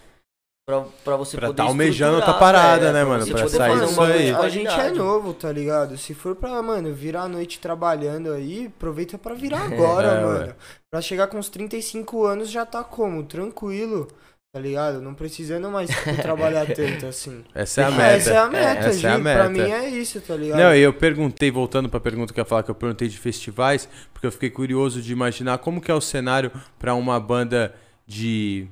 pra, 0.66 0.80
pra 1.04 1.16
você 1.16 1.36
Pra 1.36 1.48
poder 1.48 1.56
tá 1.56 1.64
almejando 1.68 2.16
outra 2.16 2.34
parada, 2.34 2.86
é, 2.88 2.92
né, 2.92 3.00
pra 3.04 3.08
mano? 3.18 3.26
Pra 3.26 3.48
sair 3.48 3.78
bagulho 3.78 4.12
aí. 4.12 4.30
A 4.30 4.48
gente 4.48 4.68
é 4.72 4.90
novo, 4.90 5.34
tá 5.34 5.52
ligado? 5.52 5.96
Se 5.98 6.14
for 6.14 6.34
pra, 6.34 6.62
mano, 6.62 6.92
virar 6.94 7.22
a 7.22 7.28
noite 7.28 7.58
trabalhando 7.60 8.32
aí, 8.32 8.66
aproveita 8.74 9.18
pra 9.18 9.34
virar 9.34 9.62
agora, 9.72 10.08
É, 10.08 10.22
mano. 10.24 10.38
ué. 10.46 10.56
Pra 10.90 11.00
chegar 11.00 11.26
com 11.26 11.38
uns 11.38 11.48
35 11.48 12.24
anos 12.24 12.50
já 12.50 12.64
tá 12.64 12.82
como? 12.84 13.22
Tranquilo, 13.24 14.08
tá 14.54 14.60
ligado? 14.60 15.00
Não 15.02 15.12
precisando 15.12 15.68
mais 15.70 15.90
tipo, 15.90 16.16
trabalhar 16.22 16.66
tanto 16.66 17.06
assim. 17.06 17.44
Essa 17.54 17.82
é 17.82 17.84
a 17.84 17.90
meta. 17.90 18.04
Essa 18.16 18.30
é 18.30 18.36
a 18.38 18.46
meta, 18.48 18.86
Essa 18.88 18.98
Gi. 18.98 19.06
é 19.06 19.10
a 19.10 19.18
Pra 19.20 19.20
meta. 19.20 19.48
mim 19.50 19.70
é 19.70 19.88
isso, 19.90 20.20
tá 20.20 20.34
ligado? 20.36 20.58
Não, 20.60 20.74
e 20.74 20.80
eu 20.80 20.92
perguntei, 20.94 21.50
voltando 21.50 21.88
pra 21.88 22.00
pergunta 22.00 22.32
que 22.32 22.40
eu 22.40 22.42
ia 22.42 22.46
falar, 22.48 22.62
que 22.62 22.70
eu 22.70 22.74
perguntei 22.74 23.08
de 23.08 23.18
festivais, 23.18 23.88
porque 24.12 24.26
eu 24.26 24.32
fiquei 24.32 24.50
curioso 24.50 25.02
de 25.02 25.12
imaginar 25.12 25.58
como 25.58 25.80
que 25.80 25.90
é 25.90 25.94
o 25.94 26.00
cenário 26.00 26.50
pra 26.78 26.94
uma 26.94 27.18
banda 27.20 27.74
de 28.06 28.68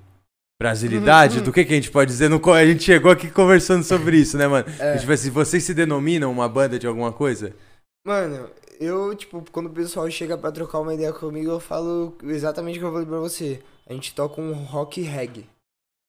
brasilidade, 0.63 1.39
Uhum. 1.39 1.45
do 1.45 1.53
que 1.53 1.65
que 1.65 1.73
a 1.73 1.77
gente 1.77 1.91
pode 1.91 2.11
dizer? 2.11 2.29
No, 2.29 2.41
a 2.53 2.65
gente 2.65 2.85
chegou 2.85 3.11
aqui 3.11 3.29
conversando 3.31 3.83
sobre 3.83 4.17
isso, 4.17 4.39
né, 4.39 4.47
mano? 4.47 4.65
É. 4.79 4.97
Tipo 4.97 5.13
assim, 5.13 5.31
vocês 5.31 5.65
se 5.65 5.75
denominam 5.75 6.31
uma 6.31 6.49
banda 6.49 6.79
de 6.79 6.87
alguma 6.87 7.13
coisa? 7.13 7.53
Mano, 8.07 8.49
eu, 8.81 9.15
tipo, 9.15 9.45
quando 9.51 9.67
o 9.67 9.71
pessoal 9.71 10.09
chega 10.11 10.39
pra 10.39 10.53
trocar 10.53 10.81
uma 10.81 10.95
ideia 10.95 11.13
comigo, 11.13 11.51
eu 11.51 11.61
falo 11.61 12.17
exatamente 12.25 12.79
o 12.79 12.81
que 12.81 12.87
eu 12.87 12.93
falei 12.93 13.07
pra 13.07 13.19
você. 13.19 13.61
A 13.89 13.93
gente 13.93 14.15
toca 14.15 14.41
um 14.41 14.53
rock 14.53 15.01
reggae. 15.03 15.47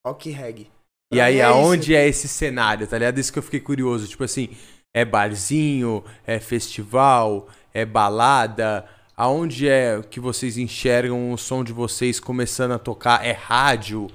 Rock 0.05 0.29
reggae. 0.29 0.67
E 1.11 1.19
aí, 1.21 1.37
é 1.39 1.43
aonde 1.43 1.95
é 1.95 2.07
esse 2.07 2.27
cenário, 2.27 2.87
tá 2.87 2.97
ligado? 2.97 3.19
Isso 3.19 3.31
que 3.33 3.39
eu 3.39 3.43
fiquei 3.43 3.59
curioso. 3.59 4.07
Tipo 4.07 4.23
assim, 4.23 4.49
é 4.95 5.03
barzinho, 5.05 6.03
é 6.25 6.39
festival, 6.39 7.47
é 7.73 7.85
balada? 7.85 8.85
Aonde 9.15 9.67
é 9.67 10.01
que 10.09 10.19
vocês 10.19 10.57
enxergam 10.57 11.31
o 11.31 11.37
som 11.37 11.63
de 11.63 11.71
vocês 11.71 12.19
começando 12.19 12.71
a 12.71 12.79
tocar? 12.79 13.23
É 13.25 13.31
rádio? 13.31 14.09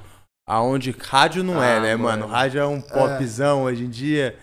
Aonde 0.48 0.96
rádio 0.98 1.44
não 1.44 1.62
é, 1.62 1.76
Ah, 1.76 1.80
né, 1.80 1.94
mano? 1.96 2.22
mano. 2.22 2.32
Rádio 2.32 2.60
é 2.60 2.66
um 2.66 2.80
popzão 2.80 3.64
hoje 3.64 3.84
em 3.84 3.90
dia. 3.90 4.34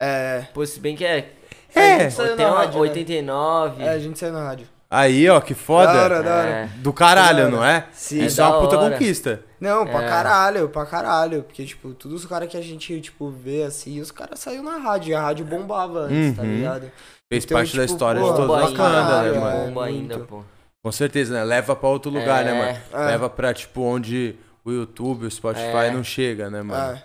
É. 0.00 0.46
Pô, 0.54 0.64
se 0.64 0.80
bem 0.80 0.96
que 0.96 1.04
é. 1.04 1.30
É. 1.74 1.94
a 1.94 1.98
gente 1.98 2.14
saiu 2.14 2.36
Tem 2.36 2.46
na 2.46 2.52
uma 2.52 2.58
rádio, 2.60 2.74
né? 2.74 2.80
89. 2.80 3.82
É, 3.82 3.88
a 3.90 3.98
gente 3.98 4.18
saiu 4.18 4.32
na 4.32 4.42
rádio. 4.42 4.66
Aí, 4.90 5.28
ó, 5.28 5.40
que 5.40 5.54
foda. 5.54 5.92
Da 5.92 6.02
hora, 6.02 6.22
da 6.22 6.34
hora. 6.34 6.48
É. 6.48 6.68
Do 6.76 6.92
caralho, 6.92 7.44
Da 7.44 7.48
não 7.50 7.64
é? 7.64 7.86
Sim. 7.92 8.24
Isso 8.24 8.40
É 8.40 8.44
é 8.44 8.46
uma 8.46 8.54
da 8.56 8.60
puta 8.62 8.78
hora. 8.78 8.90
conquista. 8.92 9.40
Não, 9.60 9.84
pra 9.86 10.02
É. 10.02 10.08
caralho, 10.08 10.68
pra 10.68 10.86
caralho. 10.86 11.42
Porque, 11.42 11.64
tipo, 11.66 11.92
todos 11.94 12.22
os 12.22 12.26
caras 12.28 12.48
que 12.48 12.56
a 12.56 12.62
gente, 12.62 13.00
tipo, 13.00 13.28
vê 13.28 13.64
assim, 13.64 14.00
os 14.00 14.10
caras 14.10 14.38
saíram 14.38 14.62
na 14.64 14.78
rádio. 14.78 15.10
E 15.10 15.14
a 15.14 15.20
rádio 15.20 15.44
bombava 15.44 16.00
antes, 16.02 16.36
tá 16.36 16.42
Uhum. 16.42 16.54
ligado? 16.56 16.92
Fez 17.32 17.44
Então, 17.44 17.58
parte 17.58 17.76
da 17.76 17.82
tipo, 17.82 17.92
história 17.92 18.20
pô, 18.20 18.30
de 18.30 18.36
todos 18.36 18.70
os 18.70 18.76
caralho, 18.76 19.32
né, 19.32 19.36
é. 19.36 19.40
mano? 19.40 19.66
Bomba 19.66 19.84
ainda, 19.86 20.18
pô. 20.20 20.42
Com 20.84 20.92
certeza, 20.92 21.34
né? 21.34 21.42
Leva 21.44 21.74
pra 21.74 21.88
outro 21.88 22.10
lugar, 22.10 22.42
É. 22.42 22.44
né, 22.44 22.54
mano? 22.54 22.78
É. 23.04 23.06
Leva 23.10 23.28
pra, 23.28 23.52
tipo, 23.52 23.80
onde 23.82 24.36
o 24.64 24.70
YouTube, 24.72 25.26
o 25.26 25.30
Spotify 25.30 25.86
É. 25.86 25.90
não 25.90 26.02
chega, 26.04 26.48
né, 26.50 26.62
mano? 26.62 26.96
Ah, 26.98 27.02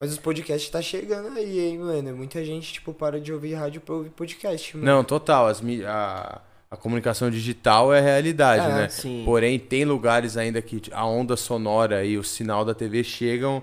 mas 0.00 0.12
os 0.12 0.18
podcasts 0.18 0.70
tá 0.70 0.80
chegando 0.82 1.36
aí, 1.36 1.60
hein, 1.60 1.78
mano. 1.78 2.16
Muita 2.16 2.44
gente, 2.44 2.72
tipo, 2.72 2.92
para 2.94 3.20
de 3.20 3.32
ouvir 3.32 3.54
rádio 3.54 3.80
pra 3.80 3.94
ouvir 3.94 4.10
podcast, 4.10 4.76
mano. 4.76 4.86
Não, 4.86 5.04
total. 5.04 5.46
As, 5.46 5.62
a, 5.86 6.40
a 6.70 6.76
comunicação 6.76 7.30
digital 7.30 7.92
é 7.94 8.00
realidade, 8.00 8.64
É, 8.64 8.68
né? 8.68 8.88
Sim. 8.88 9.22
Porém, 9.24 9.58
tem 9.58 9.84
lugares 9.84 10.36
ainda 10.36 10.60
que 10.62 10.82
a 10.92 11.06
onda 11.06 11.36
sonora 11.36 12.04
e 12.04 12.16
o 12.18 12.24
sinal 12.24 12.64
da 12.64 12.74
TV 12.74 13.04
chegam 13.04 13.62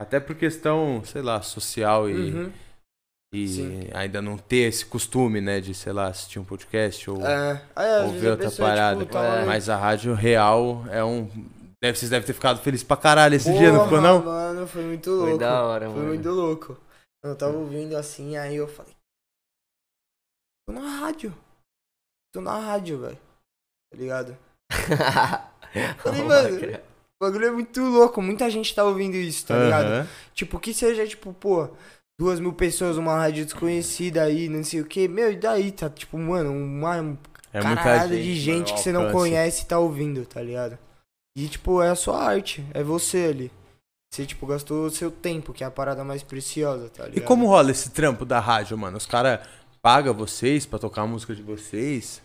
até 0.00 0.20
por 0.20 0.36
questão, 0.36 1.02
sei 1.04 1.20
lá, 1.22 1.42
social 1.42 2.08
e, 2.08 2.14
Uhum. 2.32 2.52
e 3.34 3.48
Sim. 3.48 3.88
ainda 3.92 4.22
não 4.22 4.38
ter 4.38 4.68
esse 4.68 4.86
costume, 4.86 5.40
né, 5.40 5.60
de, 5.60 5.74
sei 5.74 5.92
lá, 5.92 6.06
assistir 6.06 6.38
um 6.38 6.44
podcast 6.44 7.10
ou, 7.10 7.26
É, 7.26 7.60
aí, 7.76 7.86
às 7.90 8.00
ou 8.04 8.06
vezes 8.08 8.20
ver 8.22 8.28
a 8.28 8.30
outra 8.30 8.48
pessoa, 8.48 8.68
parada. 8.68 9.00
Tipo, 9.00 9.12
tá 9.12 9.40
no- 9.40 9.46
Mas 9.46 9.68
a 9.68 9.76
rádio 9.76 10.14
real 10.14 10.84
é 10.90 11.02
um. 11.04 11.28
Deve, 11.82 11.96
vocês 11.98 12.10
devem 12.10 12.26
ter 12.26 12.32
ficado 12.32 12.60
felizes 12.60 12.84
pra 12.84 12.96
caralho 12.96 13.34
esse 13.36 13.52
dia, 13.52 13.70
não 13.72 13.84
ficou, 13.84 13.98
Porra, 13.98 14.00
não? 14.12 14.24
mano, 14.24 14.66
foi 14.66 14.82
muito 14.82 15.04
Foi 15.10 15.16
louco. 15.30 15.38
da 15.38 15.62
hora, 15.62 15.86
Foi 15.86 15.94
mano. 15.94 16.08
muito 16.08 16.28
louco. 16.28 16.76
Eu 17.22 17.36
tava 17.36 17.56
ouvindo 17.56 17.96
assim, 17.96 18.36
aí 18.36 18.56
eu 18.56 18.66
falei. 18.66 18.94
Tô 20.66 20.72
na 20.74 20.88
rádio. 21.00 21.32
Tô 22.34 22.40
na 22.40 22.58
rádio, 22.58 22.98
velho. 23.00 23.18
Tá 23.90 23.98
ligado? 23.98 24.36
Falei, 25.98 26.22
mano, 26.22 26.56
o 26.58 27.24
bagulho 27.24 27.46
é 27.46 27.50
muito 27.50 27.80
louco. 27.82 28.20
Muita 28.22 28.50
gente 28.50 28.74
tá 28.74 28.84
ouvindo 28.84 29.14
isso, 29.16 29.46
tá 29.46 29.56
ligado? 29.56 30.08
Tipo, 30.34 30.58
que 30.60 30.74
seja, 30.74 31.06
tipo, 31.06 31.32
pô, 31.32 31.68
duas 32.20 32.38
mil 32.40 32.52
pessoas, 32.52 32.96
uma 32.96 33.16
rádio 33.16 33.44
desconhecida 33.44 34.22
aí, 34.24 34.48
não 34.48 34.62
sei 34.64 34.80
o 34.80 34.86
que. 34.86 35.08
Meu, 35.08 35.32
e 35.32 35.36
daí? 35.36 35.72
Tá, 35.72 35.88
tipo, 35.88 36.18
mano, 36.18 36.52
uma 36.52 37.18
É 37.52 37.60
caralhada 37.60 38.08
gente, 38.14 38.22
de 38.22 38.50
mano, 38.50 38.58
gente 38.58 38.74
que 38.74 38.80
você 38.80 38.92
não 38.92 39.10
conhece 39.12 39.62
e 39.62 39.66
tá 39.66 39.78
ouvindo, 39.78 40.26
tá 40.26 40.42
ligado? 40.42 40.78
E, 41.38 41.48
tipo, 41.48 41.80
é 41.80 41.88
a 41.88 41.94
sua 41.94 42.20
arte, 42.20 42.64
é 42.74 42.82
você 42.82 43.26
ali. 43.26 43.50
Você, 44.12 44.26
tipo, 44.26 44.44
gastou 44.44 44.86
o 44.86 44.90
seu 44.90 45.08
tempo, 45.08 45.52
que 45.52 45.62
é 45.62 45.66
a 45.66 45.70
parada 45.70 46.02
mais 46.02 46.22
preciosa, 46.22 46.88
tá 46.90 47.04
ligado? 47.04 47.18
E 47.18 47.20
como 47.24 47.46
rola 47.46 47.70
esse 47.70 47.90
trampo 47.90 48.24
da 48.24 48.40
rádio, 48.40 48.76
mano? 48.76 48.96
Os 48.96 49.06
caras 49.06 49.46
pagam 49.80 50.12
vocês 50.14 50.66
pra 50.66 50.80
tocar 50.80 51.02
a 51.02 51.06
música 51.06 51.32
de 51.34 51.42
vocês? 51.42 52.20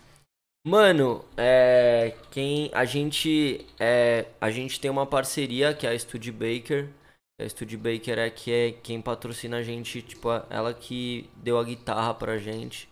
Mano, 0.66 1.24
é. 1.36 2.16
Quem. 2.32 2.70
A 2.74 2.84
gente. 2.84 3.64
É, 3.78 4.26
a 4.40 4.50
gente 4.50 4.80
tem 4.80 4.90
uma 4.90 5.06
parceria 5.06 5.74
que 5.74 5.86
é 5.86 5.90
a 5.90 5.98
Studio 5.98 6.32
Baker. 6.32 6.88
A 7.40 7.48
Studio 7.48 7.78
Baker 7.78 8.18
é 8.18 8.30
que 8.30 8.50
é 8.50 8.72
quem 8.72 9.00
patrocina 9.00 9.58
a 9.58 9.62
gente, 9.62 10.00
tipo, 10.02 10.28
ela 10.50 10.72
que 10.74 11.28
deu 11.36 11.58
a 11.58 11.64
guitarra 11.64 12.14
pra 12.14 12.38
gente. 12.38 12.88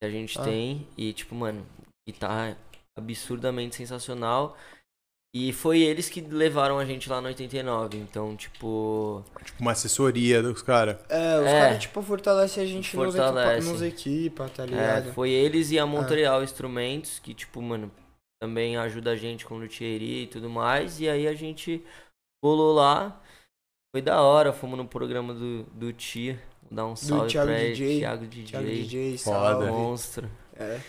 Que 0.00 0.06
a 0.06 0.10
gente 0.10 0.38
Ah. 0.38 0.44
tem. 0.44 0.86
E, 0.96 1.12
tipo, 1.12 1.34
mano, 1.34 1.66
guitarra 2.08 2.56
absurdamente 2.96 3.74
sensacional. 3.76 4.56
E 5.34 5.50
foi 5.50 5.80
eles 5.80 6.10
que 6.10 6.20
levaram 6.20 6.78
a 6.78 6.84
gente 6.84 7.08
lá 7.08 7.18
no 7.20 7.26
89. 7.28 7.96
Então, 7.96 8.36
tipo. 8.36 9.24
Tipo, 9.44 9.60
uma 9.62 9.72
assessoria 9.72 10.42
dos 10.42 10.60
caras. 10.60 10.98
É, 11.08 11.38
os 11.40 11.46
É. 11.46 11.60
caras, 11.60 11.78
tipo, 11.82 12.02
fortalecem 12.02 12.62
a 12.62 12.66
gente 12.66 12.90
Fortalece. 12.94 13.66
nos 13.70 13.80
equipa, 13.80 14.48
tá 14.50 14.64
É, 14.64 14.66
ligado? 14.66 15.12
foi 15.14 15.30
eles 15.30 15.70
e 15.70 15.78
a 15.78 15.86
Montreal 15.86 16.42
Instrumentos, 16.44 17.18
que, 17.18 17.32
tipo, 17.32 17.62
mano, 17.62 17.90
também 18.42 18.76
ajuda 18.76 19.12
a 19.12 19.16
gente 19.16 19.46
com 19.46 19.56
luthieria 19.56 20.24
e 20.24 20.26
tudo 20.26 20.50
mais. 20.50 21.00
E 21.00 21.08
aí 21.08 21.26
a 21.26 21.34
gente 21.34 21.82
colou 22.44 22.74
lá. 22.74 23.18
Foi 23.94 24.02
da 24.02 24.20
hora, 24.20 24.52
fomos 24.52 24.76
no 24.76 24.86
programa 24.86 25.32
do, 25.32 25.62
do 25.64 25.92
Tia. 25.94 26.38
Vou 26.62 26.76
dar 26.76 26.86
um 26.86 26.96
salve 26.96 27.28
Thiago 27.28 27.50
pra 27.50 27.60
ele. 27.60 27.74
DJ. 27.74 27.98
Thiago 28.00 28.26
DJ. 28.26 28.44
Thiago 28.46 28.66
DJ, 28.66 29.18
Foda. 29.18 29.38
salve. 29.38 29.70
Monstro. 29.70 30.30
É. 30.56 30.80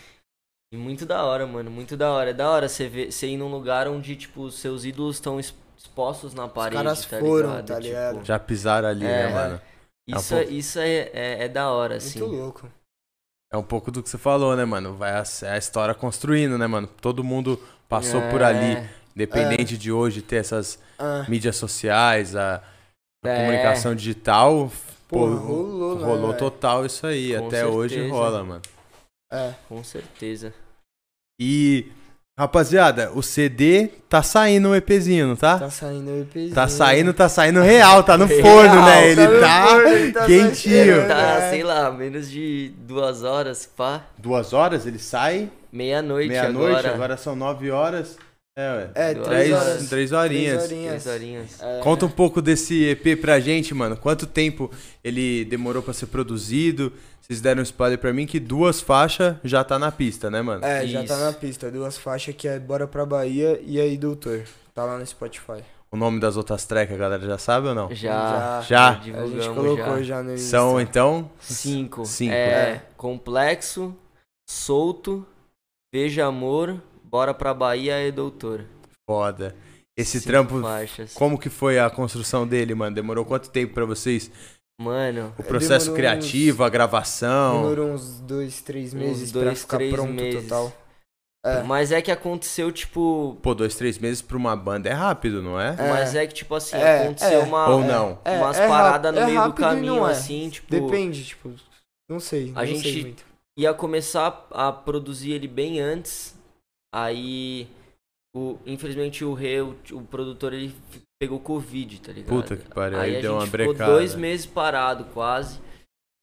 E 0.73 0.77
muito 0.77 1.05
da 1.05 1.23
hora, 1.23 1.45
mano. 1.45 1.69
Muito 1.69 1.95
da 1.95 2.11
hora. 2.11 2.31
É 2.31 2.33
da 2.33 2.49
hora 2.49 2.67
você 2.67 2.87
ver, 2.89 3.11
você 3.11 3.27
ir 3.27 3.37
num 3.37 3.47
lugar 3.51 3.87
onde, 3.87 4.15
tipo, 4.15 4.41
os 4.41 4.55
seus 4.55 4.83
ídolos 4.83 5.17
estão 5.17 5.35
ex- 5.39 5.53
expostos 5.77 6.33
na 6.33 6.47
parede. 6.47 6.77
caras 6.77 7.05
tá 7.05 7.19
foram, 7.19 7.49
ligado? 7.51 7.65
tá 7.67 7.75
Tipo, 7.75 7.87
ligado? 7.87 8.25
Já 8.25 8.39
pisaram 8.39 8.87
ali, 8.89 9.05
É. 9.05 9.27
né, 9.27 9.33
mano? 9.33 9.61
É 10.09 10.15
um 10.15 10.17
Isso, 10.19 10.33
é, 10.33 10.37
pouco- 10.39 10.53
isso 10.53 10.79
é, 10.79 10.89
é, 11.13 11.43
é 11.45 11.47
da 11.47 11.69
hora, 11.69 11.97
assim. 11.97 12.19
Muito 12.19 12.35
louco. 12.35 12.71
É 13.51 13.57
um 13.57 13.63
pouco 13.63 13.91
do 13.91 14.01
que 14.01 14.09
você 14.09 14.17
falou, 14.17 14.55
né, 14.55 14.65
mano? 14.65 14.95
Vai 14.95 15.11
a, 15.11 15.23
é 15.43 15.49
a 15.51 15.57
história 15.59 15.93
construindo, 15.93 16.57
né, 16.57 16.65
mano? 16.65 16.87
Todo 16.87 17.23
mundo 17.23 17.59
passou 17.87 18.19
por 18.31 18.41
É, 18.41 18.45
ali. 18.45 18.89
Independente 19.15 19.77
de 19.77 19.91
hoje 19.91 20.23
ter 20.23 20.37
essas 20.37 20.79
mídias 21.29 21.55
sociais, 21.55 22.35
a, 22.35 22.63
a 23.23 23.29
É. 23.29 23.35
comunicação 23.37 23.93
digital. 23.93 24.71
Pô, 25.07 25.27
rolou, 25.35 25.99
né, 25.99 26.03
rolou 26.03 26.27
velho? 26.29 26.39
total 26.39 26.83
isso 26.83 27.05
aí. 27.05 27.37
Com 27.37 27.47
Até 27.47 27.63
hoje 27.63 27.93
certeza. 27.93 28.13
rola, 28.15 28.43
mano. 28.43 28.61
é. 29.31 29.53
Com 29.69 29.83
certeza. 29.83 30.51
E, 31.45 31.91
rapaziada, 32.39 33.11
o 33.13 33.21
CD 33.21 33.89
tá 34.07 34.23
saindo 34.23 34.69
um 34.69 34.75
EPzinho, 34.75 35.35
tá? 35.35 35.59
Tá 35.59 35.69
saindo 35.69 36.09
o 36.09 36.21
EPzinho. 36.21 36.53
Tá 36.55 36.67
saindo, 36.69 37.13
tá 37.13 37.27
saindo 37.27 37.59
real, 37.61 38.01
tá 38.01 38.17
no 38.17 38.25
Real, 38.25 38.41
forno, 38.41 38.81
né? 38.85 39.09
Ele 39.11 39.27
no 39.27 39.39
tá, 39.41 39.67
forno, 39.67 39.87
ele 39.89 40.11
tá 40.13 40.25
quentinho. 40.25 40.95
saindo, 40.95 41.07
Tá, 41.09 41.49
sei 41.49 41.63
lá, 41.63 41.91
menos 41.91 42.31
de 42.31 42.71
duas 42.79 43.23
horas, 43.23 43.65
pá. 43.65 44.03
Duas 44.17 44.53
horas 44.53 44.85
ele 44.85 44.99
sai, 44.99 45.49
Meia-noite 45.71 46.29
meia-noite, 46.29 46.75
agora. 46.77 46.93
agora. 46.93 47.17
são 47.17 47.35
nove 47.35 47.69
horas. 47.71 48.17
É, 48.55 48.71
ué. 48.75 48.89
É, 48.93 49.13
três 49.13 49.25
Três, 49.27 49.51
horas. 49.53 49.89
três 49.89 50.11
horinhas. 50.11 50.63
Três 50.65 50.71
horinhas. 50.71 51.03
Três 51.03 51.15
horinhas. 51.15 51.61
É. 51.61 51.79
Conta 51.81 52.05
um 52.05 52.09
pouco 52.09 52.41
desse 52.41 52.83
EP 52.85 53.19
pra 53.19 53.39
gente, 53.39 53.73
mano. 53.73 53.97
Quanto 53.97 54.27
tempo 54.27 54.69
ele 55.03 55.43
demorou 55.45 55.81
pra 55.81 55.93
ser 55.93 56.05
produzido? 56.07 56.93
Vocês 57.19 57.41
deram 57.41 57.61
um 57.61 57.63
spoiler 57.63 57.97
pra 57.97 58.13
mim 58.13 58.25
que 58.27 58.39
duas 58.39 58.79
faixas 58.81 59.37
já 59.43 59.63
tá 59.63 59.79
na 59.79 59.91
pista, 59.91 60.29
né, 60.29 60.41
mano? 60.41 60.63
É, 60.63 60.85
já 60.85 60.99
tá 61.03 61.15
Isso. 61.15 61.23
na 61.23 61.33
pista. 61.33 61.71
Duas 61.71 61.97
faixas 61.97 62.35
que 62.35 62.47
é 62.47 62.59
Bora 62.59 62.85
Pra 62.85 63.05
Bahia 63.05 63.59
e 63.65 63.79
aí 63.79 63.97
Doutor. 63.97 64.43
Tá 64.73 64.83
lá 64.83 64.99
no 64.99 65.05
Spotify. 65.05 65.63
O 65.89 65.95
nome 65.95 66.19
das 66.19 66.37
outras 66.37 66.65
tracks 66.65 66.93
a 66.93 66.97
galera 66.97 67.23
já 67.25 67.37
sabe 67.37 67.67
ou 67.69 67.75
não? 67.75 67.93
Já, 67.93 68.61
Já. 68.67 68.89
A 68.89 68.93
divulgamos 68.95 69.31
gente 69.45 69.55
colocou 69.55 69.97
já. 69.97 70.03
já, 70.03 70.23
no 70.23 70.33
Insta. 70.33 70.47
São, 70.49 70.81
então, 70.81 71.29
Cinco. 71.39 72.05
Cinco. 72.05 72.33
É, 72.33 72.81
complexo, 72.97 73.95
solto, 74.49 75.25
veja 75.93 76.25
amor, 76.25 76.81
bora 77.13 77.31
pra 77.31 77.53
Bahia 77.53 78.01
e 78.07 78.11
doutor. 78.11 78.65
foda. 79.07 79.55
Esse 79.95 80.17
Cinco 80.19 80.25
trampo, 80.31 80.59
faixas. 80.63 81.13
como 81.13 81.37
que 81.37 81.47
foi 81.49 81.77
a 81.77 81.87
construção 81.87 82.47
dele, 82.47 82.73
mano? 82.73 82.95
Demorou 82.95 83.23
quanto 83.23 83.51
tempo 83.51 83.71
pra 83.75 83.85
vocês? 83.85 84.31
Mano, 84.81 85.31
O 85.37 85.43
processo 85.43 85.93
criativo, 85.93 86.63
a 86.63 86.69
gravação? 86.69 87.61
Demorou 87.61 87.91
uns 87.91 88.19
dois, 88.21 88.59
três 88.63 88.91
meses 88.95 89.31
pra 89.31 89.41
dois, 89.43 89.61
ficar 89.61 89.77
três 89.77 89.93
pronto 89.93 90.11
meses. 90.11 90.41
total. 90.43 90.73
É. 91.45 91.61
mas 91.61 91.91
é 91.91 92.01
que 92.01 92.09
aconteceu, 92.09 92.71
tipo. 92.71 93.37
Pô, 93.43 93.53
dois, 93.53 93.75
três 93.75 93.99
meses 93.99 94.21
pra 94.21 94.35
uma 94.37 94.55
banda 94.55 94.89
é 94.89 94.93
rápido, 94.93 95.43
não 95.43 95.59
é? 95.59 95.75
É. 95.77 95.89
Mas 95.89 96.15
é 96.15 96.25
que, 96.25 96.33
tipo 96.33 96.55
assim, 96.55 96.77
É, 96.77 97.03
aconteceu 97.03 97.41
é. 97.41 97.43
uma, 97.43 97.67
Ou 97.69 97.83
não? 97.83 98.17
É, 98.25 98.37
umas 98.39 98.57
é 98.57 98.67
paradas 98.67 99.13
ráp- 99.13 99.15
no 99.15 99.19
é 99.21 99.25
meio 99.25 99.37
do 99.37 99.43
rápido 99.49 99.59
e 99.59 99.61
caminho, 99.67 99.95
não 99.97 100.07
é. 100.07 100.11
assim, 100.13 100.49
tipo. 100.49 100.71
Depende, 100.71 101.23
tipo, 101.25 101.51
não 102.09 102.19
sei. 102.19 102.51
A 102.55 102.61
não 102.61 102.65
gente- 102.65 102.81
sei 102.93 103.01
muito. 103.03 103.25
ia 103.59 103.73
começar 103.73 104.47
a 104.51 104.71
produzir 104.71 105.33
ele 105.33 105.47
bem 105.47 105.79
antes. 105.81 106.33
Aí, 106.93 107.67
o, 108.35 108.57
infelizmente, 108.67 109.25
o 109.25 109.33
Rê, 109.33 109.61
o, 109.61 109.75
o 109.93 110.01
produtor, 110.03 110.53
ele 110.53 110.73
pegou 111.19 111.39
Covid, 111.39 111.99
tá 112.01 112.11
ligado? 112.11 112.29
Puta 112.29 112.55
que 112.55 112.69
pariu, 112.69 112.99
Aí 112.99 113.11
aí 113.11 113.17
a 113.17 113.21
deu 113.21 113.33
uma 113.33 113.41
gente 113.41 113.51
ficou 113.51 113.67
brecada. 113.73 113.91
dois 113.91 114.13
meses 114.13 114.45
parado, 114.45 115.05
quase. 115.05 115.59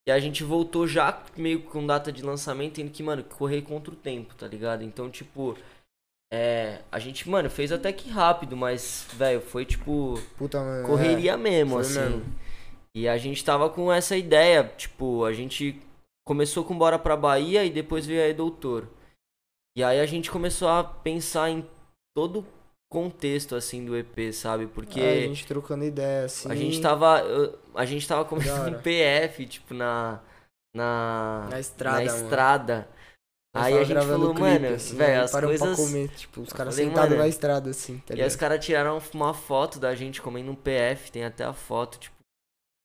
E 0.09 0.13
a 0.13 0.19
gente 0.21 0.45
voltou 0.45 0.87
já 0.87 1.23
meio 1.37 1.63
com 1.63 1.85
data 1.87 2.13
de 2.13 2.23
lançamento, 2.23 2.75
tendo 2.75 2.91
que, 2.91 3.03
mano, 3.03 3.25
correr 3.25 3.63
contra 3.63 3.93
o 3.93 3.97
tempo, 3.97 4.35
tá 4.35 4.47
ligado? 4.47 4.83
Então, 4.85 5.11
tipo, 5.11 5.57
é, 6.33 6.81
a 6.93 6.99
gente, 7.01 7.29
mano, 7.29 7.51
fez 7.51 7.73
até 7.73 7.93
que 7.93 8.09
rápido, 8.09 8.57
mas, 8.57 9.07
velho, 9.15 9.41
foi 9.41 9.65
tipo 9.65 10.15
Puta, 10.39 10.61
mano. 10.61 10.87
correria 10.87 11.37
mesmo, 11.37 11.73
foi 11.73 11.81
assim. 11.81 11.99
mesmo. 12.01 12.25
E 12.97 13.09
a 13.09 13.17
gente 13.19 13.45
tava 13.45 13.69
com 13.69 13.93
essa 13.93 14.17
ideia, 14.17 14.65
tipo, 14.77 15.25
a 15.25 15.33
gente 15.33 15.81
começou 16.27 16.65
com 16.65 16.77
Bora 16.79 16.99
pra 16.99 17.17
Bahia 17.17 17.65
e 17.65 17.71
depois 17.71 18.07
veio 18.07 18.23
aí 18.23 18.33
Doutor. 18.35 18.89
E 19.77 19.85
aí 19.85 20.01
a 20.01 20.07
gente 20.07 20.31
começou 20.31 20.69
a 20.69 20.83
pensar 20.83 21.51
em 21.51 21.67
todo 22.17 22.41
o 22.41 22.47
contexto, 22.91 23.55
assim, 23.55 23.85
do 23.85 23.97
EP, 23.97 24.33
sabe? 24.33 24.67
Porque 24.67 25.01
É, 25.01 25.25
a 25.25 25.29
gente 25.29 25.47
trocando 25.47 25.85
ideia, 25.85 26.25
assim. 26.25 26.51
a 26.51 26.55
gente 26.55 26.81
tava. 26.81 27.23
A 27.75 27.85
gente 27.85 28.07
tava 28.07 28.25
começando 28.25 28.75
um 28.77 28.83
PF, 28.83 29.47
tipo, 29.47 29.75
na. 29.75 30.21
Na, 30.75 31.49
Na 31.51 31.59
estrada, 31.61 31.97
na 31.99 32.05
estrada. 32.05 32.89
Aí 33.53 33.77
a 33.77 33.83
gente 33.83 34.01
falou, 34.07 34.33
clipe, 34.33 34.49
mano, 34.49 34.75
assim, 34.77 34.97
velho, 34.97 35.23
as 35.23 35.33
coisas. 35.33 35.77
comer, 35.77 36.09
tipo, 36.11 36.41
os 36.41 36.53
caras 36.53 36.77
sentados 36.77 37.19
na 37.19 37.27
estrada, 37.27 37.71
assim, 37.71 37.99
tá 37.99 38.15
E 38.15 38.23
aí 38.23 38.29
os 38.29 38.37
caras 38.37 38.65
tiraram 38.65 39.03
uma 39.13 39.35
foto 39.35 39.81
da 39.81 39.93
gente 39.97 40.23
comendo 40.23 40.53
um 40.53 40.55
PF, 40.55 41.11
tem 41.11 41.25
até 41.25 41.43
a 41.45 41.53
foto, 41.53 41.99
tipo. 41.99 42.20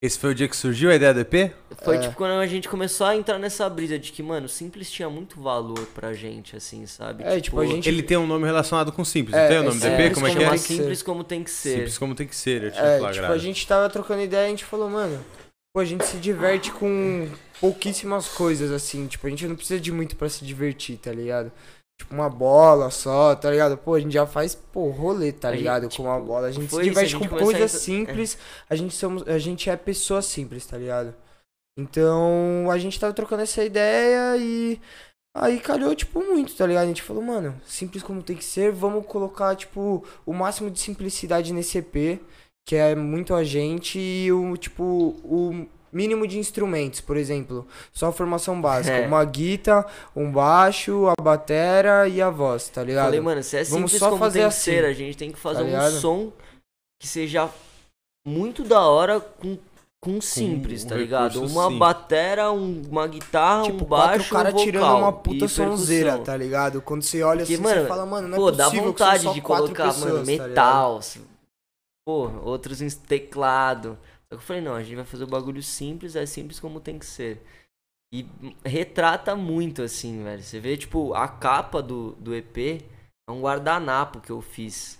Esse 0.06 0.20
foi 0.20 0.32
o 0.32 0.36
dia 0.36 0.48
que 0.48 0.56
surgiu 0.56 0.92
a 0.92 0.96
ideia 0.96 1.14
do 1.14 1.20
EP? 1.22 1.52
Foi 1.84 1.98
É. 1.98 2.00
tipo 2.00 2.16
quando 2.16 2.32
a 2.40 2.46
gente 2.48 2.70
começou 2.70 3.08
a 3.08 3.16
entrar 3.16 3.40
nessa 3.40 3.68
brisa 3.70 3.98
de 3.98 4.12
que, 4.12 4.22
mano, 4.22 4.46
o 4.46 4.50
Simples 4.50 4.90
tinha 4.92 5.10
muito 5.10 5.42
valor 5.42 5.80
pra 5.96 6.14
gente, 6.14 6.56
assim, 6.56 6.86
sabe? 6.86 7.24
É, 7.24 7.40
tipo, 7.40 7.60
a 7.60 7.66
gente- 7.66 7.90
Ele 7.90 8.04
tem 8.04 8.16
um 8.18 8.28
nome 8.28 8.46
relacionado 8.46 8.92
com 8.92 9.04
Simples, 9.04 9.36
É, 9.36 9.42
não 9.42 9.48
tem 9.50 9.60
o 9.60 9.64
nome 9.64 9.80
do 9.80 9.86
é 9.88 9.90
EP? 9.90 9.96
Simples 9.98 10.14
Como 10.14 10.28
é 10.28 10.30
que 10.32 10.38
é? 10.38 10.40
chama 10.42 10.52
tem 10.52 10.60
que 10.62 10.68
Simples 10.74 11.00
ser. 11.00 11.06
como 11.06 11.24
tem 11.24 11.44
que 11.44 11.52
ser. 11.52 11.76
Simples 11.76 11.98
como 11.98 12.16
tem 12.16 12.28
que 12.28 12.36
ser, 12.36 12.64
eu 12.64 12.72
tinha 12.72 12.84
É, 12.84 13.12
tipo, 13.12 13.26
a 13.26 13.38
gente 13.38 13.68
tava 13.68 13.90
trocando 13.90 14.22
ideia 14.22 14.44
e 14.44 14.46
a 14.46 14.50
gente 14.50 14.64
falou, 14.66 14.90
mano, 14.90 15.20
pô, 15.74 15.80
a 15.82 15.86
gente 15.86 16.06
se 16.06 16.18
diverte 16.18 16.72
com 16.72 17.28
pouquíssimas 17.60 18.28
coisas, 18.28 18.72
assim. 18.72 19.08
Tipo, 19.08 19.28
a 19.28 19.30
gente 19.30 19.48
não 19.48 19.56
precisa 19.56 19.80
de 19.80 19.92
muito 19.92 20.16
pra 20.16 20.30
se 20.30 20.46
divertir, 20.46 20.98
tá 20.98 21.12
ligado? 21.12 21.52
Tipo, 22.00 22.14
uma 22.14 22.30
bola 22.30 22.90
só, 22.92 23.34
tá 23.36 23.50
ligado? 23.50 23.78
Pô, 23.78 23.94
a 23.96 24.00
gente 24.00 24.14
já 24.14 24.26
faz, 24.28 24.54
pô, 24.54 24.90
rolê, 24.90 25.32
tá 25.32 25.48
A 25.48 25.52
gente, 25.52 25.60
ligado? 25.60 25.88
tipo, 25.88 26.04
com 26.04 26.10
uma 26.10 26.20
bola. 26.20 26.48
A 26.48 26.52
gente 26.52 26.70
se 26.70 26.84
diverte 26.84 27.12
gente 27.12 27.22
com 27.24 27.30
começou 27.30 27.50
a 27.50 27.54
coisas 27.54 27.72
entrar- 27.74 27.80
simples. 27.80 28.38
A 28.70 28.76
gente 28.76 28.94
somos, 28.94 29.28
a 29.28 29.38
gente 29.40 29.70
é 29.70 29.76
pessoa 29.78 30.22
simples, 30.22 30.66
tá 30.66 30.78
ligado? 30.78 31.16
Então, 31.78 32.70
a 32.72 32.78
gente 32.78 33.00
tava 33.00 33.14
trocando 33.14 33.44
essa 33.44 33.64
ideia 33.64 34.38
e 34.38 34.80
aí 35.36 35.60
calhou, 35.60 35.94
tipo, 35.96 36.20
muito, 36.24 36.56
tá 36.56 36.66
ligado? 36.66 36.84
A 36.84 36.88
gente 36.88 37.02
falou, 37.02 37.24
mano, 37.24 37.60
simples 37.66 38.02
como 38.04 38.24
tem 38.24 38.36
que 38.36 38.46
ser, 38.46 38.72
vamos 38.72 39.06
colocar, 39.06 39.56
tipo, 39.56 40.04
o 40.26 40.34
máximo 40.34 40.72
de 40.72 40.80
simplicidade 40.80 41.52
nesse 41.54 41.78
EP, 41.80 42.22
que 42.68 42.76
é 42.76 42.96
muito 42.96 43.34
a 43.34 43.44
gente, 43.44 44.00
e 44.00 44.32
o, 44.32 44.56
tipo, 44.58 44.84
o 45.24 45.66
mínimo 45.96 46.28
de 46.28 46.38
instrumentos, 46.38 47.00
por 47.00 47.16
exemplo, 47.16 47.66
só 47.94 48.08
a 48.08 48.12
formação 48.12 48.60
básica, 48.62 48.98
É. 48.98 49.08
uma 49.08 49.24
guitarra, 49.24 49.86
um 50.16 50.30
baixo, 50.30 51.08
a 51.08 51.22
batera 51.22 52.08
e 52.08 52.22
a 52.22 52.30
voz, 52.30 52.68
tá 52.68 52.84
ligado? 52.84 53.06
Falei, 53.06 53.22
mano, 53.22 53.42
se 53.42 53.56
é 53.56 53.64
Vamos 53.64 53.92
simples 53.92 54.00
só 54.00 54.10
como 54.10 54.20
fazer 54.20 54.40
tem 54.40 54.48
assim, 54.48 54.72
que 54.72 54.78
ser, 54.78 54.86
a 54.86 54.94
gente 54.94 55.18
tem 55.18 55.32
que 55.32 55.40
fazer 55.40 55.64
um 55.64 55.68
ligado? 55.68 55.94
som 55.94 56.34
que 57.02 57.08
seja 57.08 57.50
muito 58.28 58.64
da 58.64 58.82
hora 58.82 59.20
com, 59.22 59.58
com 60.04 60.20
simples, 60.20 60.84
um 60.84 60.88
tá 60.90 60.96
ligado? 60.96 61.34
recurso 61.34 61.54
Uma 61.54 61.64
simples. 61.64 61.80
batera, 61.80 62.52
um- 62.52 62.82
uma 62.90 63.08
guitarra, 63.08 63.64
Tipo, 63.64 63.86
um 63.86 63.88
baixo, 63.88 64.30
quatro 64.30 64.36
cara 64.36 64.50
um 64.50 64.52
vocal 64.52 64.66
tirando 64.66 64.98
uma 64.98 65.14
puta 65.14 65.48
sonzeira, 65.48 66.18
tá 66.20 66.36
ligado? 66.36 66.82
Quando 66.82 67.04
você 67.04 67.24
olha 67.24 67.44
assim, 67.44 67.56
Que, 67.56 67.62
mano, 67.62 67.82
você 67.82 67.88
fala, 67.88 68.06
mano, 68.06 68.28
não 68.28 68.36
é 68.36 68.40
Pô, 68.40 68.52
dá 68.52 68.66
possível 68.66 68.94
que 68.94 68.98
são 69.00 69.08
vontade 69.08 69.24
só 69.24 69.32
de 69.34 69.42
quatro 69.42 69.66
colocar, 69.68 69.94
pessoas, 69.94 70.28
mano, 70.28 70.38
tá 70.38 70.48
metal. 70.48 71.00
pô, 72.06 72.30
outros 72.44 72.82
em 72.82 72.90
teclado. 72.90 73.98
Só 74.28 74.30
que 74.30 74.36
eu 74.36 74.40
falei, 74.40 74.62
não, 74.62 74.74
a 74.74 74.84
gente 74.84 74.96
vai 74.96 75.06
fazer 75.06 75.24
o 75.24 75.28
bagulho 75.28 75.62
simples, 75.62 76.16
é 76.16 76.26
simples 76.26 76.60
como 76.60 76.80
tem 76.80 76.98
que 77.00 77.06
ser. 77.06 77.42
E 78.14 78.26
retrata 78.64 79.36
muito, 79.36 79.82
assim, 79.82 80.24
velho. 80.24 80.42
Você 80.42 80.60
vê, 80.60 80.78
tipo, 80.78 81.14
a 81.14 81.28
capa 81.28 81.82
do, 81.82 82.12
do 82.14 82.34
EP 82.34 82.58
é 83.28 83.32
um 83.32 83.42
guardanapo 83.42 84.22
que 84.22 84.32
eu 84.32 84.42
fiz. 84.42 85.00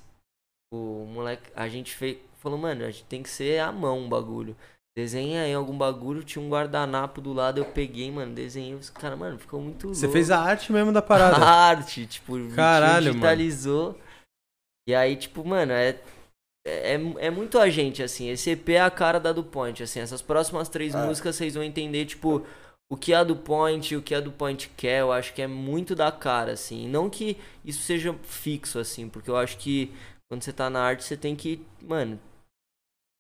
O 0.74 1.06
moleque, 1.06 1.50
a 1.56 1.68
gente 1.70 1.94
fez, 1.96 2.18
falou, 2.38 2.58
mano, 2.58 2.84
a 2.84 2.92
gente 2.92 3.06
tem 3.06 3.24
que 3.24 3.30
ser 3.30 3.60
à 3.60 3.72
mão 3.72 4.06
o 4.06 4.10
bagulho. 4.10 4.56
Desenha 4.98 5.44
aí 5.44 5.54
algum 5.54 5.78
bagulho, 5.78 6.24
tinha 6.24 6.44
um 6.44 6.50
guardanapo 6.50 7.20
do 7.20 7.34
lado, 7.34 7.58
eu 7.60 7.66
peguei, 7.66 8.10
mano, 8.12 8.34
desenhei. 8.34 8.74
os 8.76 8.90
Cara, 8.90 9.16
mano, 9.16 9.38
ficou 9.38 9.60
muito 9.62 9.90
Você 9.90 10.06
louco. 10.06 10.14
fez 10.14 10.32
a 10.32 10.40
arte 10.40 10.72
mesmo 10.72 10.92
da 10.94 11.00
A 11.00 11.04
parada. 11.04 11.38
arte, 11.46 12.06
tipo, 12.06 12.34
Caralho, 12.56 13.08
mano. 13.08 13.14
digitalizou. 13.14 14.00
E 14.88 14.96
aí, 14.96 15.16
tipo, 15.18 15.44
mano, 15.44 15.74
é, 15.74 16.00
é, 16.66 16.94
é 17.28 17.30
muito 17.30 17.60
a 17.60 17.70
gente, 17.70 18.02
assim. 18.04 18.30
Esse 18.30 18.52
EP 18.52 18.70
é 18.70 18.82
a 18.82 18.90
cara 18.92 19.20
da 19.20 19.32
do 19.32 19.44
Point, 19.44 19.84
assim. 19.84 20.00
Essas 20.00 20.22
próximas 20.22 20.68
três 20.70 20.94
É. 20.96 21.06
músicas 21.06 21.36
vocês 21.36 21.54
vão 21.54 21.64
entender, 21.64 22.06
tipo, 22.06 22.46
o 22.90 22.98
que 22.98 23.14
a 23.14 23.24
do 23.24 23.36
Point, 23.36 23.96
o 23.96 24.02
que 24.02 24.16
a 24.16 24.20
do 24.20 24.32
Point 24.32 24.70
quer. 24.76 25.02
Eu 25.02 25.12
acho 25.12 25.34
que 25.34 25.42
é 25.42 25.48
muito 25.48 25.96
da 25.96 26.12
cara, 26.12 26.54
assim. 26.54 26.88
Não 26.88 27.10
que 27.10 27.38
isso 27.64 27.82
seja 27.84 28.14
fixo, 28.24 28.80
assim, 28.80 29.08
porque 29.10 29.30
eu 29.30 29.38
acho 29.38 29.58
que 29.58 29.94
quando 30.28 30.44
você 30.44 30.52
tá 30.52 30.70
na 30.70 30.82
arte, 30.82 31.04
você 31.04 31.16
tem 31.16 31.36
que, 31.36 31.64
mano, 31.82 32.20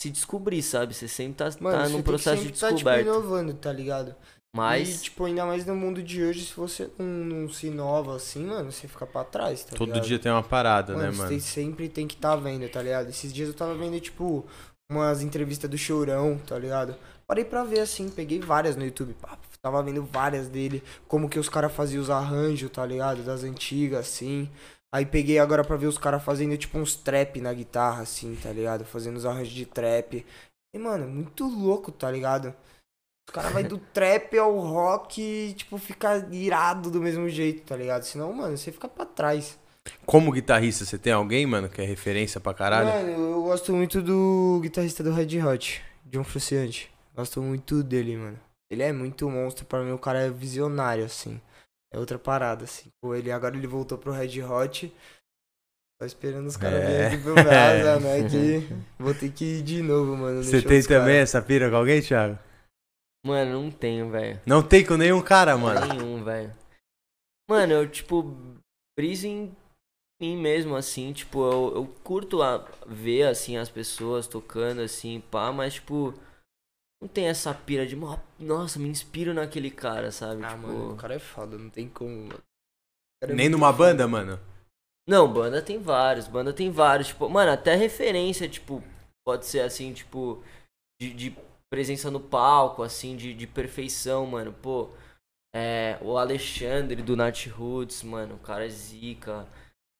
se 0.01 0.09
descobrir, 0.09 0.61
sabe? 0.61 0.93
Você 0.93 1.07
sempre 1.07 1.35
tá, 1.35 1.49
Mano, 1.59 1.77
tá 1.83 1.89
num 1.89 2.01
processo 2.01 2.37
de 2.37 2.43
sempre 2.43 2.59
tá, 2.59 2.67
tipo, 2.67 2.73
descoberta. 2.75 3.01
inovando, 3.09 3.53
tá 3.53 3.71
ligado? 3.71 4.15
Mas. 4.55 4.99
E, 5.01 5.03
tipo, 5.03 5.25
ainda 5.25 5.45
mais 5.45 5.65
no 5.65 5.75
mundo 5.75 6.01
de 6.01 6.23
hoje, 6.23 6.45
se 6.45 6.53
você 6.55 6.89
não, 6.97 7.05
não 7.05 7.49
se 7.49 7.67
inova 7.67 8.15
assim, 8.15 8.45
mano, 8.45 8.71
você 8.71 8.87
fica 8.87 9.05
pra 9.05 9.23
trás, 9.23 9.63
tá 9.63 9.75
Todo 9.75 9.89
ligado? 9.89 10.05
dia 10.07 10.19
tem 10.19 10.31
uma 10.31 10.43
parada, 10.43 10.93
Mano, 10.93 11.05
né, 11.05 11.11
você 11.11 11.17
mano? 11.17 11.29
tem- 11.29 11.39
sempre 11.39 11.89
tem 11.89 12.07
que 12.07 12.15
tá 12.15 12.35
vendo, 12.35 12.67
tá 12.69 12.81
ligado? 12.81 13.09
Esses 13.09 13.33
dias 13.33 13.49
eu 13.49 13.53
tava 13.53 13.75
vendo, 13.75 13.99
tipo, 13.99 14.45
umas 14.89 15.21
entrevistas 15.21 15.69
do 15.69 15.77
Chorão, 15.77 16.37
tá 16.47 16.57
ligado? 16.57 16.95
Parei 17.27 17.43
pra 17.43 17.63
ver, 17.63 17.79
assim, 17.79 18.07
peguei 18.09 18.39
várias 18.39 18.75
no 18.75 18.85
YouTube, 18.85 19.13
pá, 19.15 19.37
tava 19.61 19.81
vendo 19.83 20.03
várias 20.05 20.47
dele, 20.47 20.83
como 21.07 21.27
que 21.27 21.39
os 21.39 21.49
caras 21.49 21.73
faziam 21.73 22.01
os 22.01 22.09
arranjos, 22.09 22.69
tá 22.71 22.85
ligado? 22.85 23.23
Das 23.23 23.43
antigas, 23.43 24.01
assim. 24.07 24.49
Aí 24.93 25.05
peguei 25.05 25.39
agora 25.39 25.63
pra 25.63 25.75
ver 25.75 25.87
os 25.87 25.97
caras 25.97 26.23
fazendo, 26.23 26.55
tipo, 26.57 26.77
uns 26.77 26.95
trap 26.95 27.41
na 27.41 27.51
guitarra, 27.53 28.03
assim, 28.03 28.35
tá 28.35 28.51
ligado? 28.53 28.85
Fazendo 28.85 29.17
os 29.17 29.25
arranjos 29.25 29.53
de 29.53 29.65
trap. 29.65 30.25
E, 30.73 30.79
mano, 30.79 31.07
muito 31.07 31.45
louco, 31.47 31.91
tá 31.91 32.09
ligado? 32.09 32.53
Os 33.27 33.33
caras 33.33 33.51
vai 33.51 33.63
do 33.63 33.77
trap 33.77 34.37
ao 34.37 34.57
rock 34.59 35.21
e, 35.21 35.53
tipo, 35.53 35.77
fica 35.77 36.27
irado 36.31 36.91
do 36.91 37.01
mesmo 37.01 37.27
jeito, 37.27 37.63
tá 37.63 37.75
ligado? 37.75 38.03
Senão, 38.03 38.31
mano, 38.31 38.55
você 38.57 38.71
fica 38.71 38.87
pra 38.87 39.05
trás. 39.05 39.57
Como 40.05 40.31
guitarrista, 40.31 40.85
você 40.85 40.97
tem 40.97 41.11
alguém, 41.13 41.45
mano, 41.45 41.67
que 41.69 41.81
é 41.81 41.85
referência 41.85 42.39
pra 42.39 42.53
caralho? 42.53 42.87
Mano, 42.87 43.09
eu 43.33 43.43
gosto 43.43 43.73
muito 43.73 44.01
do 44.01 44.59
guitarrista 44.61 45.03
do 45.03 45.11
Red 45.11 45.41
Hot, 45.43 45.83
John 46.05 46.23
Frusciante. 46.23 46.91
Gosto 47.15 47.41
muito 47.41 47.83
dele, 47.83 48.15
mano. 48.17 48.39
Ele 48.69 48.83
é 48.83 48.91
muito 48.91 49.29
monstro, 49.29 49.65
pra 49.65 49.81
mim 49.81 49.91
o 49.91 49.99
cara 49.99 50.19
é 50.21 50.29
visionário, 50.29 51.05
assim. 51.05 51.39
É 51.93 51.99
outra 51.99 52.17
parada, 52.19 52.63
assim. 52.65 52.89
Pô, 53.01 53.13
ele, 53.15 53.31
agora 53.31 53.55
ele 53.55 53.67
voltou 53.67 53.97
pro 53.97 54.11
Red 54.11 54.41
Hot. 54.43 54.93
Tô 55.99 56.05
esperando 56.05 56.47
os 56.47 56.57
caras 56.57 56.81
É. 56.83 56.87
virem 56.87 57.05
aqui 57.07 57.17
pro 57.23 57.33
Brasa, 57.35 57.99
né? 58.01 58.29
Que 58.29 58.67
vou 58.99 59.13
ter 59.13 59.31
que 59.31 59.45
ir 59.59 59.61
de 59.61 59.81
novo, 59.81 60.15
mano. 60.17 60.37
no 60.37 60.43
Você 60.43 60.61
tem 60.61 60.81
também 60.81 61.15
caras. 61.15 61.29
essa 61.29 61.41
pira 61.41 61.69
com 61.69 61.75
alguém, 61.77 62.01
Thiago? 62.01 62.37
Mano, 63.25 63.63
não 63.63 63.71
tenho, 63.71 64.09
velho. 64.11 64.39
Não 64.45 64.61
tem 64.61 64.85
com 64.85 64.95
nenhum 64.97 65.21
cara, 65.21 65.57
mano. 65.57 65.79
Nenhum, 65.87 66.23
velho. 66.23 66.55
Mano, 67.49 67.73
eu, 67.73 67.89
tipo, 67.89 68.23
briso 68.97 69.25
em 69.27 69.55
mim 70.21 70.37
mesmo, 70.37 70.75
assim, 70.75 71.11
tipo, 71.11 71.39
eu, 71.43 71.75
eu 71.75 71.87
curto 72.03 72.41
a, 72.43 72.57
ver, 72.85 73.23
assim, 73.23 73.57
as 73.57 73.69
pessoas 73.69 74.27
tocando, 74.27 74.81
assim, 74.81 75.21
pá, 75.31 75.51
mas, 75.51 75.75
tipo, 75.75 76.13
não 77.01 77.07
tem 77.09 77.27
essa 77.27 77.53
pira 77.53 77.85
de, 77.85 77.95
"Mo- 77.95 78.19
nossa, 78.39 78.79
me 78.79 78.87
inspiro 78.89 79.33
naquele 79.33 79.71
cara, 79.71 80.11
sabe? 80.11 80.43
Ah, 80.43 80.49
tipo, 80.49 80.61
mano, 80.67 80.93
o 80.93 80.95
cara 80.97 81.15
é 81.15 81.19
foda, 81.19 81.57
não 81.57 81.69
tem 81.69 81.89
como. 81.89 82.29
é 83.23 83.27
Nem 83.27 83.49
numa 83.49 83.71
foda. 83.71 83.77
banda, 83.89 84.07
mano. 84.07 84.39
Não, 85.07 85.31
banda 85.31 85.61
tem 85.61 85.79
vários, 85.79 86.27
banda 86.27 86.51
tem 86.53 86.71
vários, 86.71 87.09
tipo, 87.09 87.27
mano, 87.29 87.51
até 87.51 87.75
referência, 87.75 88.47
tipo, 88.49 88.83
pode 89.25 89.45
ser 89.45 89.61
assim, 89.61 89.93
tipo, 89.93 90.43
de, 90.99 91.13
de 91.13 91.37
presença 91.75 92.09
no 92.09 92.21
palco, 92.21 92.83
assim, 92.83 93.17
de, 93.17 93.33
de 93.33 93.45
perfeição, 93.45 94.25
mano, 94.25 94.53
pô, 94.53 94.91
é, 95.53 95.97
o 96.01 96.17
Alexandre 96.17 97.01
do 97.01 97.17
Nat 97.17 97.47
Roots, 97.47 98.01
mano, 98.01 98.35
o 98.35 98.39
cara 98.39 98.65
é 98.65 98.69
zica, 98.69 99.45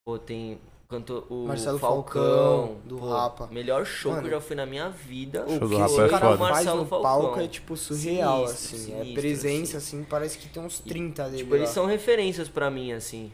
pô, 0.06 0.18
tem 0.18 0.58
cantor, 0.88 1.28
o 1.30 1.46
Marcelo 1.48 1.78
Falcão, 1.78 2.78
Falcão, 2.78 2.82
do 2.86 2.98
pô, 2.98 3.10
Rapa. 3.10 3.48
melhor 3.48 3.86
show 3.86 4.12
Mano, 4.14 4.22
que 4.22 4.28
eu 4.28 4.32
já 4.32 4.42
fui 4.42 4.56
na 4.56 4.66
minha 4.66 4.90
vida, 4.90 5.46
O 5.46 5.50
Show 5.50 5.68
do 5.68 5.70
que 5.70 5.76
Rapa 5.76 5.86
esse 5.86 6.02
é 6.02 6.08
cara 6.08 6.28
foda. 6.28 6.38
faz 6.38 6.52
Marcelo 6.52 6.78
no 6.78 6.86
Falcão. 6.86 7.02
palco 7.12 7.40
é 7.42 7.48
tipo 7.48 7.76
surreal, 7.76 8.48
Sinistro, 8.48 8.78
assim. 8.78 8.78
sinistro, 8.78 9.10
é 9.10 9.14
presença, 9.14 9.78
assim. 9.78 9.98
assim, 10.00 10.04
parece 10.06 10.38
que 10.38 10.48
tem 10.48 10.64
uns 10.64 10.80
30 10.80 11.30
dele. 11.30 11.38
tipo, 11.44 11.56
eles 11.56 11.70
lá. 11.70 11.74
são 11.74 11.86
referências 11.86 12.48
pra 12.48 12.72
mim, 12.72 12.94
assim. 12.94 13.34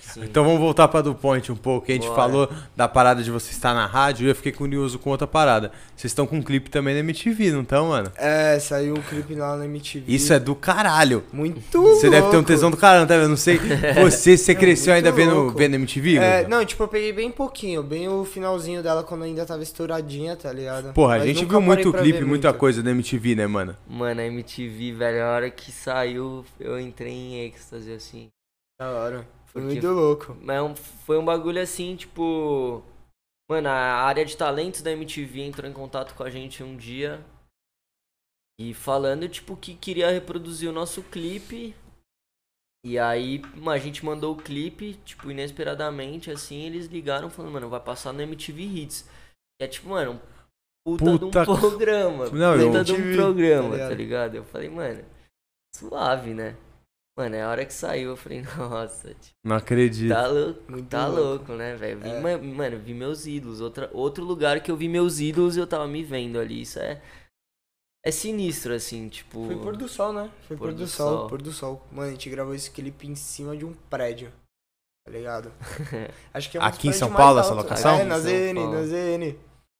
Sim. 0.00 0.22
Então 0.24 0.44
vamos 0.44 0.60
voltar 0.60 0.86
pra 0.88 1.00
do 1.00 1.14
Point 1.14 1.50
um 1.50 1.56
pouco. 1.56 1.86
que 1.86 1.92
A 1.92 1.94
gente 1.94 2.06
Bora. 2.06 2.14
falou 2.16 2.50
da 2.76 2.86
parada 2.86 3.22
de 3.22 3.30
você 3.30 3.50
estar 3.52 3.72
na 3.74 3.86
rádio 3.86 4.26
e 4.26 4.28
eu 4.30 4.34
fiquei 4.34 4.52
curioso 4.52 4.98
com 4.98 5.10
outra 5.10 5.26
parada. 5.26 5.72
Vocês 5.96 6.10
estão 6.10 6.26
com 6.26 6.36
um 6.36 6.42
clipe 6.42 6.68
também 6.70 6.94
na 6.94 7.00
MTV, 7.00 7.50
não 7.52 7.62
estão, 7.62 7.88
mano? 7.88 8.12
É, 8.16 8.58
saiu 8.60 8.94
um 8.94 9.02
clipe 9.02 9.34
lá 9.34 9.56
na 9.56 9.64
MTV. 9.64 10.04
Isso 10.12 10.32
é 10.32 10.38
do 10.38 10.54
caralho. 10.54 11.24
muito 11.32 11.82
Você 11.82 12.10
deve 12.10 12.22
ter 12.22 12.28
um 12.28 12.32
louco. 12.34 12.46
tesão 12.46 12.70
do 12.70 12.76
caralho, 12.76 13.06
tá 13.08 13.14
vendo? 13.14 13.24
Eu 13.24 13.28
não 13.30 13.36
sei. 13.36 13.58
Você, 14.04 14.36
você 14.36 14.52
É 14.52 14.54
cresceu 14.54 14.92
ainda 14.94 15.10
vendo, 15.10 15.34
louco. 15.34 15.58
vendo 15.58 15.74
MTV? 15.74 16.16
É, 16.16 16.42
mano? 16.42 16.48
não, 16.58 16.64
tipo, 16.64 16.82
eu 16.82 16.88
peguei 16.88 17.12
bem 17.12 17.30
pouquinho, 17.30 17.82
bem 17.82 18.08
o 18.08 18.24
finalzinho 18.24 18.82
dela 18.82 19.02
quando 19.02 19.22
ainda 19.24 19.44
tava 19.46 19.62
estouradinha, 19.62 20.36
tá 20.36 20.52
ligado? 20.52 20.92
Porra, 20.92 21.14
a 21.14 21.18
Mas 21.18 21.26
gente 21.28 21.42
nunca 21.42 21.58
viu 21.58 21.60
muito 21.62 21.92
clipe, 21.92 22.24
muita 22.24 22.48
muito. 22.48 22.60
coisa 22.60 22.82
da 22.82 22.90
MTV, 22.90 23.34
né, 23.36 23.46
mano? 23.46 23.76
Mano, 23.88 24.20
a 24.20 24.24
MTV, 24.24 24.92
velho, 24.92 25.24
a 25.24 25.30
hora 25.34 25.50
que 25.50 25.72
saiu, 25.72 26.44
eu 26.60 26.78
entrei 26.78 27.12
em 27.12 27.46
êxtase, 27.46 27.92
assim. 27.92 28.28
Da 28.78 28.90
hora. 28.90 29.26
Foi 29.54 29.62
muito 29.62 29.86
louco. 29.88 30.36
Mas 30.40 30.56
é 30.72 30.74
foi 30.76 31.16
um 31.18 31.24
bagulho 31.24 31.60
assim, 31.62 31.96
tipo. 31.96 32.82
Mano, 33.48 33.68
a 33.68 33.72
área 33.72 34.24
de 34.24 34.36
talentos 34.36 34.82
da 34.82 34.90
MTV 34.90 35.42
entrou 35.42 35.70
em 35.70 35.72
contato 35.72 36.14
com 36.14 36.22
a 36.24 36.30
gente 36.30 36.62
um 36.62 36.76
dia. 36.76 37.24
E 38.58 38.72
falando, 38.74 39.28
tipo, 39.28 39.56
que 39.56 39.74
queria 39.74 40.10
reproduzir 40.10 40.68
o 40.68 40.72
nosso 40.72 41.02
clipe. 41.02 41.74
E 42.86 42.98
aí, 42.98 43.40
a 43.66 43.78
gente 43.78 44.04
mandou 44.04 44.34
o 44.34 44.36
clipe, 44.36 44.94
tipo, 45.04 45.30
inesperadamente, 45.30 46.30
assim, 46.30 46.62
eles 46.66 46.86
ligaram 46.86 47.30
falando, 47.30 47.52
mano, 47.52 47.68
vai 47.68 47.80
passar 47.80 48.12
no 48.12 48.20
MTV 48.20 48.62
Hits. 48.62 49.08
E 49.60 49.64
é 49.64 49.68
tipo, 49.68 49.88
mano, 49.88 50.20
puta, 50.86 51.04
Puta 51.04 51.18
de 51.18 51.24
um 51.24 51.30
programa. 51.30 52.30
Não, 52.30 52.54
eu- 52.56 52.68
puta 52.68 52.84
de 52.84 52.92
um 52.92 53.12
programa, 53.16 53.78
tá 53.78 53.88
tá 53.88 53.94
ligado? 53.94 54.34
Eu 54.34 54.44
falei, 54.44 54.68
mano, 54.68 55.04
suave, 55.74 56.34
né? 56.34 56.56
Mano, 57.16 57.36
é 57.36 57.42
a 57.42 57.48
hora 57.48 57.64
que 57.64 57.72
saiu, 57.72 58.10
eu 58.10 58.16
falei, 58.16 58.42
nossa, 58.58 59.14
tipo, 59.14 59.36
Não 59.44 59.54
acredito. 59.56 60.12
Tá 60.12 60.26
louco, 60.26 60.62
Muito 60.72 60.88
tá 60.88 61.06
louco. 61.06 61.22
louco, 61.22 61.52
né, 61.52 61.76
velho? 61.76 62.04
É. 62.04 62.20
ma- 62.20 62.38
Mano, 62.38 62.78
vi 62.80 62.92
meus 62.92 63.24
ídolos. 63.26 63.60
Outra, 63.60 63.88
outro 63.92 64.24
lugar 64.24 64.60
que 64.60 64.70
eu 64.70 64.76
vi 64.76 64.88
meus 64.88 65.20
ídolos 65.20 65.56
e 65.56 65.60
eu 65.60 65.66
tava 65.66 65.86
me 65.86 66.02
vendo 66.02 66.38
ali. 66.40 66.62
Isso 66.62 66.78
é 66.80 67.00
é 68.06 68.10
sinistro, 68.10 68.74
assim, 68.74 69.08
tipo. 69.08 69.46
Foi 69.46 69.56
pôr 69.56 69.76
do 69.76 69.88
sol, 69.88 70.12
né? 70.12 70.30
Foi 70.46 70.56
Pôr 70.56 70.68
pôr, 70.68 70.74
do 70.74 70.78
do, 70.80 70.86
sol, 70.86 71.18
sol. 71.20 71.28
pôr 71.28 71.40
do 71.40 71.52
sol. 71.52 71.86
Mano, 71.90 72.08
a 72.08 72.10
gente 72.10 72.28
gravou 72.28 72.54
esse 72.54 72.70
clipe 72.70 73.06
em 73.06 73.14
cima 73.14 73.56
de 73.56 73.64
um 73.64 73.72
prédio. 73.88 74.30
Tá 75.06 75.12
ligado? 75.12 75.52
Acho 76.34 76.50
que 76.50 76.56
é 76.58 76.60
um 76.60 76.64
Aqui 76.64 76.88
em 76.88 76.92
São 76.92 77.12
Paulo, 77.12 77.38
essa 77.40 77.54
locação? 77.54 77.94
É, 77.96 78.04
na 78.04 78.18
ZN, 78.18 78.54
Paulo. 78.56 78.72
na 78.72 78.82
ZN. 78.82 79.36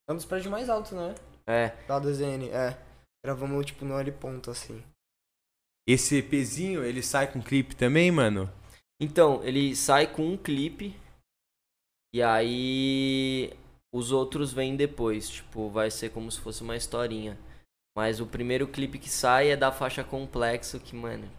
É 0.09 0.13
um 0.13 0.17
dos 0.17 0.25
prédios 0.25 0.51
mais 0.51 0.69
altos, 0.71 0.93
né? 0.93 1.15
É. 1.47 1.73
Lá 1.89 1.99
da 1.99 2.11
ZN, 2.13 2.49
é. 2.53 2.79
Gravamos, 3.25 3.67
tipo, 3.67 3.85
no 3.85 3.99
L 3.99 4.13
ponto, 4.13 4.51
assim. 4.51 4.83
Esse 5.87 6.17
EPzinho, 6.17 6.83
ele 6.85 7.03
sai 7.03 7.31
com 7.31 7.43
clipe 7.43 7.77
também, 7.77 8.11
mano? 8.11 8.51
Então, 9.01 9.43
ele 9.45 9.77
sai 9.77 10.07
com 10.07 10.27
um 10.27 10.37
clipe. 10.37 10.95
E 12.15 12.23
aí. 12.23 13.53
Os 13.93 14.11
outros 14.11 14.53
vêm 14.53 14.77
depois. 14.77 15.29
Tipo, 15.29 15.69
vai 15.69 15.91
ser 15.91 16.11
como 16.11 16.31
se 16.31 16.41
fosse 16.41 16.63
uma 16.63 16.77
historinha. 16.77 17.39
Mas 17.97 18.21
o 18.21 18.27
primeiro 18.27 18.67
clipe 18.67 18.99
que 18.99 19.09
sai 19.09 19.51
é 19.51 19.57
da 19.57 19.71
faixa 19.71 20.03
Complexo, 20.03 20.81
que, 20.81 20.97
mano. 20.97 21.31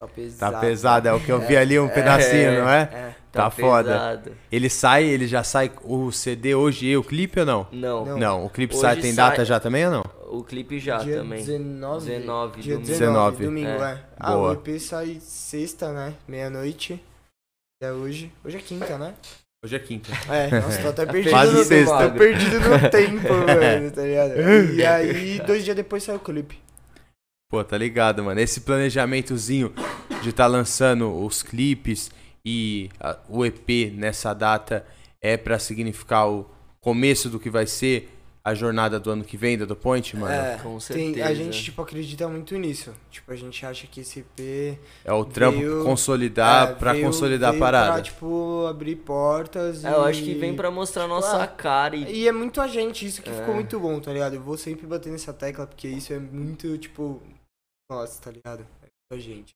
Tá 0.00 0.06
pesado. 0.06 0.52
Tá 0.52 0.60
pesado, 0.60 1.08
é 1.08 1.12
o 1.12 1.20
que 1.20 1.32
eu 1.32 1.40
vi 1.40 1.56
ali, 1.56 1.78
um 1.78 1.88
pedacinho, 1.88 2.60
não 2.60 2.68
é? 2.68 2.82
É. 2.92 3.14
Tá 3.32 3.50
foda. 3.50 3.92
pesado. 3.92 4.36
Ele 4.52 4.68
sai, 4.68 5.04
ele 5.04 5.26
já 5.26 5.42
sai 5.42 5.72
o 5.82 6.12
CD 6.12 6.54
hoje 6.54 6.86
e 6.86 6.96
o 6.96 7.02
clipe 7.02 7.40
ou 7.40 7.46
não? 7.46 7.66
Não, 7.72 8.04
Não. 8.04 8.18
Não, 8.18 8.44
o 8.44 8.50
clipe 8.50 8.74
Hoje 8.74 8.82
sai, 8.82 9.00
tem 9.00 9.12
sai- 9.12 9.30
data 9.30 9.44
já 9.44 9.58
também 9.58 9.86
ou 9.86 9.92
não? 9.92 10.15
O 10.30 10.42
clipe 10.44 10.78
já 10.78 10.98
Dia 10.98 11.18
também. 11.18 11.38
19. 11.44 12.06
19, 12.06 12.60
Dia 12.60 12.74
domingo. 12.74 12.88
19, 12.90 13.36
19, 13.36 13.44
domingo, 13.44 13.82
é. 13.82 13.92
é. 13.92 14.04
Ah, 14.18 14.32
Boa. 14.32 14.50
o 14.50 14.52
EP 14.52 14.80
sai 14.80 15.18
sexta, 15.20 15.92
né? 15.92 16.14
Meia-noite. 16.28 17.02
É 17.82 17.92
hoje. 17.92 18.32
Hoje 18.44 18.56
é 18.56 18.60
quinta, 18.60 18.96
né? 18.98 19.14
Hoje 19.64 19.76
é 19.76 19.78
quinta. 19.78 20.10
É, 20.32 20.60
nossa, 20.60 20.82
tô 20.82 20.88
até 20.88 21.06
perdido 21.10 21.30
Quase 21.30 21.52
no 21.54 21.64
sexta. 21.64 22.10
Tô 22.10 22.18
perdido 22.18 22.60
no 22.60 22.90
tempo, 22.90 23.32
mano, 23.34 23.90
tá 23.90 24.02
ligado? 24.02 24.32
E 24.74 24.84
aí, 24.84 25.40
dois 25.40 25.64
dias 25.64 25.76
depois 25.76 26.02
sai 26.02 26.16
o 26.16 26.20
clipe. 26.20 26.58
Pô, 27.50 27.62
tá 27.62 27.76
ligado, 27.78 28.24
mano. 28.24 28.40
Esse 28.40 28.60
planejamentozinho 28.60 29.72
de 30.22 30.32
tá 30.32 30.46
lançando 30.46 31.22
os 31.24 31.42
clipes 31.42 32.10
e 32.44 32.88
a- 32.98 33.18
o 33.28 33.44
EP 33.44 33.90
nessa 33.94 34.32
data 34.34 34.84
é 35.20 35.36
pra 35.36 35.58
significar 35.58 36.28
o 36.28 36.48
começo 36.80 37.28
do 37.28 37.38
que 37.40 37.50
vai 37.50 37.66
ser 37.66 38.08
a 38.48 38.54
jornada 38.54 39.00
do 39.00 39.10
ano 39.10 39.24
que 39.24 39.36
vem 39.36 39.58
da 39.58 39.64
Do 39.64 39.74
Point, 39.74 40.16
mano? 40.16 40.32
É, 40.32 40.54
É, 40.54 40.56
Com 40.58 40.70
tem, 40.78 40.80
certeza. 40.80 41.26
a 41.26 41.34
gente, 41.34 41.64
tipo, 41.64 41.82
acredita 41.82 42.28
muito 42.28 42.56
nisso. 42.56 42.94
Tipo, 43.10 43.32
a 43.32 43.34
gente 43.36 43.66
acha 43.66 43.88
que 43.88 44.00
esse 44.02 44.20
EP... 44.20 44.78
o 45.10 45.24
trampo 45.24 45.58
Veio- 45.58 45.82
consolidar, 45.82 46.70
é, 46.70 46.74
pra 46.74 46.92
veio- 46.92 47.04
consolidar 47.06 47.48
a 47.48 47.50
veio 47.50 47.60
parada. 47.60 47.92
Pra, 47.94 48.02
tipo, 48.02 48.64
abrir 48.70 48.94
portas 48.96 49.84
É, 49.84 49.88
eu 49.92 50.02
e- 50.06 50.10
acho 50.10 50.22
que 50.22 50.34
vem 50.34 50.54
pra 50.54 50.70
mostrar 50.70 51.08
nossa 51.08 51.42
ah, 51.42 51.46
cara 51.48 51.96
e. 51.96 52.20
E 52.22 52.28
é 52.28 52.30
muito 52.32 52.60
a 52.60 52.68
gente, 52.68 53.04
isso 53.04 53.20
que 53.20 53.30
É. 53.30 53.32
ficou 53.32 53.52
muito 53.54 53.80
bom, 53.80 53.98
tá 53.98 54.12
ligado? 54.12 54.34
Eu 54.34 54.42
vou 54.42 54.56
sempre 54.56 54.86
bater 54.86 55.10
nessa 55.10 55.32
tecla, 55.32 55.66
porque 55.66 55.88
isso 55.88 56.12
é 56.12 56.18
muito, 56.20 56.78
tipo... 56.78 57.20
Nossa, 57.90 58.22
tá 58.22 58.30
ligado? 58.30 58.60
É 58.82 58.86
muito 58.86 59.12
a 59.12 59.18
gente. 59.18 59.52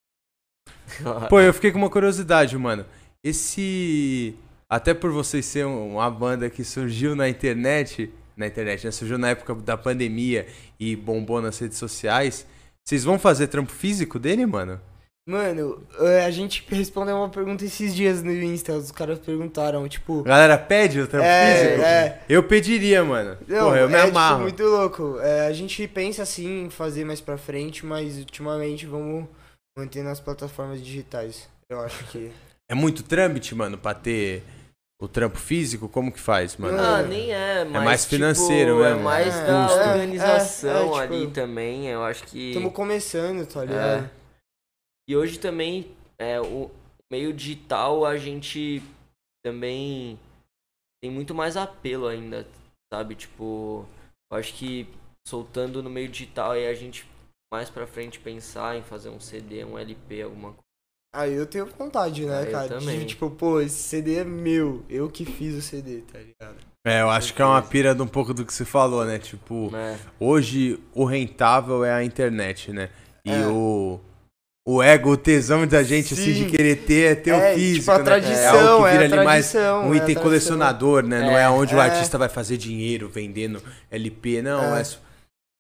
Pô, 1.31 1.41
eu 1.41 1.55
fiquei 1.55 1.71
com 1.71 1.79
uma 1.79 1.91
curiosidade, 1.91 2.59
mano. 2.59 2.85
Esse. 3.25 4.35
Até 4.69 4.95
por 4.95 5.11
vocês 5.11 5.45
ser 5.47 5.65
um- 5.67 5.95
uma 5.97 6.11
banda 6.11 6.49
que 6.51 6.65
surgiu 6.65 7.15
na 7.17 7.29
internet. 7.29 8.11
Na 8.41 8.47
internet, 8.47 8.87
né? 8.87 8.91
Surgiu 8.91 9.19
na 9.19 9.29
época 9.29 9.55
da 9.55 9.77
pandemia 9.77 10.47
e 10.79 10.97
bombou 10.97 11.43
nas 11.43 11.59
redes 11.59 11.77
sociais. 11.77 12.47
Vocês 12.83 13.05
vão 13.05 13.19
fazer 13.19 13.49
trampo 13.49 13.71
físico 13.71 14.19
dele, 14.19 14.47
mano? 14.47 14.81
Mano, 15.29 15.87
eh, 16.01 16.25
a 16.25 16.31
gente 16.31 16.65
respondeu 16.71 17.15
uma 17.17 17.29
pergunta 17.29 17.63
esses 17.65 17.95
dias 17.95 18.23
no 18.23 18.33
Insta, 18.33 18.73
os 18.73 18.91
caras 18.91 19.19
perguntaram, 19.19 19.87
tipo... 19.87 20.23
Galera 20.23 20.57
pede 20.57 20.99
o 21.01 21.07
trampo 21.07 21.27
É, 21.27 21.55
físico? 21.55 21.83
é. 21.83 22.21
Eu 22.29 22.43
pediria, 22.43 23.05
mano. 23.05 23.37
Não, 23.47 23.67
Porra, 23.67 23.77
eu 23.81 23.89
me 23.89 23.95
é, 23.95 24.01
amarro. 24.01 24.37
Tipo, 24.37 24.43
muito 24.45 24.63
louco. 24.65 25.19
É, 25.21 25.47
a 25.47 25.53
gente 25.53 25.87
pensa 25.87 26.23
assim 26.23 26.65
em 26.65 26.71
fazer 26.71 27.05
mais 27.05 27.21
pra 27.21 27.37
frente, 27.37 27.85
mas 27.85 28.17
ultimamente 28.17 28.87
vamos 28.87 29.27
manter 29.79 30.03
nas 30.03 30.19
plataformas 30.19 30.83
digitais. 30.83 31.47
Eu 31.71 31.81
acho 31.81 32.03
que. 32.07 32.33
É 32.69 32.75
muito 32.75 33.03
trâmite, 33.03 33.55
mano, 33.55 33.77
pra 33.77 33.93
ter 33.93 34.43
o 35.01 35.09
trampo 35.09 35.39
físico? 35.39 35.89
Como 35.89 36.13
que 36.13 36.21
faz, 36.21 36.57
mano? 36.57 36.79
Ah, 36.79 37.03
nem 37.03 37.33
é, 37.33 37.65
mas. 37.65 37.85
mais 37.85 38.03
tipo, 38.03 38.17
financeiro 38.17 38.85
É 38.85 38.91
mesmo. 38.91 39.05
mais 39.05 39.35
É, 39.35 39.47
da 39.47 39.53
é, 39.53 39.93
organização 39.93 40.71
é, 40.71 40.77
é, 40.77 40.83
tipo, 40.83 40.95
ali 40.97 41.31
também. 41.31 41.87
Eu 41.89 42.05
acho 42.05 42.25
que. 42.25 42.49
Estamos 42.51 42.73
começando, 42.73 43.47
tá 43.47 43.65
ligado? 43.65 44.05
É. 44.05 44.11
E 45.09 45.17
hoje 45.17 45.39
também, 45.39 45.97
é, 46.19 46.41
o 46.41 46.71
meio 47.11 47.33
digital, 47.33 48.05
a 48.05 48.17
gente 48.17 48.83
também 49.45 50.19
tem 51.03 51.11
muito 51.11 51.35
mais 51.35 51.57
apelo 51.57 52.07
ainda, 52.07 52.47
sabe? 52.93 53.15
Tipo, 53.15 53.87
eu 54.31 54.39
acho 54.39 54.55
que 54.55 54.87
soltando 55.27 55.83
no 55.83 55.91
meio 55.91 56.09
digital 56.09 56.53
aí 56.53 56.67
a 56.67 56.75
gente 56.75 57.09
mais 57.53 57.69
pra 57.71 57.87
frente 57.87 58.21
pensar 58.21 58.77
em 58.77 58.83
fazer 58.83 59.09
um 59.09 59.19
CD, 59.19 59.65
um 59.65 59.79
LP, 59.79 60.23
alguma 60.23 60.53
coisa. 60.53 60.70
Aí 61.13 61.35
eu 61.35 61.45
tenho 61.47 61.67
vontade, 61.77 62.25
né, 62.25 62.43
Ah, 62.43 62.51
cara? 62.51 62.79
De, 62.79 63.05
tipo, 63.05 63.29
pô, 63.31 63.61
esse 63.61 63.83
CD 63.83 64.17
é 64.17 64.25
meu. 64.25 64.85
Eu 64.89 65.09
que 65.11 65.25
fiz 65.25 65.57
o 65.57 65.61
CD, 65.63 66.03
tá 66.13 66.19
ligado? 66.19 66.57
É, 66.87 67.03
eu 67.03 67.11
acho 67.11 67.35
que 67.35 67.43
é 67.43 67.45
uma 67.45 67.61
pira 67.61 67.95
de 67.95 68.01
um 68.01 68.07
pouco 68.07 68.33
do 68.33 68.45
que 68.45 68.55
você 68.55 68.65
falou, 68.65 69.05
né? 69.05 69.19
Tipo, 69.19 69.71
Né? 69.73 69.99
hoje 70.19 70.79
o 70.95 71.05
rentável 71.05 71.85
é 71.85 71.93
a 71.93 72.05
internet, 72.05 72.73
né? 72.73 72.89
E 73.25 73.31
É. 73.33 73.47
o, 73.49 74.01
o 74.67 74.81
ego, 74.83 75.11
o 75.11 75.17
tesão 75.17 75.67
da 75.67 75.83
gente, 75.83 76.15
assim, 76.15 76.33
Sim. 76.33 76.45
de 76.45 76.51
querer 76.51 76.77
ter 76.77 77.13
é 77.13 77.15
ter 77.17 77.33
o 77.33 77.37
é, 77.37 77.55
físico, 77.55 77.81
tipo, 77.81 77.91
a 77.91 77.99
né? 77.99 78.05
tradição, 78.05 78.55
é 78.57 78.69
algo 78.69 78.85
que 78.85 78.89
é 78.89 78.93
vira 78.93 79.03
a 79.17 79.19
ali 79.19 79.27
mais 79.27 79.55
um 79.55 79.93
é 79.93 79.97
item 79.97 80.15
colecionador, 80.15 81.03
né? 81.03 81.21
Não 81.21 81.37
é 81.37 81.43
É, 81.43 81.49
onde 81.51 81.75
o 81.75 81.79
é. 81.79 81.83
artista 81.83 82.17
vai 82.17 82.29
fazer 82.29 82.57
dinheiro 82.57 83.09
vendendo 83.09 83.61
LP, 83.91 84.41
não. 84.43 84.77
É, 84.77 84.81
É. 84.81 85.10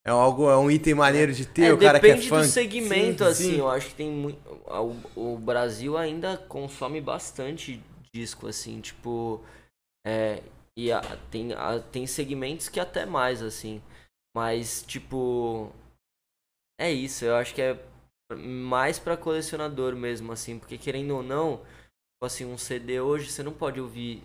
é 0.04 0.10
algo, 0.10 0.48
é 0.48 0.56
um 0.56 0.70
item 0.70 0.94
maneiro 0.94 1.32
de 1.32 1.46
ter, 1.46 1.66
É, 1.66 1.72
o 1.72 1.78
cara 1.78 2.00
que 2.00 2.06
é 2.06 2.14
depende 2.14 2.28
fã. 2.28 2.40
do 2.40 2.44
segmento, 2.46 3.24
Sim, 3.24 3.30
assim. 3.30 3.44
sim. 3.54 3.58
Eu 3.58 3.68
acho 3.68 3.88
que 3.88 3.94
tem 3.94 4.10
muito. 4.10 4.38
O, 5.16 5.34
o 5.34 5.38
Brasil 5.38 5.96
ainda 5.96 6.36
consome 6.36 7.00
bastante 7.00 7.82
disco, 8.12 8.46
assim, 8.46 8.80
tipo. 8.80 9.40
É, 10.06 10.42
e 10.76 10.90
a- 10.92 11.00
tem, 11.30 11.52
a- 11.52 11.80
tem 11.80 12.06
segmentos 12.06 12.68
que 12.68 12.80
até 12.80 13.04
mais, 13.06 13.42
assim. 13.42 13.82
Mas, 14.34 14.82
tipo. 14.82 15.70
É 16.78 16.90
isso, 16.90 17.24
eu 17.24 17.36
acho 17.36 17.54
que 17.54 17.60
é 17.62 17.78
mais 18.34 18.98
pra 18.98 19.16
colecionador 19.16 19.94
mesmo, 19.96 20.32
assim. 20.32 20.58
Porque 20.58 20.78
querendo 20.78 21.14
ou 21.16 21.22
não, 21.22 21.58
tipo 21.58 22.24
assim, 22.24 22.44
um 22.44 22.56
CD 22.58 23.00
hoje 23.00 23.30
você 23.30 23.42
não 23.42 23.52
pode 23.52 23.80
ouvir 23.80 24.22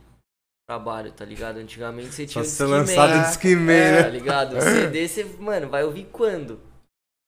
trabalho, 0.68 1.12
tá 1.12 1.24
ligado? 1.24 1.58
Antigamente 1.58 2.10
você 2.14 2.28
Só 2.28 2.32
tinha 2.34 2.42
um 2.42 2.46
ser 2.46 2.64
Discman, 2.66 2.78
lançado 2.80 3.14
de 3.14 3.28
Discman, 3.28 3.96
Tá 3.96 4.02
né? 4.04 4.10
ligado? 4.10 4.58
O 4.58 4.62
CD 4.62 5.08
você, 5.08 5.26
mano, 5.40 5.70
vai 5.70 5.84
ouvir 5.84 6.08
quando? 6.12 6.60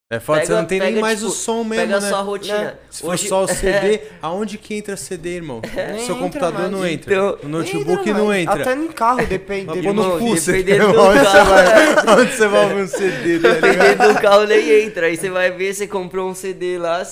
É 0.09 0.21
foda, 0.21 0.39
você 0.39 0.47
Pega- 0.47 0.59
não 0.61 0.65
tem 0.67 0.79
nem 0.79 0.89
pega, 0.91 1.01
mais 1.01 1.19
tipo, 1.19 1.29
o 1.31 1.33
som 1.35 1.63
mesmo, 1.65 1.83
Pega 1.85 1.97
a 1.97 1.99
né? 1.99 2.09
sua 2.09 2.21
rotina. 2.21 2.57
Né? 2.63 2.77
Se 2.89 3.01
for 3.01 3.09
Hoje- 3.09 3.27
só 3.27 3.43
o 3.43 3.47
CD, 3.47 4.01
aonde 4.21 4.57
que 4.57 4.73
entra 4.73 4.95
CD, 4.95 5.35
irmão? 5.35 5.61
Nem 5.61 5.99
Seu 5.99 6.15
entra 6.15 6.15
computador 6.15 6.59
mais. 6.61 6.71
não 6.71 6.87
entra. 6.87 7.13
Então, 7.13 7.39
o 7.43 7.47
notebook 7.49 8.05
Nem 8.05 8.13
não 8.13 8.25
mais. 8.27 8.43
entra. 8.43 8.61
Até 8.61 8.75
no 8.75 8.93
carro, 8.93 9.25
depende. 9.27 9.65
Mas 9.81 9.93
no 9.95 10.17
cu, 10.17 10.29
você 10.29 10.63
dependendo 10.63 10.93
do 10.93 10.99
onde 11.01 11.19
você 11.19 11.25
carro, 11.25 11.49
vai, 11.49 12.15
onde 12.21 12.31
você 12.31 12.47
vai 12.47 12.63
ouvir 12.63 12.81
um 12.83 12.87
CD, 12.87 13.39
tá? 13.39 13.49
Dependendo 13.53 14.13
do 14.13 14.21
carro 14.21 14.43
nem 14.45 14.81
entra. 14.85 15.07
Aí 15.07 15.17
você 15.17 15.29
vai 15.29 15.51
ver, 15.51 15.73
você 15.73 15.85
comprou 15.87 16.29
um 16.29 16.33
CD 16.33 16.77
lá. 16.77 17.05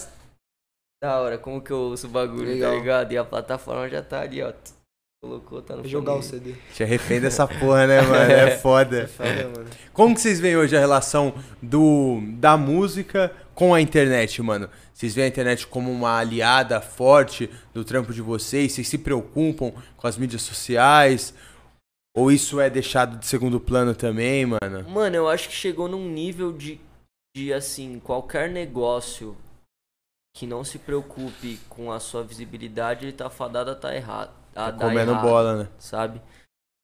Da 1.04 1.20
hora, 1.20 1.38
como 1.38 1.62
que 1.62 1.72
eu 1.72 1.78
ouço 1.78 2.08
o 2.08 2.10
bagulho, 2.10 2.48
Legal. 2.48 2.72
tá 2.72 2.78
ligado? 2.80 3.12
E 3.12 3.18
a 3.18 3.26
plataforma 3.26 3.90
já 3.90 4.02
tá 4.02 4.22
ali, 4.22 4.42
ó. 4.42 4.54
Colocou, 5.26 5.60
tá 5.60 5.76
no 5.76 5.82
Vou 5.82 5.90
jogar 5.90 6.14
o. 6.14 6.22
CD. 6.22 6.54
Te 6.72 6.84
arrepende 6.84 7.22
dessa 7.22 7.48
porra, 7.48 7.88
né, 7.88 8.00
mano? 8.00 8.16
É 8.32 8.52
foda. 8.58 9.08
Foda, 9.08 9.50
mano. 9.56 9.66
Como 9.92 10.14
que 10.14 10.22
vocês 10.22 10.40
veem 10.40 10.56
hoje 10.56 10.78
a 10.78 10.80
relação 10.80 11.34
do, 11.60 12.22
da 12.38 12.56
música 12.56 13.34
com 13.56 13.74
a 13.74 13.82
internet, 13.82 14.40
mano? 14.44 14.70
Vocês 14.94 15.16
veem 15.16 15.26
a 15.26 15.28
internet 15.28 15.66
como 15.66 15.92
uma 15.92 16.20
aliada 16.20 16.80
forte 16.80 17.50
do 17.74 17.84
trampo 17.84 18.14
de 18.14 18.22
vocês? 18.22 18.74
Vocês 18.74 18.88
se 18.88 19.00
preocupam 19.00 19.72
com 19.98 20.06
as 20.06 20.16
mídias 20.16 20.44
sociais? 20.44 21.34
Ou 22.16 22.32
isso 22.32 22.60
é 22.60 22.70
deixado 22.70 23.18
de 23.18 23.26
segundo 23.26 23.60
plano 23.60 23.96
também, 23.96 24.46
mano? 24.46 24.88
Mano, 24.88 25.16
eu 25.16 25.28
acho 25.28 25.50
que 25.50 25.56
chegou 25.56 25.88
num 25.88 26.08
nível 26.08 26.54
de, 26.54 26.80
de 27.36 27.52
assim, 27.52 28.00
qualquer 28.00 28.48
negócio 28.48 29.36
que 30.36 30.46
não 30.46 30.64
se 30.64 30.78
preocupe 30.78 31.58
com 31.68 31.92
a 31.92 32.00
sua 32.00 32.24
visibilidade, 32.24 33.06
ele 33.06 33.14
tá 33.14 33.28
fadado 33.28 33.72
a 33.72 33.76
tá 33.76 33.96
errado. 33.96 34.45
A 34.56 34.72
Tá 34.72 34.72
dar 34.72 34.88
comendo 34.88 35.12
errado. 35.12 35.24
bola, 35.24 35.64
né? 35.64 35.70
sabe? 35.78 36.22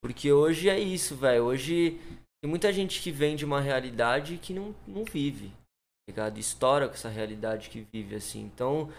Porque 0.03 0.31
hoje 0.31 0.69
é 0.69 0.79
isso, 0.79 1.15
velho. 1.15 1.45
Hoje 1.45 1.99
tem 2.43 2.49
muita 2.49 2.73
gente 2.73 3.01
que 3.01 3.11
vem 3.11 3.35
de 3.35 3.45
uma 3.45 3.61
realidade 3.61 4.37
que 4.37 4.53
não, 4.53 4.75
não 4.87 5.05
vive, 5.05 5.49
tá 5.49 6.09
ligado? 6.09 6.37
Estoura 6.39 6.87
com 6.87 6.95
essa 6.95 7.09
realidade 7.09 7.69
que 7.69 7.87
vive, 7.93 8.15
assim. 8.15 8.41
Então, 8.41 8.89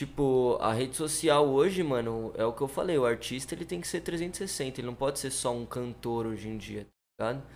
tipo, 0.00 0.56
a 0.60 0.72
rede 0.72 0.96
social 0.96 1.46
hoje, 1.48 1.82
mano, 1.82 2.32
é 2.34 2.44
o 2.44 2.52
que 2.52 2.62
eu 2.62 2.68
falei, 2.68 2.96
o 2.98 3.04
artista 3.04 3.54
ele 3.54 3.64
tem 3.66 3.80
que 3.80 3.86
ser 3.88 4.00
360, 4.00 4.80
ele 4.80 4.86
não 4.86 4.94
pode 4.94 5.18
ser 5.18 5.30
só 5.30 5.54
um 5.54 5.66
cantor 5.66 6.26
hoje 6.26 6.48
em 6.48 6.56
dia, 6.56 6.86
tá 7.18 7.30
ligado? 7.30 7.46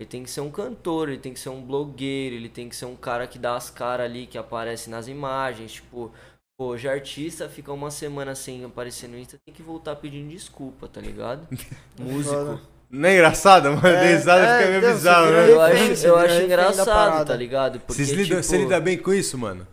Ele 0.00 0.08
tem 0.08 0.22
que 0.22 0.30
ser 0.30 0.40
um 0.40 0.50
cantor, 0.50 1.08
ele 1.08 1.18
tem 1.18 1.34
que 1.34 1.40
ser 1.40 1.48
um 1.50 1.60
blogueiro, 1.60 2.34
ele 2.36 2.48
tem 2.48 2.68
que 2.68 2.76
ser 2.76 2.86
um 2.86 2.96
cara 2.96 3.26
que 3.26 3.38
dá 3.38 3.56
as 3.56 3.68
caras 3.68 4.06
ali, 4.06 4.26
que 4.26 4.38
aparece 4.38 4.88
nas 4.88 5.08
imagens, 5.08 5.72
tipo, 5.72 6.12
pô, 6.58 6.70
hoje 6.70 6.88
artista 6.88 7.48
fica 7.48 7.72
uma 7.72 7.90
semana 7.90 8.34
sem 8.34 8.64
aparecer 8.64 9.08
no 9.08 9.16
Insta, 9.16 9.38
tem 9.46 9.54
que 9.54 9.62
voltar 9.62 9.94
pedindo 9.94 10.28
desculpa, 10.28 10.88
tá 10.88 11.00
ligado? 11.00 11.46
Músico. 11.98 12.60
Não 12.90 13.08
é 13.08 13.14
engraçado, 13.14 13.70
mano? 13.70 13.86
É, 13.86 14.00
Dei 14.00 14.16
risada 14.16 14.44
é, 14.44 14.58
fica 14.58 14.80
meio 14.80 14.94
bizarro, 14.94 15.30
né? 15.30 15.50
Eu 15.50 15.60
acho, 15.60 16.06
eu 16.06 16.18
vira 16.18 16.24
acho 16.24 16.42
engraçado, 16.42 17.26
tá 17.26 17.36
ligado? 17.36 17.80
Porque, 17.80 17.92
Vocês 17.92 18.10
lidam, 18.10 18.40
tipo, 18.40 18.42
Você 18.42 18.58
lida 18.58 18.80
bem 18.80 18.98
com 18.98 19.12
isso, 19.12 19.36
mano? 19.38 19.66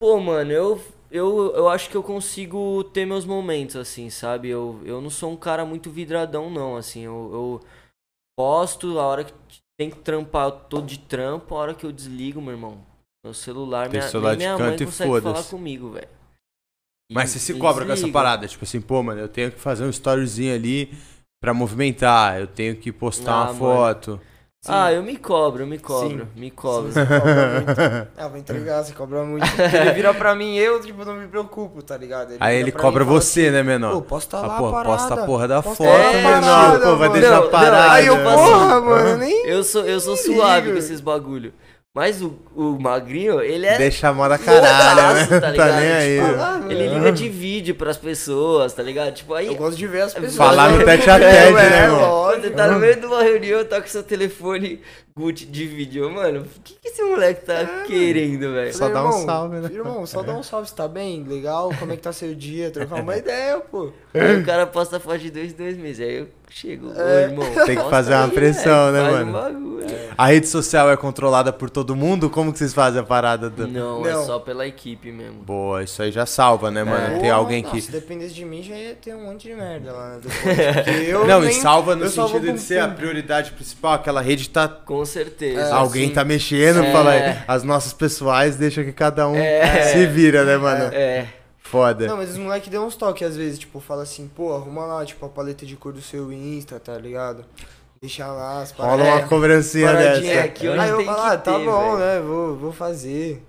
Pô, 0.00 0.18
mano, 0.18 0.50
eu, 0.50 0.80
eu, 1.10 1.54
eu 1.54 1.68
acho 1.68 1.90
que 1.90 1.96
eu 1.96 2.02
consigo 2.02 2.82
ter 2.84 3.06
meus 3.06 3.26
momentos, 3.26 3.76
assim, 3.76 4.08
sabe? 4.08 4.48
Eu, 4.48 4.80
eu 4.84 5.00
não 5.00 5.10
sou 5.10 5.30
um 5.30 5.36
cara 5.36 5.64
muito 5.64 5.90
vidradão, 5.90 6.50
não, 6.50 6.76
assim. 6.76 7.02
Eu, 7.02 7.30
eu 7.32 7.60
posto, 8.36 8.98
a 8.98 9.06
hora 9.06 9.24
que 9.24 9.34
tem 9.78 9.90
que 9.90 9.98
trampar, 9.98 10.46
eu 10.46 10.52
tô 10.52 10.80
de 10.80 10.98
trampo, 10.98 11.54
a 11.54 11.58
hora 11.58 11.74
que 11.74 11.84
eu 11.84 11.92
desligo, 11.92 12.40
meu 12.40 12.54
irmão. 12.54 12.78
Meu 13.22 13.34
celular, 13.34 13.88
Tem 13.88 14.00
minha, 14.00 14.10
celular 14.10 14.36
minha 14.36 14.58
mãe 14.58 14.78
consegue 14.78 15.20
falar 15.20 15.44
comigo, 15.44 15.90
velho. 15.90 16.08
Mas 17.12 17.30
você 17.30 17.38
se 17.38 17.54
cobra 17.54 17.84
com 17.84 17.92
essa 17.92 18.08
parada, 18.08 18.46
tipo 18.48 18.64
assim, 18.64 18.80
pô, 18.80 19.02
mano, 19.02 19.20
eu 19.20 19.28
tenho 19.28 19.50
que 19.52 19.60
fazer 19.60 19.84
um 19.84 19.90
storyzinho 19.90 20.54
ali 20.54 20.90
pra 21.40 21.52
movimentar, 21.52 22.40
eu 22.40 22.46
tenho 22.46 22.74
que 22.76 22.90
postar 22.90 23.32
Ah, 23.32 23.36
uma 23.36 23.44
mano. 23.46 23.58
foto. 23.58 24.20
Ah, 24.66 24.90
eu 24.90 25.02
me 25.02 25.18
cobro, 25.18 25.62
eu 25.64 25.66
me 25.66 25.78
cobro, 25.78 26.26
me 26.34 26.50
cobro. 26.50 26.90
Sim, 26.90 27.04
você 27.04 27.04
cobra 27.06 27.50
muito. 27.60 27.74
Ah, 28.16 28.28
vou 28.28 28.38
entregar, 28.38 28.82
você 28.82 28.94
cobra 28.94 29.22
muito. 29.22 29.46
Porque 29.46 29.60
Ele 29.76 29.92
vira 29.92 30.14
pra 30.14 30.34
mim, 30.34 30.56
eu, 30.56 30.80
tipo, 30.80 31.04
não 31.04 31.14
me 31.16 31.28
preocupo, 31.28 31.82
tá 31.82 31.98
ligado? 31.98 32.30
Aí 32.30 32.38
vira 32.38 32.60
ele 32.60 32.72
cobra 32.72 33.02
e 33.02 33.06
fala 33.06 33.20
você, 33.20 33.50
né, 33.50 33.62
menor? 33.62 33.92
Pô, 33.92 34.00
posta 34.02 34.38
Ah, 34.38 34.46
lá 34.46 34.56
pô, 34.58 34.68
a 34.68 34.72
parada. 34.72 34.96
posta 34.96 35.14
a 35.14 35.26
porra 35.26 35.48
da 35.48 35.62
foto, 35.62 35.82
a 35.84 36.12
menor. 36.14 36.40
parada, 36.40 36.80
Pô, 36.86 36.96
vai 36.96 37.08
mano. 37.10 37.20
deixar 37.20 37.40
Não, 37.42 37.50
parado. 37.50 37.76
não, 37.84 37.90
Aí 37.90 38.06
eu, 38.06 38.14
assim, 38.14 38.24
porra, 38.36 38.80
mano, 38.80 39.16
nem... 39.18 39.46
Eu 39.46 39.62
sou, 39.64 39.84
eu 39.84 40.00
sou 40.00 40.16
suave 40.16 40.72
com 40.72 40.78
esses 40.78 41.00
bagulho. 41.02 41.52
Mas 41.96 42.20
o, 42.20 42.34
o 42.56 42.76
magrinho, 42.76 43.40
ele 43.40 43.66
é. 43.66 43.78
Deixa 43.78 44.08
a 44.08 44.12
moda 44.12 44.36
caralho, 44.36 45.14
né? 45.14 45.26
tá 45.26 45.40
Tá, 45.46 45.50
ligado? 45.52 45.76
nem 45.76 45.92
aí. 45.92 46.20
Tipo? 46.20 46.40
Ah, 46.40 46.58
mano. 46.58 46.72
Ele 46.72 46.88
liga 46.88 47.12
de 47.12 47.28
vídeo 47.28 47.74
pras 47.76 47.96
pessoas, 47.96 48.72
tá 48.72 48.82
ligado? 48.82 49.14
Tipo, 49.14 49.32
aí. 49.34 49.46
Eu 49.46 49.54
gosto 49.54 49.76
de 49.76 49.86
ver 49.86 50.00
as 50.02 50.12
pessoas. 50.12 50.34
Falar 50.34 50.70
no 50.70 50.82
tete 50.84 51.08
a 51.08 51.18
tete, 51.20 51.36
É, 51.36 51.52
né, 51.52 51.84
é? 51.84 51.88
Quando 51.88 52.42
você 52.42 52.50
tá 52.50 52.66
no 52.66 52.80
meio 52.80 52.98
de 52.98 53.06
uma 53.06 53.22
reunião, 53.22 53.64
tá 53.64 53.80
com 53.80 53.86
seu 53.86 54.02
telefone 54.02 54.80
Gucci 55.16 55.46
de 55.46 55.66
vídeo. 55.68 56.10
Mano, 56.10 56.40
o 56.40 56.60
que, 56.64 56.74
que 56.74 56.88
esse 56.88 57.00
moleque 57.04 57.46
tá 57.46 57.64
querendo, 57.86 58.52
velho? 58.52 58.74
Só 58.74 58.88
dá 58.88 59.06
um 59.06 59.12
salve, 59.12 59.58
né? 59.58 59.70
Irmão, 59.72 60.04
só 60.04 60.24
dá 60.24 60.34
um 60.34 60.42
salve, 60.42 60.68
você 60.68 60.74
tá 60.74 60.88
bem? 60.88 61.22
Legal? 61.22 61.70
Como 61.78 61.92
é 61.92 61.96
que 61.96 62.02
tá 62.02 62.12
seu 62.12 62.34
dia? 62.34 62.72
Trocar 62.72 63.00
uma 63.02 63.14
ideia, 63.16 63.60
pô. 63.60 63.92
Aí 64.12 64.40
o 64.40 64.44
cara 64.44 64.66
posta 64.66 64.98
foto 64.98 65.18
de 65.18 65.30
dois, 65.30 65.52
dois 65.52 65.76
meses. 65.76 66.04
Aí 66.04 66.16
eu 66.16 66.28
chego, 66.54 66.88
ô 66.88 67.00
É. 67.00 67.22
irmão. 67.24 67.46
Tem 67.66 67.76
que 67.76 67.90
fazer 67.90 68.14
uma 68.14 68.24
aí, 68.26 68.30
pressão, 68.30 68.92
né, 68.92 69.02
mano? 69.10 69.28
Um 69.30 69.32
bagulho. 69.32 69.74
A 70.16 70.26
rede 70.26 70.46
social 70.46 70.90
é 70.90 70.96
controlada 70.96 71.52
por 71.52 71.68
todo 71.68 71.94
mundo? 71.96 72.30
Como 72.30 72.52
que 72.52 72.58
vocês 72.58 72.72
fazem 72.72 73.00
a 73.00 73.04
parada? 73.04 73.50
Do... 73.50 73.66
Não, 73.66 74.06
é 74.06 74.12
Não. 74.12 74.24
só 74.24 74.38
pela 74.38 74.66
equipe 74.66 75.10
mesmo. 75.10 75.42
Boa, 75.42 75.82
isso 75.82 76.00
aí 76.02 76.10
já 76.12 76.24
salva, 76.24 76.70
né, 76.70 76.84
mano? 76.84 77.10
Tem 77.14 77.20
Porra, 77.22 77.32
alguém 77.34 77.62
não, 77.62 77.70
que... 77.70 77.80
Se 77.82 77.90
dependesse 77.90 78.32
de 78.32 78.44
mim, 78.44 78.62
já 78.62 78.74
ia 78.76 78.94
ter 78.94 79.14
um 79.14 79.24
monte 79.24 79.48
de 79.48 79.54
merda 79.54 79.92
lá. 79.92 80.08
né, 80.10 80.20
depois, 80.22 80.98
eu 81.08 81.26
Não, 81.26 81.40
nem- 81.40 81.50
e 81.50 81.54
salva 81.54 81.96
no 81.96 82.04
eu 82.04 82.10
sentido 82.10 82.52
de 82.52 82.60
ser 82.60 82.78
a 82.80 82.88
prioridade 82.88 83.50
principal. 83.52 83.92
Aquela 83.94 84.20
rede 84.20 84.48
tá... 84.48 84.68
Com 84.68 85.04
certeza. 85.04 85.60
É, 85.60 85.72
Alguém 85.72 86.04
assim, 86.06 86.14
tá 86.14 86.24
mexendo, 86.24 86.82
É. 86.84 86.92
fala 86.92 87.10
aí. 87.10 87.36
As 87.48 87.62
nossas 87.64 87.92
pessoais 87.92 88.56
deixa 88.56 88.84
que 88.84 88.92
cada 88.92 89.28
um 89.28 89.34
É. 89.36 89.88
se 89.92 90.06
vira, 90.06 90.44
né, 90.44 90.56
mano? 90.56 90.84
É. 90.94 91.26
Foda. 91.74 92.06
Não, 92.06 92.16
mas 92.16 92.30
os 92.30 92.38
moleques 92.38 92.68
dão 92.70 92.86
uns 92.86 92.94
toques 92.96 93.26
às 93.26 93.36
vezes, 93.36 93.58
tipo, 93.58 93.80
fala 93.80 94.02
assim, 94.04 94.28
pô, 94.28 94.54
arruma 94.54 94.84
lá, 94.86 95.04
tipo, 95.04 95.26
a 95.26 95.28
paleta 95.28 95.66
de 95.66 95.74
cor 95.76 95.92
do 95.92 96.00
seu 96.00 96.32
Insta, 96.32 96.78
tá 96.78 96.96
ligado? 96.96 97.44
Deixa 98.00 98.26
lá 98.26 98.62
as 98.62 98.70
Rola 98.70 98.90
paradas. 98.98 99.20
uma 99.22 99.28
cobrancinha 99.28 99.92
dessa. 99.92 100.40
aqui, 100.44 100.68
Aí 100.68 100.90
eu 100.90 101.04
falo, 101.04 101.20
ah, 101.20 101.36
tá 101.36 101.58
ter, 101.58 101.64
bom, 101.64 101.96
velho. 101.96 101.98
né? 101.98 102.20
Vou, 102.20 102.56
vou 102.56 102.72
fazer. 102.72 103.42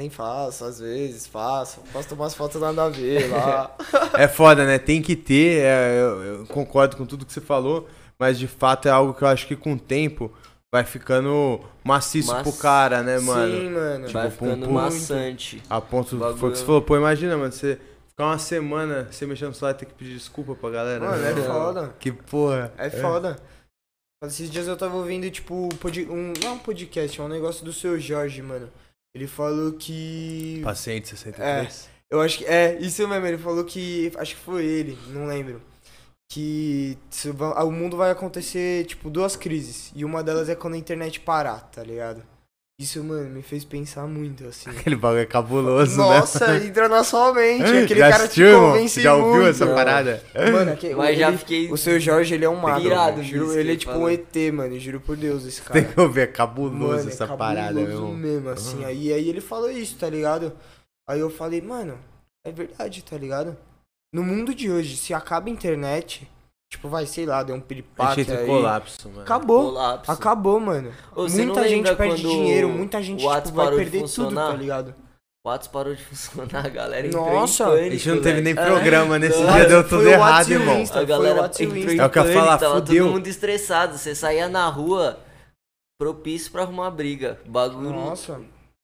Nem 0.00 0.08
faço, 0.10 0.64
às 0.64 0.78
vezes 0.80 1.26
faço. 1.26 1.80
Posto 1.92 2.14
umas 2.14 2.34
fotos 2.34 2.60
nada 2.60 2.84
a 2.84 2.88
ver 2.88 3.28
lá. 3.30 3.70
É 4.14 4.26
foda, 4.26 4.64
né? 4.64 4.78
Tem 4.78 5.02
que 5.02 5.14
ter, 5.14 5.62
é, 5.62 6.00
eu, 6.00 6.22
eu 6.24 6.46
concordo 6.46 6.96
com 6.96 7.04
tudo 7.06 7.26
que 7.26 7.32
você 7.32 7.40
falou, 7.40 7.88
mas 8.18 8.38
de 8.38 8.46
fato 8.48 8.88
é 8.88 8.90
algo 8.90 9.12
que 9.14 9.22
eu 9.22 9.28
acho 9.28 9.46
que 9.46 9.54
com 9.54 9.74
o 9.74 9.78
tempo 9.78 10.32
vai 10.72 10.84
ficando 10.84 11.60
maciço 11.84 12.32
Mas- 12.32 12.42
pro 12.42 12.52
cara, 12.52 13.02
né, 13.02 13.18
mano? 13.18 13.52
Sim, 13.56 13.70
mano. 13.70 14.08
Vai 14.08 14.30
Tipo, 14.30 14.44
ficando 14.44 14.60
pum, 14.66 14.66
pum. 14.66 14.72
maçante. 14.74 15.62
A 15.68 15.80
ponto 15.80 16.16
Bagulho. 16.16 16.38
foi 16.38 16.48
o 16.48 16.52
que 16.52 16.58
você 16.58 16.64
falou, 16.64 16.82
pô, 16.82 16.96
imagina, 16.96 17.36
mano, 17.36 17.52
você 17.52 17.78
ficar 18.08 18.26
uma 18.26 18.38
semana 18.38 19.08
sem 19.10 19.26
mexer 19.26 19.46
no 19.46 19.54
celular 19.54 19.74
e 19.74 19.78
ter 19.78 19.86
que 19.86 19.94
pedir 19.94 20.14
desculpa 20.14 20.54
pra 20.54 20.70
galera. 20.70 21.00
Mano, 21.04 21.22
né? 21.22 21.30
é 21.32 21.34
foda. 21.44 21.94
Que 21.98 22.12
porra. 22.12 22.72
É 22.76 22.90
foda. 22.90 23.36
Esses 24.24 24.50
dias 24.50 24.66
eu 24.66 24.76
tava 24.76 24.96
ouvindo, 24.96 25.30
tipo, 25.30 25.54
um, 25.54 26.32
não 26.42 26.48
é 26.48 26.52
um 26.52 26.58
podcast, 26.58 27.20
é 27.20 27.22
um 27.24 27.28
negócio 27.28 27.64
do 27.64 27.72
seu 27.72 27.98
Jorge, 28.00 28.42
mano. 28.42 28.68
Ele 29.14 29.26
falou 29.28 29.72
que. 29.72 30.60
Paciente 30.64 31.08
63. 31.08 31.88
Eu 32.10 32.20
acho 32.20 32.38
que. 32.38 32.44
É, 32.44 32.76
isso 32.80 33.06
mesmo, 33.06 33.26
ele 33.26 33.38
falou 33.38 33.64
que. 33.64 34.10
Acho 34.16 34.34
que 34.34 34.40
foi 34.42 34.64
ele, 34.66 34.98
não 35.08 35.26
lembro. 35.26 35.62
Que 36.30 36.98
va- 37.34 37.64
o 37.64 37.70
mundo 37.72 37.96
vai 37.96 38.10
acontecer, 38.10 38.84
tipo, 38.84 39.08
duas 39.08 39.34
crises. 39.34 39.90
E 39.94 40.04
uma 40.04 40.22
delas 40.22 40.48
é 40.48 40.54
quando 40.54 40.74
a 40.74 40.78
internet 40.78 41.20
parar, 41.20 41.60
tá 41.70 41.82
ligado? 41.82 42.22
Isso, 42.80 43.02
mano, 43.02 43.28
me 43.30 43.42
fez 43.42 43.64
pensar 43.64 44.06
muito, 44.06 44.46
assim. 44.46 44.70
Aquele 44.70 44.94
bagulho 44.94 45.22
é 45.22 45.26
cabuloso, 45.26 45.96
Nossa, 45.96 46.46
né? 46.58 46.66
entra 46.66 46.88
na 46.88 47.02
sua 47.02 47.32
mente. 47.34 47.64
Aquele 47.84 47.98
Já 47.98 48.10
cara 48.10 48.22
assistiu, 48.24 48.46
te 48.46 48.54
convence 48.54 49.00
Já 49.00 49.14
ouviu 49.16 49.32
muito. 49.42 49.48
essa 49.48 49.66
parada? 49.74 50.22
Mano, 50.52 50.72
aquele, 50.72 50.94
Mas 50.94 51.18
já 51.18 51.28
ele- 51.28 51.38
fiquei. 51.38 51.72
o 51.72 51.76
seu 51.76 51.98
Jorge, 51.98 52.34
ele 52.34 52.44
é 52.44 52.48
um 52.48 52.54
mago. 52.60 52.82
Pirado 52.82 53.12
mano. 53.16 53.24
Juro, 53.24 53.52
ele 53.58 53.72
é 53.72 53.74
que 53.74 53.78
tipo 53.80 53.90
ele 53.92 53.98
um 53.98 54.02
falou. 54.02 54.12
ET, 54.12 54.52
mano. 54.52 54.78
Juro 54.78 55.00
por 55.00 55.16
Deus, 55.16 55.44
esse 55.44 55.60
cara. 55.60 55.80
Tem 55.82 55.92
que 55.92 55.98
ouvir, 56.00 56.20
é 56.20 56.26
cabuloso 56.28 56.76
Mano, 56.76 57.08
é 57.08 57.12
essa 57.12 57.26
cabuloso 57.26 57.38
parada, 57.38 57.72
meu 57.80 57.90
irmão. 57.90 58.14
mesmo, 58.14 58.48
assim. 58.50 58.84
Aí, 58.84 59.12
aí 59.12 59.28
ele 59.28 59.40
falou 59.40 59.70
isso, 59.70 59.96
tá 59.96 60.08
ligado? 60.08 60.52
Aí 61.08 61.18
eu 61.18 61.30
falei, 61.30 61.60
mano, 61.60 61.98
é 62.46 62.52
verdade, 62.52 63.02
tá 63.02 63.16
ligado? 63.18 63.56
No 64.12 64.22
mundo 64.22 64.54
de 64.54 64.70
hoje, 64.70 64.96
se 64.96 65.12
acaba 65.12 65.48
a 65.48 65.50
internet, 65.52 66.28
tipo, 66.72 66.88
vai, 66.88 67.04
sei 67.06 67.26
lá, 67.26 67.42
deu 67.42 67.54
um 67.54 67.58
A 67.58 67.62
piripaque 67.62 68.26
aí. 68.30 68.46
colapso, 68.46 69.08
mano. 69.08 69.20
Acabou. 69.22 69.64
Colapso. 69.72 70.10
Acabou, 70.10 70.60
mano. 70.60 70.92
Ô, 71.14 71.28
muita 71.28 71.68
gente 71.68 71.94
perde 71.94 72.22
dinheiro, 72.22 72.68
muita 72.68 73.02
gente 73.02 73.18
tipo, 73.20 73.52
vai 73.52 73.70
perder 73.74 74.04
tudo, 74.04 74.34
tá 74.34 74.52
ligado? 74.54 74.94
O 75.44 75.50
Whats 75.50 75.68
parou 75.68 75.94
de 75.94 76.02
funcionar, 76.04 76.66
a 76.66 76.68
galera 76.68 77.06
entrou 77.06 77.24
Nossa, 77.30 77.62
em 77.62 77.66
A 77.66 77.70
pânico, 77.70 77.90
gente 77.96 78.08
não 78.08 78.22
teve 78.22 78.40
nem 78.40 78.54
programa 78.54 79.18
nesse 79.18 79.40
Não, 79.40 79.52
dia, 79.52 79.66
deu 79.66 79.88
tudo 79.88 80.08
errado, 80.08 80.50
irmão. 80.50 80.80
Insta. 80.80 81.00
A 81.00 81.04
galera 81.04 81.46
entrou 81.46 81.76
em 81.92 81.98
É 81.98 82.04
o 82.04 82.10
que 82.10 82.18
eu 82.18 82.24
falar, 82.32 82.58
tava 82.58 82.74
fudeu. 82.76 83.04
todo 83.04 83.12
mundo 83.14 83.26
estressado. 83.28 83.96
Você 83.96 84.14
saía 84.14 84.48
na 84.48 84.66
rua 84.68 85.18
propício 85.98 86.50
pra 86.50 86.62
arrumar 86.62 86.90
briga. 86.90 87.38
Bagulho. 87.46 87.90
Nossa. 87.90 88.40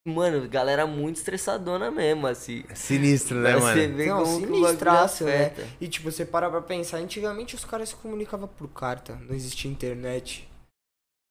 Mano, 0.07 0.47
galera 0.49 0.87
muito 0.87 1.17
estressadona 1.17 1.91
mesmo, 1.91 2.27
assim. 2.27 2.63
Sinistro, 2.75 3.39
né, 3.39 3.57
mano? 3.57 3.81
Você 3.81 3.89
Não, 4.07 4.23
como 4.23 4.47
sinistraço, 4.47 5.25
né? 5.25 5.55
E 5.81 5.89
tipo, 5.89 6.13
você 6.13 6.27
para 6.27 6.51
pra 6.51 6.61
pensar, 6.61 6.99
antigamente 6.99 7.55
os 7.55 7.65
caras 7.65 7.89
se 7.89 7.97
comunicavam 7.97 8.47
por 8.47 8.69
carta, 8.69 9.17
não 9.27 9.35
existia 9.35 9.71
internet. 9.71 10.47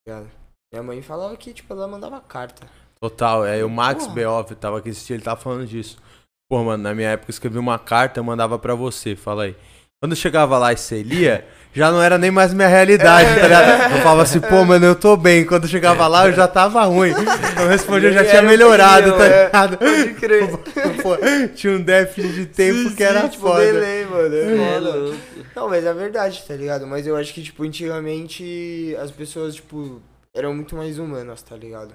ligado? 0.08 0.30
Minha 0.74 0.82
mãe 0.82 1.02
falava 1.04 1.38
que, 1.38 1.54
tipo, 1.54 1.72
ela 1.72 1.88
mandava 1.88 2.20
carta. 2.20 2.68
Total, 3.00 3.46
é, 3.46 3.64
o 3.64 3.70
Max 3.70 4.06
Porra. 4.06 4.16
Beoff 4.16 4.56
tava 4.56 4.80
aqui 4.80 4.90
assistindo, 4.90 5.18
ele 5.18 5.24
tava 5.24 5.40
falando 5.40 5.68
disso. 5.68 6.02
Pô, 6.50 6.64
mano, 6.64 6.82
na 6.82 6.96
minha 6.96 7.10
época 7.10 7.30
eu 7.30 7.34
escrevi 7.34 7.60
uma 7.60 7.78
carta, 7.78 8.20
eu 8.20 8.24
mandava 8.24 8.58
pra 8.58 8.74
você, 8.74 9.16
fala 9.16 9.44
aí. 9.44 9.56
Quando 10.02 10.14
eu 10.14 10.18
chegava 10.18 10.58
lá 10.58 10.74
e 10.74 10.78
você 10.78 11.04
lia, 11.04 11.48
já 11.74 11.92
não 11.92 12.02
era 12.02 12.18
nem 12.18 12.30
mais 12.32 12.54
minha 12.54 12.68
realidade, 12.68 13.28
tá 13.36 13.42
ligado? 13.42 13.94
Eu 13.96 13.98
falava 14.02 14.22
assim, 14.22 14.40
pô, 14.40 14.64
mano, 14.64 14.86
eu 14.86 14.96
tô 14.96 15.18
bem. 15.18 15.44
Quando 15.46 15.64
eu 15.64 15.70
chegava 15.70 16.08
lá, 16.08 16.28
eu 16.28 16.34
já 16.34 16.48
tava 16.48 16.84
ruim. 16.84 17.12
Eu 17.60 17.68
respondi, 17.68 18.06
eu 18.06 18.14
já 18.14 18.24
tinha 18.24 18.42
melhorado, 18.44 19.12
tá 19.14 19.26
é. 19.26 19.46
ligado? 19.46 19.78
Pode 19.78 20.14
crer. 20.16 20.48
Pô, 21.04 21.18
tinha 21.56 21.74
um 21.74 21.82
déficit 21.82 22.34
de 22.34 22.46
tempo 22.46 22.90
Sim, 22.90 22.96
que 22.96 23.04
era 23.04 23.22
sim, 23.22 23.30
tipo, 23.30 23.48
foda. 23.48 23.60
delay, 23.64 24.06
mano. 24.06 24.36
É 24.36 24.40
É 24.44 24.76
foda. 24.76 24.90
louco. 24.98 25.18
Não, 25.56 25.70
mas 25.70 25.86
é 25.86 25.94
verdade, 25.94 26.44
tá 26.48 26.56
ligado? 26.56 26.88
Mas 26.88 27.06
eu 27.08 27.16
acho 27.16 27.34
que, 27.34 27.42
tipo, 27.44 27.64
antigamente 27.64 28.96
as 29.02 29.12
pessoas, 29.12 29.56
tipo, 29.56 30.02
eram 30.34 30.54
muito 30.54 30.76
mais 30.76 30.98
humanas, 31.00 31.42
tá 31.42 31.56
ligado? 31.56 31.94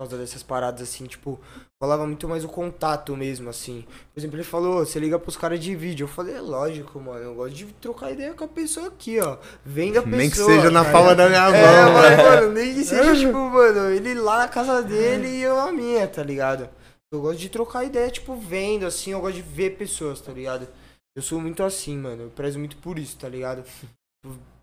Por 0.00 0.04
causa 0.08 0.16
dessas 0.16 0.42
paradas, 0.42 0.80
assim, 0.80 1.04
tipo, 1.04 1.38
rolava 1.78 2.06
muito 2.06 2.26
mais 2.26 2.42
o 2.42 2.48
contato 2.48 3.14
mesmo, 3.14 3.50
assim. 3.50 3.84
Por 4.14 4.18
exemplo, 4.18 4.36
ele 4.38 4.44
falou, 4.44 4.78
você 4.78 4.98
liga 4.98 5.18
pros 5.18 5.36
caras 5.36 5.60
de 5.60 5.76
vídeo. 5.76 6.04
Eu 6.04 6.08
falei, 6.08 6.36
é 6.36 6.40
lógico, 6.40 6.98
mano, 6.98 7.18
eu 7.18 7.34
gosto 7.34 7.54
de 7.54 7.66
trocar 7.66 8.10
ideia 8.10 8.32
com 8.32 8.42
a 8.42 8.48
pessoa 8.48 8.86
aqui, 8.86 9.20
ó. 9.20 9.36
Vem 9.62 9.92
da 9.92 10.00
pessoa. 10.00 10.16
Nem 10.16 10.30
que 10.30 10.36
seja 10.38 10.70
na 10.70 10.90
palma 10.90 11.14
da 11.14 11.28
minha 11.28 11.50
mão, 11.50 11.54
É, 11.54 11.84
mano. 11.84 11.92
mas, 11.92 12.16
mano, 12.16 12.52
nem 12.52 12.72
que 12.72 12.82
seja, 12.82 13.12
tipo, 13.26 13.36
mano, 13.36 13.90
ele 13.90 14.14
lá 14.14 14.38
na 14.38 14.48
casa 14.48 14.82
dele 14.82 15.28
e 15.28 15.42
eu 15.42 15.54
na 15.54 15.70
minha, 15.70 16.08
tá 16.08 16.22
ligado? 16.22 16.70
Eu 17.12 17.20
gosto 17.20 17.38
de 17.38 17.50
trocar 17.50 17.84
ideia, 17.84 18.10
tipo, 18.10 18.34
vendo, 18.36 18.86
assim, 18.86 19.10
eu 19.10 19.20
gosto 19.20 19.36
de 19.36 19.42
ver 19.42 19.76
pessoas, 19.76 20.18
tá 20.22 20.32
ligado? 20.32 20.66
Eu 21.14 21.20
sou 21.20 21.38
muito 21.38 21.62
assim, 21.62 21.98
mano, 21.98 22.22
eu 22.22 22.30
prezo 22.30 22.58
muito 22.58 22.78
por 22.78 22.98
isso, 22.98 23.18
tá 23.18 23.28
ligado? 23.28 23.62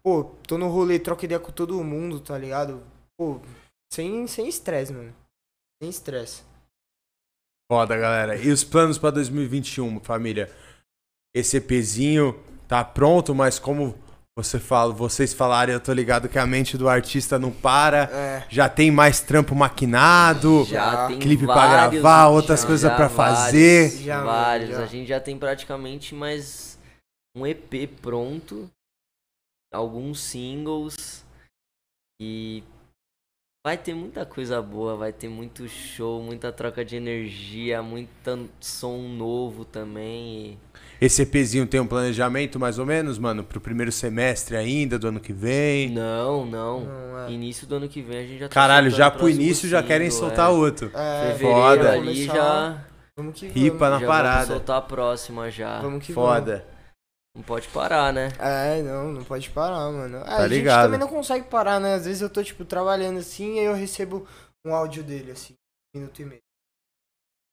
Pô, 0.02 0.24
tô 0.48 0.58
no 0.58 0.68
rolê, 0.68 0.98
troco 0.98 1.26
ideia 1.26 1.40
com 1.40 1.52
todo 1.52 1.84
mundo, 1.84 2.20
tá 2.20 2.36
ligado? 2.36 2.82
Pô, 3.16 3.40
sem 3.94 4.26
sem 4.26 4.48
estresse, 4.48 4.92
mano. 4.92 5.14
Sem 5.82 5.90
estresse. 5.90 6.44
Foda, 7.72 7.98
galera. 7.98 8.36
E 8.38 8.50
os 8.50 8.64
planos 8.64 8.98
pra 8.98 9.12
2021, 9.12 10.00
família? 10.00 10.50
Esse 11.36 11.58
EPzinho 11.58 12.34
tá 12.68 12.84
pronto, 12.84 13.36
mas 13.36 13.60
como 13.60 13.98
você 14.38 14.60
fala, 14.60 14.94
vocês 14.94 15.34
falaram, 15.34 15.74
eu 15.74 15.80
tô 15.80 15.92
ligado 15.92 16.30
que 16.30 16.38
a 16.40 16.46
mente 16.46 16.78
do 16.78 16.88
artista 16.88 17.38
não 17.38 17.52
para. 17.52 18.04
É. 18.12 18.48
Já 18.50 18.70
tem 18.70 18.90
mais 18.90 19.20
trampo 19.20 19.54
maquinado, 19.54 20.64
Já 20.66 21.08
tem 21.08 21.20
clipe 21.20 21.46
pra 21.46 21.56
vários, 21.56 22.02
gravar, 22.02 22.28
outras 22.30 22.62
já- 22.62 22.68
coisas 22.68 22.92
vários, 22.92 23.14
fazer. 23.14 23.90
Já, 24.04 24.24
vários. 24.24 24.70
já. 24.72 24.84
A 24.84 24.86
gente 24.86 25.08
já 25.08 25.20
tem 25.20 25.38
praticamente 25.38 26.16
mais 26.16 26.80
um 27.36 27.46
EP 27.46 27.88
pronto. 28.02 28.70
alguns 29.74 30.22
singles 30.22 31.26
e 32.22 32.64
vai 33.68 33.78
ter 33.78 33.94
muita 33.94 34.26
coisa 34.26 34.62
boa, 34.62 34.96
vai 34.96 35.12
ter 35.12 35.28
muito 35.28 35.68
show, 35.68 36.24
muita 36.24 36.54
troca 36.54 36.86
de 36.86 36.96
energia, 36.96 37.84
muito 37.84 38.10
som 38.62 38.98
novo 39.10 39.66
também. 39.66 40.58
E... 41.02 41.06
Esse 41.06 41.24
EPzinho 41.24 41.68
tem 41.68 41.78
um 41.82 41.86
planejamento 41.86 42.58
mais 42.58 42.80
ou 42.80 42.86
menos, 42.86 43.20
mano, 43.20 43.44
pro 43.44 43.60
primeiro 43.60 43.92
semestre 43.92 44.56
ainda, 44.56 44.98
do 44.98 45.10
ano 45.10 45.20
que 45.20 45.34
vem? 45.34 45.90
Não, 45.90 46.46
não. 46.46 46.80
não 46.80 47.20
é. 47.26 47.30
Início 47.30 47.68
do 47.68 47.76
ano 47.76 47.90
que 47.90 48.02
vem 48.02 48.20
a 48.20 48.22
gente 48.22 48.40
já 48.40 48.48
tá 48.48 48.54
Caralho, 48.54 48.90
já 48.90 49.12
pro 49.12 49.28
início 49.30 49.68
já 49.68 49.84
querem 49.84 50.10
soltar 50.10 50.50
é. 50.50 50.54
outro. 50.54 50.90
É, 50.94 51.34
Fevereiro 51.34 51.60
Foda. 51.60 51.92
ali 51.92 52.24
já. 52.24 52.86
Vamos 53.18 53.38
que 53.38 53.48
Ripa 53.48 53.78
vamos. 53.80 53.94
na 53.96 54.00
já 54.00 54.08
parada. 54.08 54.36
Vamos 54.38 54.48
soltar 54.48 54.78
a 54.78 54.82
próxima 54.82 55.52
já. 55.52 55.82
Vamos 55.82 56.06
que 56.06 56.14
Foda. 56.14 56.64
Vamos. 56.66 56.77
Não 57.38 57.44
pode 57.44 57.68
parar, 57.68 58.12
né? 58.12 58.30
É, 58.40 58.82
não, 58.82 59.12
não 59.12 59.24
pode 59.24 59.48
parar, 59.52 59.92
mano. 59.92 60.18
É, 60.18 60.24
Tá 60.24 60.38
a 60.38 60.48
gente 60.48 60.58
ligado. 60.58 60.86
também 60.86 61.00
não 61.00 61.08
consegue 61.08 61.48
parar, 61.48 61.80
né? 61.80 61.94
Às 61.94 62.06
vezes 62.06 62.22
eu 62.24 62.30
tô, 62.32 62.44
tipo, 62.44 62.66
trabalhando 62.66 63.20
assim 63.20 63.58
e 63.58 63.60
aí 63.60 63.66
eu 63.66 63.76
recebo 63.76 64.28
um 64.66 64.74
áudio 64.74 65.04
dele, 65.04 65.32
assim, 65.32 65.54
um 65.96 66.00
minuto 66.00 66.20
e 66.20 66.26
meio. 66.26 66.42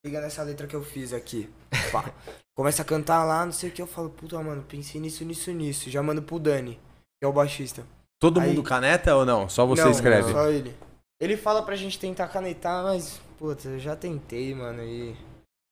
Liga 0.05 0.23
nessa 0.23 0.43
letra 0.43 0.67
que 0.67 0.75
eu 0.75 0.83
fiz 0.83 1.13
aqui. 1.13 1.53
Pá. 1.93 2.11
Começa 2.57 2.81
a 2.81 2.85
cantar 2.85 3.25
lá, 3.25 3.45
não 3.45 3.53
sei 3.53 3.69
o 3.69 3.73
que, 3.73 3.83
eu 3.83 3.87
falo, 3.87 4.09
puta, 4.09 4.41
mano, 4.43 4.63
pensei 4.63 4.99
nisso, 5.01 5.23
nisso, 5.25 5.51
nisso. 5.53 5.91
Já 5.91 6.03
mando 6.03 6.23
pro 6.23 6.39
Dani, 6.39 6.77
que 7.21 7.25
é 7.25 7.27
o 7.27 7.33
baixista. 7.33 7.85
Todo 8.19 8.41
Aí- 8.41 8.49
mundo 8.49 8.63
caneta 8.63 9.15
ou 9.15 9.27
não? 9.27 9.49
Só 9.51 9.67
você 9.67 9.83
Não, 9.83 9.91
escreve? 9.91 10.33
Só 10.33 10.49
ele. 10.49 10.75
Ele 11.21 11.37
fala 11.37 11.63
pra 11.63 11.77
gente 11.77 11.99
tentar 11.99 12.29
canetar, 12.29 12.83
mas, 12.85 13.21
puta, 13.39 13.69
eu 13.69 13.79
já 13.79 13.95
tentei, 13.97 14.55
mano, 14.55 14.83
e 14.83 15.15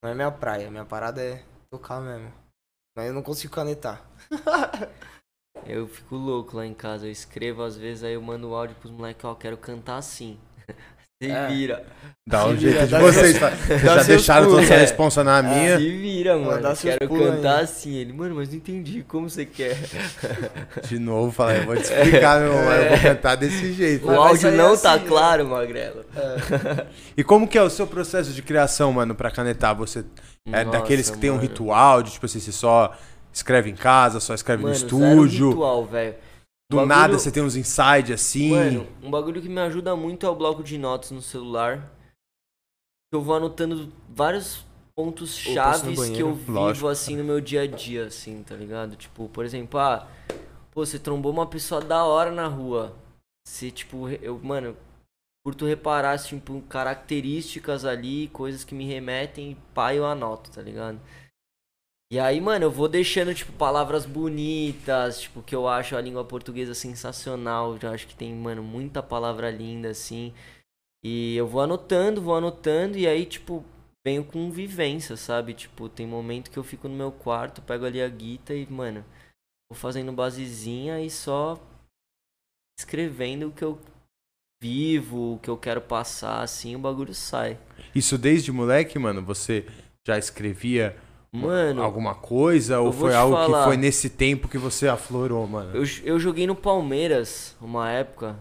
não 0.05 0.11
é 0.11 0.15
minha 0.15 0.31
praia. 0.31 0.71
Minha 0.71 0.85
parada 0.85 1.23
é 1.23 1.43
tocar 1.71 2.01
mesmo. 2.01 2.31
Mas 2.95 3.07
eu 3.07 3.15
não 3.15 3.23
consigo 3.23 3.53
canetar. 3.55 4.03
Eu 5.67 5.87
fico 5.89 6.17
louco 6.17 6.57
lá 6.57 6.67
em 6.67 6.75
casa, 6.75 7.07
eu 7.07 7.11
escrevo 7.13 7.63
às 7.63 7.77
vezes, 7.77 8.05
aí 8.05 8.15
eu 8.15 8.23
mando 8.23 8.49
o 8.51 8.55
áudio 8.55 8.77
pros 8.77 8.91
moleques, 8.93 9.25
ó, 9.25 9.35
quero 9.35 9.57
cantar 9.57 9.97
assim. 9.99 10.39
Se 11.27 11.31
É. 11.31 11.47
vira. 11.49 11.85
Dá 12.25 12.47
um 12.47 12.55
Se 12.55 12.61
jeito 12.61 12.75
vira, 12.85 12.87
de 12.87 13.05
vocês. 13.05 13.39
tá? 13.41 13.51
dá 13.51 13.77
Já 13.79 14.03
deixaram 14.05 14.47
pulos. 14.47 14.61
toda 14.61 14.65
essa 14.65 14.75
É. 14.75 14.79
responsa 14.79 15.25
na 15.25 15.43
minha. 15.43 15.77
Se 15.77 15.91
vira, 15.91 16.37
mano. 16.39 16.77
Quero 16.77 17.09
pulos 17.09 17.27
cantar 17.37 17.57
aí. 17.59 17.65
assim. 17.65 17.95
Ele, 17.97 18.13
mano, 18.13 18.37
mas 18.37 18.49
não 18.49 18.57
entendi 18.57 19.03
como 19.03 19.29
você 19.29 19.45
quer. 19.45 19.77
De 20.89 20.99
novo, 21.01 21.33
falar, 21.33 21.57
eu 21.57 21.65
vou 21.67 21.77
te 21.77 21.83
explicar, 21.83 22.41
meu 22.41 22.53
irmão. 22.53 22.73
Eu 22.73 22.89
vou 22.91 22.99
cantar 23.01 23.35
desse 23.37 23.73
jeito. 23.73 24.07
O 24.07 24.11
áudio 24.21 24.53
não 24.53 24.73
assim, 24.75 24.83
tá 24.85 24.97
né? 24.99 25.05
claro, 25.07 25.47
Magrelo. 25.49 26.05
E 27.17 27.25
como 27.25 27.47
que 27.49 27.59
é 27.59 27.63
o 27.63 27.69
seu 27.71 27.87
processo 27.87 28.31
de 28.33 28.41
criação, 28.41 28.93
mano, 28.93 29.15
pra 29.15 29.31
canetar? 29.31 29.75
Você 29.77 30.05
é 30.47 30.65
Nossa, 30.65 30.79
daqueles 30.79 31.11
que 31.11 31.19
tem 31.19 31.31
um 31.31 31.35
mano. 31.35 31.43
ritual, 31.49 32.03
de 32.03 32.13
tipo 32.13 32.27
assim, 32.27 32.39
você 32.41 32.53
só 32.53 32.93
escreve 33.33 33.69
em 33.71 33.75
casa, 33.75 34.21
só 34.21 34.33
escreve 34.35 34.63
Mano, 34.63 34.75
no 34.75 34.79
zero 34.81 34.97
estúdio. 35.25 35.49
ritual, 35.51 35.85
velho. 35.87 36.15
Do 36.73 36.77
Bagulho- 36.77 36.89
nada 36.89 37.19
você 37.19 37.31
tem 37.31 37.43
uns 37.43 37.55
insights 37.55 38.11
assim. 38.11 38.51
Mano, 38.51 38.87
um 39.03 39.11
bagulho 39.11 39.43
que 39.43 39.49
me 39.49 39.61
ajuda 39.61 39.95
muito 39.95 40.25
é 40.25 40.29
o 40.29 40.35
bloco 40.35 40.63
de 40.63 40.79
notas 40.79 41.11
no 41.11 41.21
celular. 41.21 41.91
Eu 43.13 43.21
vou 43.21 43.35
anotando 43.37 43.93
vários 44.09 44.65
pontos 44.95 45.37
chaves 45.37 46.09
que 46.11 46.21
eu 46.21 46.35
vivo 46.35 46.53
Lógico. 46.53 46.89
assim 46.89 47.17
no 47.17 47.25
meu 47.25 47.41
dia 47.41 47.63
a 47.63 47.67
dia, 47.67 48.07
assim, 48.07 48.43
tá 48.43 48.55
ligado? 48.57 48.97
Tipo, 48.97 49.29
por 49.29 49.45
exemplo, 49.45 49.79
ah, 49.79 50.09
pô, 50.71 50.85
você 50.85 50.99
trombou 50.99 51.31
uma 51.31 51.47
pessoa 51.47 51.81
da 51.81 52.05
hora 52.05 52.31
na 52.31 52.47
rua. 52.47 52.97
Se, 53.47 53.71
tipo, 53.71 54.09
eu, 54.09 54.39
mano, 54.43 54.75
curto 55.45 55.67
reparar, 55.67 56.19
tipo, 56.19 56.63
características 56.63 57.85
ali, 57.85 58.29
coisas 58.29 58.65
que 58.65 58.75
me 58.75 58.87
remetem, 58.87 59.57
pá, 59.75 59.95
eu 59.95 60.07
anoto, 60.07 60.51
tá 60.51 60.63
ligado? 60.63 60.99
E 62.13 62.19
aí, 62.21 62.43
mano, 62.43 62.67
eu 62.67 62.71
vou 62.71 62.91
deixando, 62.91 63.35
tipo, 63.35 63.51
palavras 63.53 64.05
bonitas, 64.05 65.23
tipo, 65.23 65.43
que 65.43 65.55
eu 65.55 65.67
acho 65.67 65.97
a 65.97 66.01
língua 66.03 66.23
portuguesa 66.23 66.75
sensacional. 66.75 67.79
Eu 67.81 67.91
acho 67.91 68.07
que 68.07 68.15
tem, 68.15 68.35
mano, 68.35 68.63
muita 68.63 69.03
palavra 69.03 69.51
linda, 69.51 69.89
assim. 69.89 70.35
E 71.03 71.35
eu 71.35 71.47
vou 71.47 71.63
anotando, 71.63 72.21
vou 72.21 72.37
anotando, 72.37 72.99
e 72.99 73.07
aí, 73.07 73.25
tipo, 73.25 73.65
venho 74.07 74.23
com 74.23 74.51
vivência, 74.51 75.17
sabe? 75.17 75.55
Tipo, 75.55 75.89
tem 75.89 76.07
momento 76.07 76.51
que 76.51 76.59
eu 76.59 76.63
fico 76.63 76.87
no 76.87 76.95
meu 76.95 77.11
quarto, 77.11 77.63
pego 77.63 77.87
ali 77.87 78.03
a 78.03 78.09
guita 78.11 78.53
e, 78.53 78.67
mano, 78.67 79.03
vou 79.71 79.79
fazendo 79.79 80.13
basezinha 80.13 81.01
e 81.01 81.09
só 81.09 81.59
escrevendo 82.79 83.49
o 83.49 83.53
que 83.53 83.65
eu 83.65 83.81
vivo, 84.63 85.37
o 85.37 85.39
que 85.39 85.49
eu 85.49 85.57
quero 85.57 85.81
passar, 85.81 86.43
assim, 86.43 86.77
o 86.77 86.79
bagulho 86.79 87.15
sai. 87.15 87.59
Isso 87.95 88.19
desde 88.19 88.53
moleque, 88.53 88.99
mano, 88.99 89.23
você 89.23 89.67
já 90.07 90.19
escrevia 90.19 90.95
Mano, 91.35 91.83
alguma 91.83 92.15
coisa? 92.15 92.81
Ou 92.81 92.93
foi 92.93 93.15
algo 93.15 93.35
que 93.35 93.51
falar. 93.51 93.65
foi 93.65 93.77
nesse 93.77 94.11
tempo 94.11 94.49
que 94.49 94.59
você 94.59 94.87
aflorou, 94.87 95.47
mano? 95.47 95.75
Eu, 95.75 95.85
eu 96.05 96.21
joguei 96.21 96.47
no 96.47 96.55
Palmeiras 96.55 97.57
uma 97.61 97.91
época. 97.91 98.39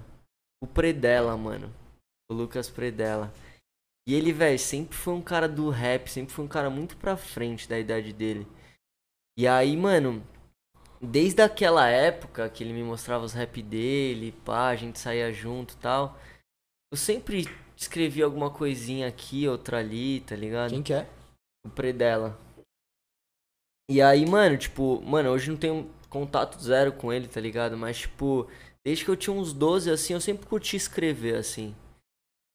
O 0.61 0.67
Predella, 0.67 1.37
mano. 1.37 1.71
O 2.29 2.35
Lucas 2.35 2.69
Predella. 2.69 3.33
E 4.07 4.13
ele, 4.13 4.33
velho, 4.33 4.59
sempre 4.59 4.97
foi 4.97 5.13
um 5.13 5.21
cara 5.21 5.47
do 5.47 5.69
rap, 5.69 6.09
sempre 6.09 6.33
foi 6.33 6.43
um 6.43 6.49
cara 6.49 6.69
muito 6.69 6.97
pra 6.97 7.15
frente 7.15 7.69
da 7.69 7.79
idade 7.79 8.11
dele. 8.11 8.45
E 9.37 9.47
aí, 9.47 9.77
mano, 9.77 10.21
desde 10.99 11.41
aquela 11.41 11.87
época 11.87 12.49
que 12.49 12.63
ele 12.63 12.73
me 12.73 12.83
mostrava 12.83 13.23
os 13.23 13.33
rap 13.33 13.61
dele, 13.61 14.33
pá, 14.43 14.67
a 14.67 14.75
gente 14.75 14.99
saía 14.99 15.31
junto 15.31 15.75
e 15.75 15.77
tal. 15.77 16.19
Eu 16.91 16.97
sempre 16.97 17.47
escrevia 17.77 18.25
alguma 18.25 18.49
coisinha 18.49 19.07
aqui, 19.07 19.47
outra 19.47 19.77
ali, 19.77 20.19
tá 20.21 20.35
ligado? 20.35 20.71
Quem 20.71 20.83
que 20.83 20.93
é? 20.93 21.07
o 21.65 21.69
Predella. 21.69 22.37
E 23.91 24.01
aí, 24.01 24.25
mano, 24.25 24.57
tipo, 24.57 25.01
mano, 25.01 25.29
hoje 25.31 25.51
não 25.51 25.57
tenho 25.57 25.91
contato 26.09 26.57
zero 26.63 26.93
com 26.93 27.11
ele, 27.11 27.27
tá 27.27 27.41
ligado? 27.41 27.75
Mas, 27.75 27.97
tipo, 27.97 28.49
desde 28.85 29.03
que 29.03 29.11
eu 29.11 29.17
tinha 29.17 29.35
uns 29.35 29.51
12, 29.51 29.91
assim, 29.91 30.13
eu 30.13 30.21
sempre 30.21 30.47
curti 30.47 30.77
escrever, 30.77 31.35
assim. 31.35 31.75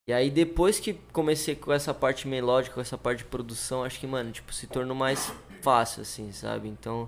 E 0.08 0.14
aí, 0.14 0.30
depois 0.30 0.80
que 0.80 0.94
comecei 1.12 1.54
com 1.54 1.70
essa 1.74 1.92
parte 1.92 2.26
melódica, 2.26 2.76
com 2.76 2.80
essa 2.80 2.96
parte 2.96 3.18
de 3.18 3.26
produção, 3.26 3.84
acho 3.84 4.00
que, 4.00 4.06
mano, 4.06 4.32
tipo, 4.32 4.50
se 4.50 4.66
tornou 4.66 4.96
mais 4.96 5.30
fácil, 5.60 6.00
assim, 6.00 6.32
sabe? 6.32 6.68
Então, 6.68 7.06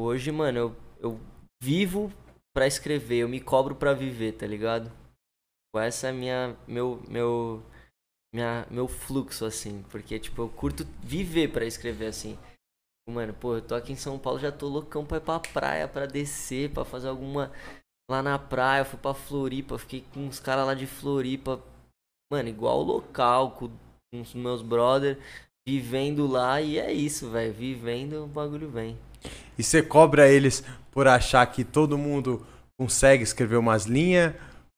hoje, 0.00 0.32
mano, 0.32 0.58
eu, 0.58 0.76
eu 0.98 1.20
vivo 1.62 2.10
pra 2.56 2.66
escrever, 2.66 3.18
eu 3.18 3.28
me 3.28 3.40
cobro 3.42 3.74
pra 3.74 3.92
viver, 3.92 4.32
tá 4.32 4.46
ligado? 4.46 4.90
Essa 5.76 6.08
é 6.08 6.12
minha, 6.12 6.56
meu, 6.66 7.02
meu, 7.06 7.62
minha, 8.34 8.66
meu 8.70 8.88
fluxo, 8.88 9.44
assim. 9.44 9.84
Porque, 9.90 10.18
tipo, 10.18 10.40
eu 10.40 10.48
curto 10.48 10.86
viver 11.02 11.52
pra 11.52 11.66
escrever, 11.66 12.06
assim. 12.06 12.38
Mano, 13.08 13.32
pô, 13.32 13.54
eu 13.54 13.62
tô 13.62 13.74
aqui 13.74 13.92
em 13.92 13.96
São 13.96 14.18
Paulo, 14.18 14.38
já 14.38 14.52
tô 14.52 14.68
loucão 14.68 15.02
pra 15.02 15.16
ir 15.16 15.20
pra 15.20 15.40
praia, 15.40 15.88
pra 15.88 16.04
descer, 16.04 16.70
pra 16.70 16.84
fazer 16.84 17.08
alguma. 17.08 17.50
Lá 18.10 18.22
na 18.22 18.38
praia, 18.38 18.84
fui 18.84 18.98
pra 18.98 19.14
Floripa, 19.14 19.78
fiquei 19.78 20.04
com 20.12 20.20
uns 20.20 20.38
caras 20.38 20.66
lá 20.66 20.74
de 20.74 20.86
Floripa. 20.86 21.58
Mano, 22.30 22.50
igual 22.50 22.82
local, 22.82 23.52
com 23.52 23.70
os 24.20 24.34
meus 24.34 24.60
brother, 24.60 25.18
vivendo 25.66 26.26
lá, 26.26 26.60
e 26.60 26.78
é 26.78 26.92
isso, 26.92 27.30
velho. 27.30 27.52
Vivendo, 27.52 28.24
o 28.24 28.26
bagulho 28.26 28.68
vem. 28.68 28.98
E 29.58 29.62
você 29.62 29.82
cobra 29.82 30.28
eles 30.28 30.62
por 30.92 31.08
achar 31.08 31.46
que 31.46 31.64
todo 31.64 31.96
mundo 31.96 32.46
consegue 32.78 33.22
escrever 33.22 33.56
umas 33.56 33.86
linhas? 33.86 34.34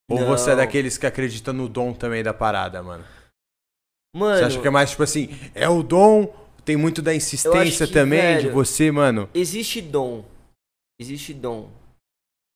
Ou 0.08 0.20
Não. 0.20 0.28
você 0.28 0.52
é 0.52 0.56
daqueles 0.56 0.96
que 0.96 1.06
acredita 1.06 1.52
no 1.52 1.68
dom 1.68 1.92
também 1.92 2.22
da 2.22 2.32
parada, 2.32 2.80
mano? 2.82 3.04
Mano, 4.14 4.38
Você 4.38 4.44
acha 4.44 4.60
que 4.60 4.66
é 4.66 4.70
mais 4.70 4.90
tipo 4.90 5.02
assim, 5.02 5.28
é 5.54 5.68
o 5.68 5.82
dom, 5.82 6.32
tem 6.64 6.76
muito 6.76 7.00
da 7.02 7.14
insistência 7.14 7.86
que, 7.86 7.92
também 7.92 8.36
de 8.36 8.42
velho, 8.42 8.52
você, 8.52 8.90
mano? 8.90 9.28
existe 9.34 9.80
dom. 9.80 10.24
Existe 10.98 11.32
dom. 11.34 11.70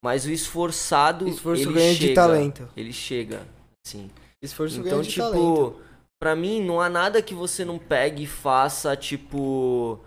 Mas 0.03 0.25
o 0.25 0.31
esforçado. 0.31 1.27
Esforço 1.27 1.63
ele 1.63 1.73
ganha 1.73 1.93
de 1.93 1.99
chega, 1.99 2.15
talento. 2.15 2.69
Ele 2.77 2.93
chega, 2.93 3.47
sim. 3.85 4.09
Esforço 4.41 4.79
Então, 4.79 4.91
ganha 4.91 5.03
de 5.03 5.09
tipo, 5.09 5.21
talento. 5.23 5.81
pra 6.21 6.35
mim 6.35 6.61
não 6.63 6.79
há 6.79 6.89
nada 6.89 7.21
que 7.21 7.33
você 7.33 7.65
não 7.65 7.79
pegue 7.79 8.23
e 8.23 8.27
faça, 8.27 8.95
tipo, 8.95 9.99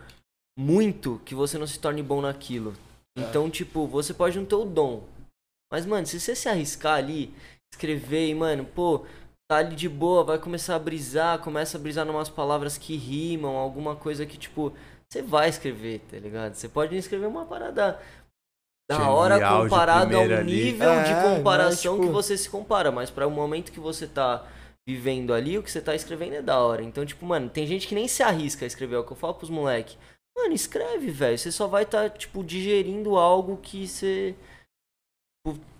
muito 0.56 1.20
que 1.24 1.34
você 1.34 1.58
não 1.58 1.66
se 1.66 1.78
torne 1.80 2.02
bom 2.02 2.20
naquilo. 2.20 2.74
É. 3.16 3.22
Então, 3.22 3.50
tipo, 3.50 3.86
você 3.86 4.14
pode 4.14 4.38
não 4.38 4.44
ter 4.44 4.54
o 4.54 4.64
dom. 4.64 5.02
Mas, 5.72 5.84
mano, 5.84 6.06
se 6.06 6.20
você 6.20 6.34
se 6.34 6.48
arriscar 6.48 6.96
ali, 6.96 7.34
escrever 7.74 8.28
e, 8.28 8.34
mano, 8.34 8.64
pô, 8.64 9.04
tá 9.50 9.56
ali 9.56 9.74
de 9.74 9.88
boa, 9.88 10.22
vai 10.22 10.38
começar 10.38 10.76
a 10.76 10.78
brisar, 10.78 11.38
começa 11.38 11.78
a 11.78 11.80
brisar 11.80 12.04
numas 12.04 12.28
palavras 12.28 12.76
que 12.76 12.94
rimam, 12.96 13.56
alguma 13.56 13.96
coisa 13.96 14.26
que, 14.26 14.36
tipo, 14.36 14.72
você 15.08 15.22
vai 15.22 15.48
escrever, 15.48 16.00
tá 16.00 16.18
ligado? 16.18 16.54
Você 16.54 16.68
pode 16.68 16.94
escrever 16.96 17.26
uma 17.26 17.46
parada 17.46 17.98
da 18.90 18.96
Genial 18.96 19.14
hora 19.14 19.34
comparado 19.62 20.16
ao 20.16 20.22
ali. 20.22 20.44
nível 20.44 20.90
É, 20.90 21.02
de 21.04 21.10
mas, 21.14 21.36
comparação 21.36 21.94
tipo- 21.94 22.06
que 22.06 22.12
você 22.12 22.36
se 22.36 22.48
compara, 22.48 22.92
mas 22.92 23.10
para 23.10 23.26
o 23.26 23.30
momento 23.30 23.72
que 23.72 23.80
você 23.80 24.06
tá 24.06 24.46
vivendo 24.86 25.32
ali, 25.34 25.58
o 25.58 25.62
que 25.62 25.70
você 25.70 25.80
tá 25.80 25.94
escrevendo 25.94 26.34
é 26.34 26.42
da 26.42 26.58
hora. 26.58 26.82
Então, 26.82 27.04
tipo, 27.04 27.24
mano, 27.24 27.48
tem 27.48 27.66
gente 27.66 27.86
que 27.86 27.94
nem 27.94 28.08
se 28.08 28.22
arrisca 28.22 28.64
a 28.64 28.66
escrever, 28.66 28.96
é 28.96 28.98
o 28.98 29.04
que 29.04 29.12
eu 29.12 29.16
falo 29.16 29.34
pros 29.34 29.50
moleque. 29.50 29.96
Mano, 30.36 30.54
escreve, 30.54 31.10
velho. 31.10 31.36
Você 31.38 31.50
só 31.50 31.66
vai 31.66 31.82
estar, 31.82 32.10
tá, 32.10 32.16
tipo, 32.18 32.44
digerindo 32.44 33.16
algo 33.16 33.58
que 33.58 33.86
você. 33.86 34.34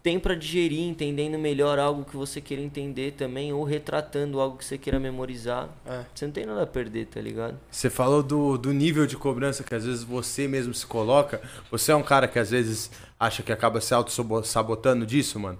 Tem 0.02 0.18
pra 0.18 0.34
digerir, 0.34 0.80
entendendo 0.80 1.38
melhor 1.38 1.78
algo 1.78 2.04
que 2.04 2.16
você 2.16 2.40
queira 2.40 2.62
entender 2.62 3.12
também, 3.12 3.52
ou 3.52 3.64
retratando 3.64 4.40
algo 4.40 4.56
que 4.56 4.64
você 4.64 4.78
queira 4.78 4.98
memorizar. 4.98 5.68
É. 5.84 6.04
Você 6.14 6.24
não 6.26 6.32
tem 6.32 6.46
nada 6.46 6.62
a 6.62 6.66
perder, 6.66 7.06
tá 7.06 7.20
ligado? 7.20 7.58
Você 7.70 7.90
falou 7.90 8.22
do, 8.22 8.56
do 8.56 8.72
nível 8.72 9.06
de 9.06 9.16
cobrança 9.16 9.62
que 9.64 9.74
às 9.74 9.84
vezes 9.84 10.02
você 10.04 10.46
mesmo 10.48 10.72
se 10.72 10.86
coloca. 10.86 11.40
Você 11.70 11.92
é 11.92 11.96
um 11.96 12.02
cara 12.02 12.26
que 12.28 12.38
às 12.38 12.50
vezes 12.50 12.90
acha 13.18 13.42
que 13.42 13.52
acaba 13.52 13.80
se 13.80 13.92
auto-sabotando 13.92 15.04
disso, 15.04 15.38
mano? 15.38 15.58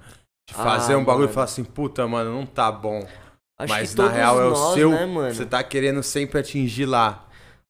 De 0.48 0.54
Ah, 0.56 0.62
fazer 0.62 0.94
um 0.96 1.04
bagulho 1.04 1.24
e 1.24 1.26
mano. 1.26 1.34
falar 1.34 1.44
assim, 1.44 1.64
puta, 1.64 2.06
mano, 2.06 2.32
não 2.32 2.46
tá 2.46 2.72
bom. 2.72 3.06
Acho 3.59 3.72
Mas 3.72 3.94
na 3.94 4.09
real 4.09 4.40
é 4.40 4.46
o 4.46 4.50
nós, 4.50 4.74
seu. 4.74 4.90
né? 4.90 5.32
Você 5.34 5.44
tá 5.44 5.62
querendo 5.64 6.02
sempre 6.02 6.38
atingir 6.38 6.86
lá. 6.86 7.28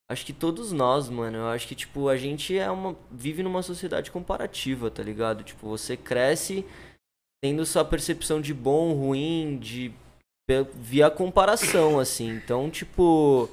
Acho 0.09 0.25
que 0.25 0.33
todos 0.33 0.71
nós, 0.71 1.07
mano. 1.07 1.37
Eu 1.37 1.47
acho 1.49 1.67
que, 1.67 1.75
tipo, 1.75 2.09
a 2.09 2.17
gente 2.17 2.57
é 2.57 2.69
uma. 2.71 2.95
vive 3.11 3.43
numa 3.43 3.61
sociedade 3.61 4.09
comparativa, 4.09 4.89
tá 4.89 5.03
ligado? 5.03 5.43
Tipo, 5.43 5.67
você 5.67 5.95
cresce 5.95 6.65
tendo 7.43 7.65
sua 7.65 7.85
percepção 7.85 8.41
de 8.41 8.53
bom, 8.53 8.93
ruim, 8.93 9.59
de. 9.59 9.93
via 10.73 11.11
comparação, 11.11 11.99
assim. 11.99 12.29
Então, 12.29 12.69
tipo. 12.71 13.47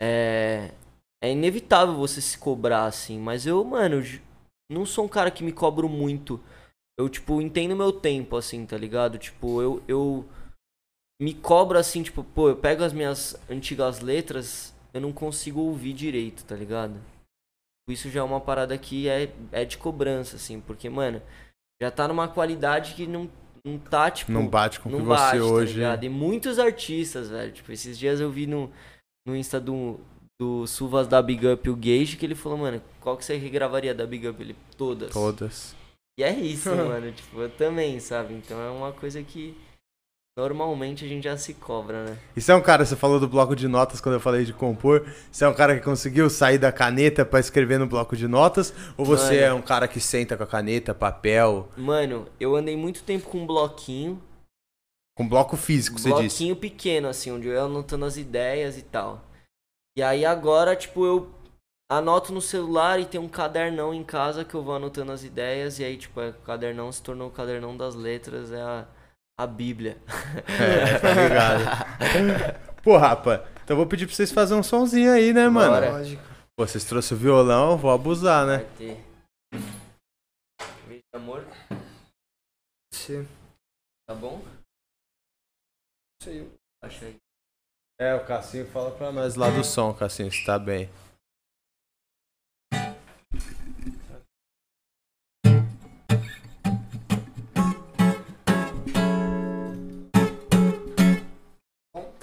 É. 0.00 0.70
É 1.22 1.30
inevitável 1.32 1.94
você 1.96 2.20
se 2.20 2.38
cobrar, 2.38 2.86
assim. 2.86 3.18
Mas 3.18 3.44
eu, 3.44 3.62
mano, 3.62 4.00
não 4.70 4.86
sou 4.86 5.04
um 5.04 5.08
cara 5.08 5.30
que 5.30 5.42
me 5.42 5.52
cobro 5.52 5.88
muito. 5.88 6.40
Eu, 6.98 7.08
tipo, 7.08 7.42
entendo 7.42 7.76
meu 7.76 7.92
tempo, 7.92 8.36
assim, 8.36 8.64
tá 8.64 8.78
ligado? 8.78 9.18
Tipo, 9.18 9.60
eu. 9.60 9.82
eu 9.88 10.24
me 11.20 11.34
cobro 11.34 11.76
assim, 11.76 12.02
tipo, 12.02 12.24
pô, 12.24 12.48
eu 12.48 12.56
pego 12.56 12.82
as 12.82 12.94
minhas 12.94 13.36
antigas 13.50 14.00
letras, 14.00 14.74
eu 14.92 15.00
não 15.00 15.12
consigo 15.12 15.60
ouvir 15.60 15.92
direito, 15.92 16.44
tá 16.44 16.54
ligado? 16.54 16.94
Isso 17.88 18.10
já 18.10 18.20
é 18.20 18.22
uma 18.22 18.40
parada 18.40 18.76
que 18.78 19.08
é, 19.08 19.32
é 19.50 19.64
de 19.64 19.78
cobrança, 19.78 20.36
assim, 20.36 20.60
porque, 20.60 20.88
mano, 20.88 21.20
já 21.82 21.90
tá 21.90 22.06
numa 22.06 22.28
qualidade 22.28 22.94
que 22.94 23.06
não, 23.06 23.28
não 23.64 23.78
tá, 23.78 24.10
tipo. 24.10 24.30
Não 24.30 24.46
bate 24.46 24.78
com 24.80 24.88
o 24.88 24.92
que 24.92 24.98
não 24.98 25.04
você 25.04 25.16
bate, 25.16 25.38
tá 25.38 25.44
hoje. 25.44 25.74
ligado? 25.74 26.04
E 26.04 26.08
muitos 26.08 26.58
artistas, 26.58 27.30
velho. 27.30 27.52
Tipo, 27.52 27.72
esses 27.72 27.98
dias 27.98 28.20
eu 28.20 28.30
vi 28.30 28.46
no, 28.46 28.70
no 29.26 29.34
Insta 29.34 29.60
do, 29.60 29.98
do 30.40 30.66
Suvas 30.66 31.08
da 31.08 31.20
Big 31.20 31.46
Up 31.46 31.68
o 31.68 31.76
Gage 31.76 32.16
que 32.16 32.24
ele 32.24 32.34
falou, 32.34 32.58
mano, 32.58 32.82
qual 33.00 33.16
que 33.16 33.24
você 33.24 33.36
regravaria 33.36 33.94
da 33.94 34.06
Big 34.06 34.28
Up? 34.28 34.40
Ele, 34.40 34.56
todas. 34.76 35.12
Todas. 35.12 35.76
E 36.18 36.22
é 36.22 36.32
isso, 36.32 36.68
mano. 36.76 37.10
Tipo, 37.12 37.40
eu 37.40 37.50
também, 37.50 37.98
sabe? 37.98 38.34
Então 38.34 38.60
é 38.60 38.70
uma 38.70 38.92
coisa 38.92 39.22
que 39.22 39.56
normalmente 40.36 41.04
a 41.04 41.08
gente 41.08 41.24
já 41.24 41.36
se 41.36 41.54
cobra, 41.54 42.04
né? 42.04 42.18
Você 42.36 42.50
é 42.52 42.54
um 42.54 42.62
cara, 42.62 42.84
você 42.84 42.96
falou 42.96 43.20
do 43.20 43.28
bloco 43.28 43.54
de 43.54 43.68
notas 43.68 44.00
quando 44.00 44.14
eu 44.14 44.20
falei 44.20 44.44
de 44.44 44.52
compor. 44.52 45.06
Você 45.30 45.44
é 45.44 45.48
um 45.48 45.54
cara 45.54 45.76
que 45.76 45.84
conseguiu 45.84 46.30
sair 46.30 46.58
da 46.58 46.72
caneta 46.72 47.24
pra 47.24 47.40
escrever 47.40 47.78
no 47.78 47.86
bloco 47.86 48.16
de 48.16 48.26
notas? 48.26 48.72
Ou 48.96 49.04
você 49.04 49.34
Mano. 49.34 49.46
é 49.46 49.52
um 49.54 49.62
cara 49.62 49.86
que 49.86 50.00
senta 50.00 50.36
com 50.36 50.42
a 50.42 50.46
caneta, 50.46 50.94
papel, 50.94 51.68
Mano, 51.76 52.26
eu 52.38 52.56
andei 52.56 52.76
muito 52.76 53.02
tempo 53.02 53.28
com 53.28 53.38
um 53.38 53.46
bloquinho. 53.46 54.20
com 55.16 55.28
bloco 55.28 55.56
físico, 55.56 55.98
você 55.98 56.08
disse? 56.10 56.38
bloquinho 56.38 56.56
pequeno, 56.56 57.08
assim, 57.08 57.30
onde 57.30 57.48
eu 57.48 57.54
ia 57.54 57.62
anotando 57.62 58.04
as 58.06 58.16
ideias 58.16 58.78
e 58.78 58.82
tal. 58.82 59.22
E 59.98 60.02
aí 60.02 60.24
agora, 60.24 60.74
tipo, 60.74 61.04
eu 61.04 61.30
anoto 61.90 62.32
no 62.32 62.40
celular 62.40 63.00
e 63.00 63.04
tem 63.04 63.20
um 63.20 63.28
cadernão 63.28 63.92
em 63.92 64.04
casa 64.04 64.44
que 64.44 64.54
eu 64.54 64.62
vou 64.62 64.76
anotando 64.76 65.12
as 65.12 65.24
ideias. 65.24 65.78
E 65.78 65.84
aí, 65.84 65.96
tipo, 65.98 66.20
é, 66.20 66.30
o 66.30 66.34
cadernão 66.34 66.90
se 66.90 67.02
tornou 67.02 67.28
o 67.28 67.32
cadernão 67.32 67.76
das 67.76 67.94
letras, 67.96 68.52
é 68.52 68.62
a, 68.62 68.86
a 69.42 69.46
Bíblia. 69.46 69.96
É, 70.46 70.98
tá 70.98 71.14
ligado? 71.14 72.60
Pô, 72.82 72.96
rapa, 72.96 73.46
então 73.64 73.74
eu 73.74 73.76
vou 73.76 73.86
pedir 73.86 74.06
pra 74.06 74.14
vocês 74.14 74.30
fazerem 74.32 74.60
um 74.60 74.62
sonzinho 74.62 75.12
aí, 75.12 75.32
né, 75.32 75.48
mano? 75.48 75.72
Bora. 75.72 75.90
Lógico. 75.92 76.22
Pô, 76.56 76.66
vocês 76.66 76.84
trouxeram 76.84 77.18
o 77.18 77.22
violão, 77.22 77.70
eu 77.72 77.78
vou 77.78 77.90
abusar, 77.90 78.46
né? 78.46 78.58
Vai 78.58 78.66
ter. 78.76 79.04
Beijo 80.86 81.02
amor, 81.14 81.44
Você. 82.92 83.26
tá 84.08 84.14
bom? 84.14 84.42
Sei. 86.22 86.50
Acha 86.82 87.06
aí. 87.06 87.16
É, 87.98 88.14
o 88.14 88.24
Cassinho 88.24 88.66
fala 88.70 88.90
pra 88.90 89.12
nós 89.12 89.34
lá 89.36 89.50
do 89.50 89.62
som, 89.64 89.92
Cassinho, 89.92 90.32
se 90.32 90.44
tá 90.44 90.58
bem. 90.58 90.88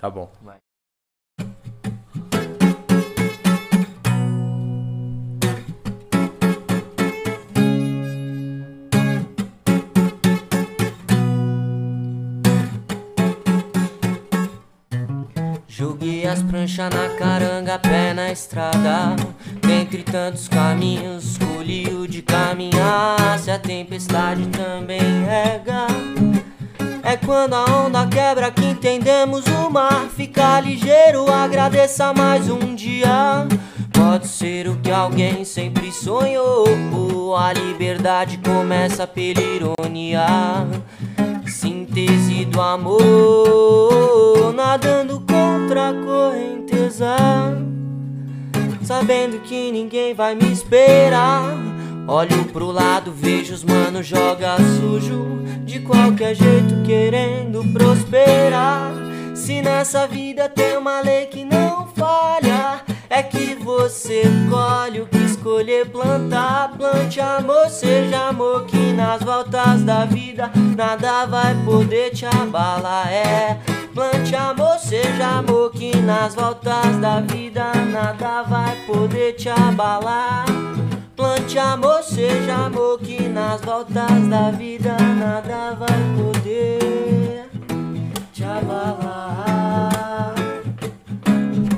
Tá 0.07 0.11
bom. 0.11 0.31
Vai. 0.41 0.55
Joguei 15.67 16.25
as 16.25 16.41
pranchas 16.41 16.89
na 16.89 17.09
caranga, 17.17 17.77
pé 17.77 18.13
na 18.13 18.31
estrada. 18.31 19.13
Dentre 19.61 20.03
tantos 20.03 20.47
caminhos, 20.47 21.31
escolhi 21.31 21.93
o 21.93 22.07
de 22.07 22.21
caminhar. 22.21 23.37
Se 23.39 23.51
a 23.51 23.59
tempestade 23.59 24.47
também 24.47 25.01
rega. 25.25 25.87
É 27.07 27.15
quando 27.15 27.53
a 27.53 27.63
onda 27.63 28.05
quebra 28.05 28.51
que 28.51 28.65
entendemos 28.65 29.45
o 29.45 29.69
mar. 29.69 30.09
Fica 30.13 30.59
ligeiro, 30.59 31.31
agradeça 31.31 32.13
mais 32.13 32.49
um 32.49 32.75
dia. 32.75 33.47
Pode 33.93 34.27
ser 34.27 34.67
o 34.67 34.75
que 34.75 34.91
alguém 34.91 35.45
sempre 35.45 35.89
sonhou. 35.89 36.67
A 37.37 37.53
liberdade 37.53 38.37
começa 38.39 39.07
pela 39.07 39.39
ironia. 39.39 40.27
Síntese 41.45 42.43
do 42.43 42.59
amor, 42.59 44.51
nadando 44.53 45.21
contra 45.21 45.91
a 45.91 45.93
correnteza. 45.93 47.15
Sabendo 48.83 49.39
que 49.43 49.71
ninguém 49.71 50.13
vai 50.13 50.35
me 50.35 50.51
esperar. 50.51 51.76
Olho 52.07 52.45
pro 52.45 52.71
lado, 52.71 53.11
vejo 53.11 53.53
os 53.53 53.65
manos 53.65 54.07
joga 54.07 54.55
sujo. 54.79 55.43
De 55.65 55.79
qualquer 55.79 56.33
jeito, 56.33 56.81
querendo 56.85 57.61
prosperar. 57.73 58.93
Se 59.35 59.61
nessa 59.61 60.07
vida 60.07 60.47
tem 60.47 60.77
uma 60.77 61.01
lei 61.01 61.25
que 61.25 61.43
não 61.43 61.85
falha, 61.87 62.81
é 63.09 63.21
que 63.21 63.55
você 63.55 64.23
colhe 64.49 65.01
o 65.01 65.07
que 65.07 65.17
escolher 65.17 65.89
plantar. 65.89 66.71
Plante 66.77 67.19
amor, 67.19 67.69
seja 67.69 68.29
amor, 68.29 68.65
que 68.65 68.93
nas 68.93 69.21
voltas 69.21 69.83
da 69.83 70.05
vida 70.05 70.49
nada 70.77 71.25
vai 71.25 71.53
poder 71.65 72.11
te 72.11 72.25
abalar. 72.25 73.11
É, 73.11 73.59
plante 73.93 74.33
amor, 74.33 74.79
seja 74.79 75.39
amor, 75.39 75.71
que 75.71 75.93
nas 75.97 76.33
voltas 76.33 76.95
da 77.01 77.19
vida 77.19 77.69
nada 77.91 78.43
vai 78.43 78.77
poder 78.85 79.33
te 79.33 79.49
abalar. 79.49 80.45
Plante 81.17 81.57
amor, 81.57 82.03
seja 82.03 82.67
amor, 82.67 82.99
que 82.99 83.27
nas 83.27 83.59
voltas 83.61 84.27
da 84.29 84.51
vida 84.51 84.95
nada 85.17 85.73
vai 85.73 85.87
poder 86.15 87.49
te 88.31 88.43
abalar. 88.43 90.35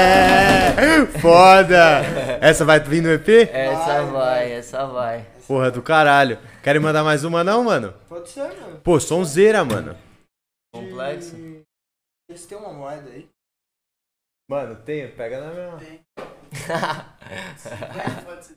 Foda! 1.20 2.02
Essa 2.42 2.66
vai 2.66 2.80
vir 2.80 3.00
no 3.00 3.10
EP? 3.10 3.48
Essa 3.50 4.02
vai, 4.02 4.52
essa 4.52 4.84
vai. 4.84 5.35
Porra 5.46 5.70
do 5.70 5.82
caralho. 5.82 6.38
Querem 6.62 6.80
mandar 6.82 7.04
mais 7.04 7.24
uma 7.24 7.44
não, 7.44 7.64
mano? 7.64 7.92
Pode 8.08 8.28
ser, 8.28 8.48
mano. 8.60 8.80
Pô, 8.80 8.98
sonzeira, 8.98 9.64
mano. 9.64 9.96
Complexo? 10.74 11.36
De- 11.36 11.62
Você 12.30 12.48
tem 12.48 12.58
uma 12.58 12.72
moeda 12.72 13.08
aí? 13.10 13.28
Mano, 14.50 14.76
tem, 14.82 15.10
pega 15.12 15.40
na 15.40 15.52
minha. 15.52 16.04
Pode 18.24 18.44
ser. 18.44 18.56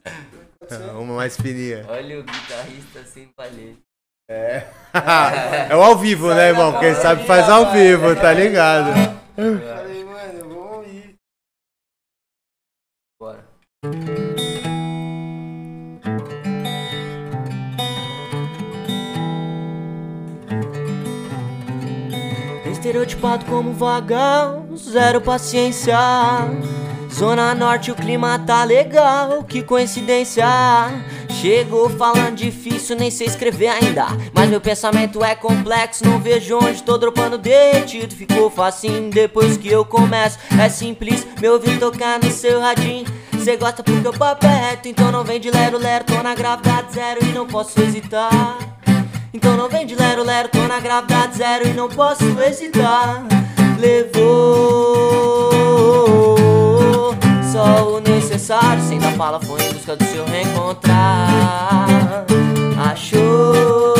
Pode 0.58 0.74
ser. 0.74 0.90
Uma 0.90 1.14
mais 1.16 1.36
fininha. 1.36 1.84
Olha 1.88 2.20
o 2.20 2.22
guitarrista 2.24 3.04
sem 3.04 3.28
palheta. 3.28 3.80
É. 4.28 4.68
é 5.70 5.76
o 5.76 5.82
ao 5.82 5.98
vivo, 5.98 6.32
né, 6.32 6.48
irmão? 6.50 6.78
Quem 6.78 6.94
sabe 6.94 7.26
faz 7.26 7.48
ao 7.48 7.72
vivo, 7.72 8.14
tá 8.14 8.32
ligado? 8.32 8.92
Falei, 9.34 10.04
mano, 10.04 10.48
vamos 10.48 10.86
ir. 10.86 11.16
Bora. 13.20 13.44
Estereotipado 22.90 23.44
como 23.44 23.72
vagão, 23.72 24.66
zero 24.76 25.20
paciência. 25.20 25.96
Zona 27.14 27.54
Norte 27.54 27.92
o 27.92 27.94
clima 27.94 28.36
tá 28.40 28.64
legal, 28.64 29.44
que 29.44 29.62
coincidência. 29.62 30.44
Chegou 31.40 31.88
falando 31.88 32.34
difícil, 32.34 32.96
nem 32.96 33.08
sei 33.08 33.28
escrever 33.28 33.68
ainda. 33.68 34.06
Mas 34.34 34.50
meu 34.50 34.60
pensamento 34.60 35.22
é 35.22 35.36
complexo, 35.36 36.04
não 36.04 36.18
vejo 36.18 36.58
onde 36.58 36.82
tô 36.82 36.98
dropando 36.98 37.38
detido. 37.38 38.12
Ficou 38.12 38.50
facinho 38.50 39.08
depois 39.08 39.56
que 39.56 39.68
eu 39.68 39.84
começo. 39.84 40.40
É 40.60 40.68
simples 40.68 41.24
me 41.40 41.48
ouvir 41.48 41.78
tocar 41.78 42.18
no 42.18 42.28
seu 42.28 42.58
radinho. 42.58 43.06
Cê 43.38 43.56
gosta 43.56 43.84
porque 43.84 44.08
o 44.08 44.12
papo 44.12 44.46
é 44.46 44.70
reto, 44.70 44.88
então 44.88 45.12
não 45.12 45.22
vem 45.22 45.38
de 45.38 45.48
lero 45.48 45.78
lero. 45.78 46.06
Tô 46.06 46.20
na 46.24 46.34
gravidade 46.34 46.92
zero 46.92 47.24
e 47.24 47.28
não 47.28 47.46
posso 47.46 47.80
hesitar. 47.80 48.58
Então 49.32 49.56
não 49.56 49.68
vem 49.68 49.86
de 49.86 49.94
lero 49.94 50.24
lero, 50.24 50.48
tô 50.48 50.66
na 50.66 50.80
gravidade 50.80 51.36
zero 51.36 51.68
e 51.68 51.72
não 51.72 51.88
posso 51.88 52.24
hesitar. 52.42 53.22
Levou 53.78 54.26
só 57.52 57.96
o 57.96 58.00
necessário, 58.00 58.82
sem 58.82 58.98
dar 58.98 59.12
fala, 59.12 59.40
foi 59.40 59.62
em 59.62 59.72
busca 59.72 59.94
do 59.94 60.04
seu 60.04 60.24
reencontrar. 60.24 62.26
Achou 62.90 63.94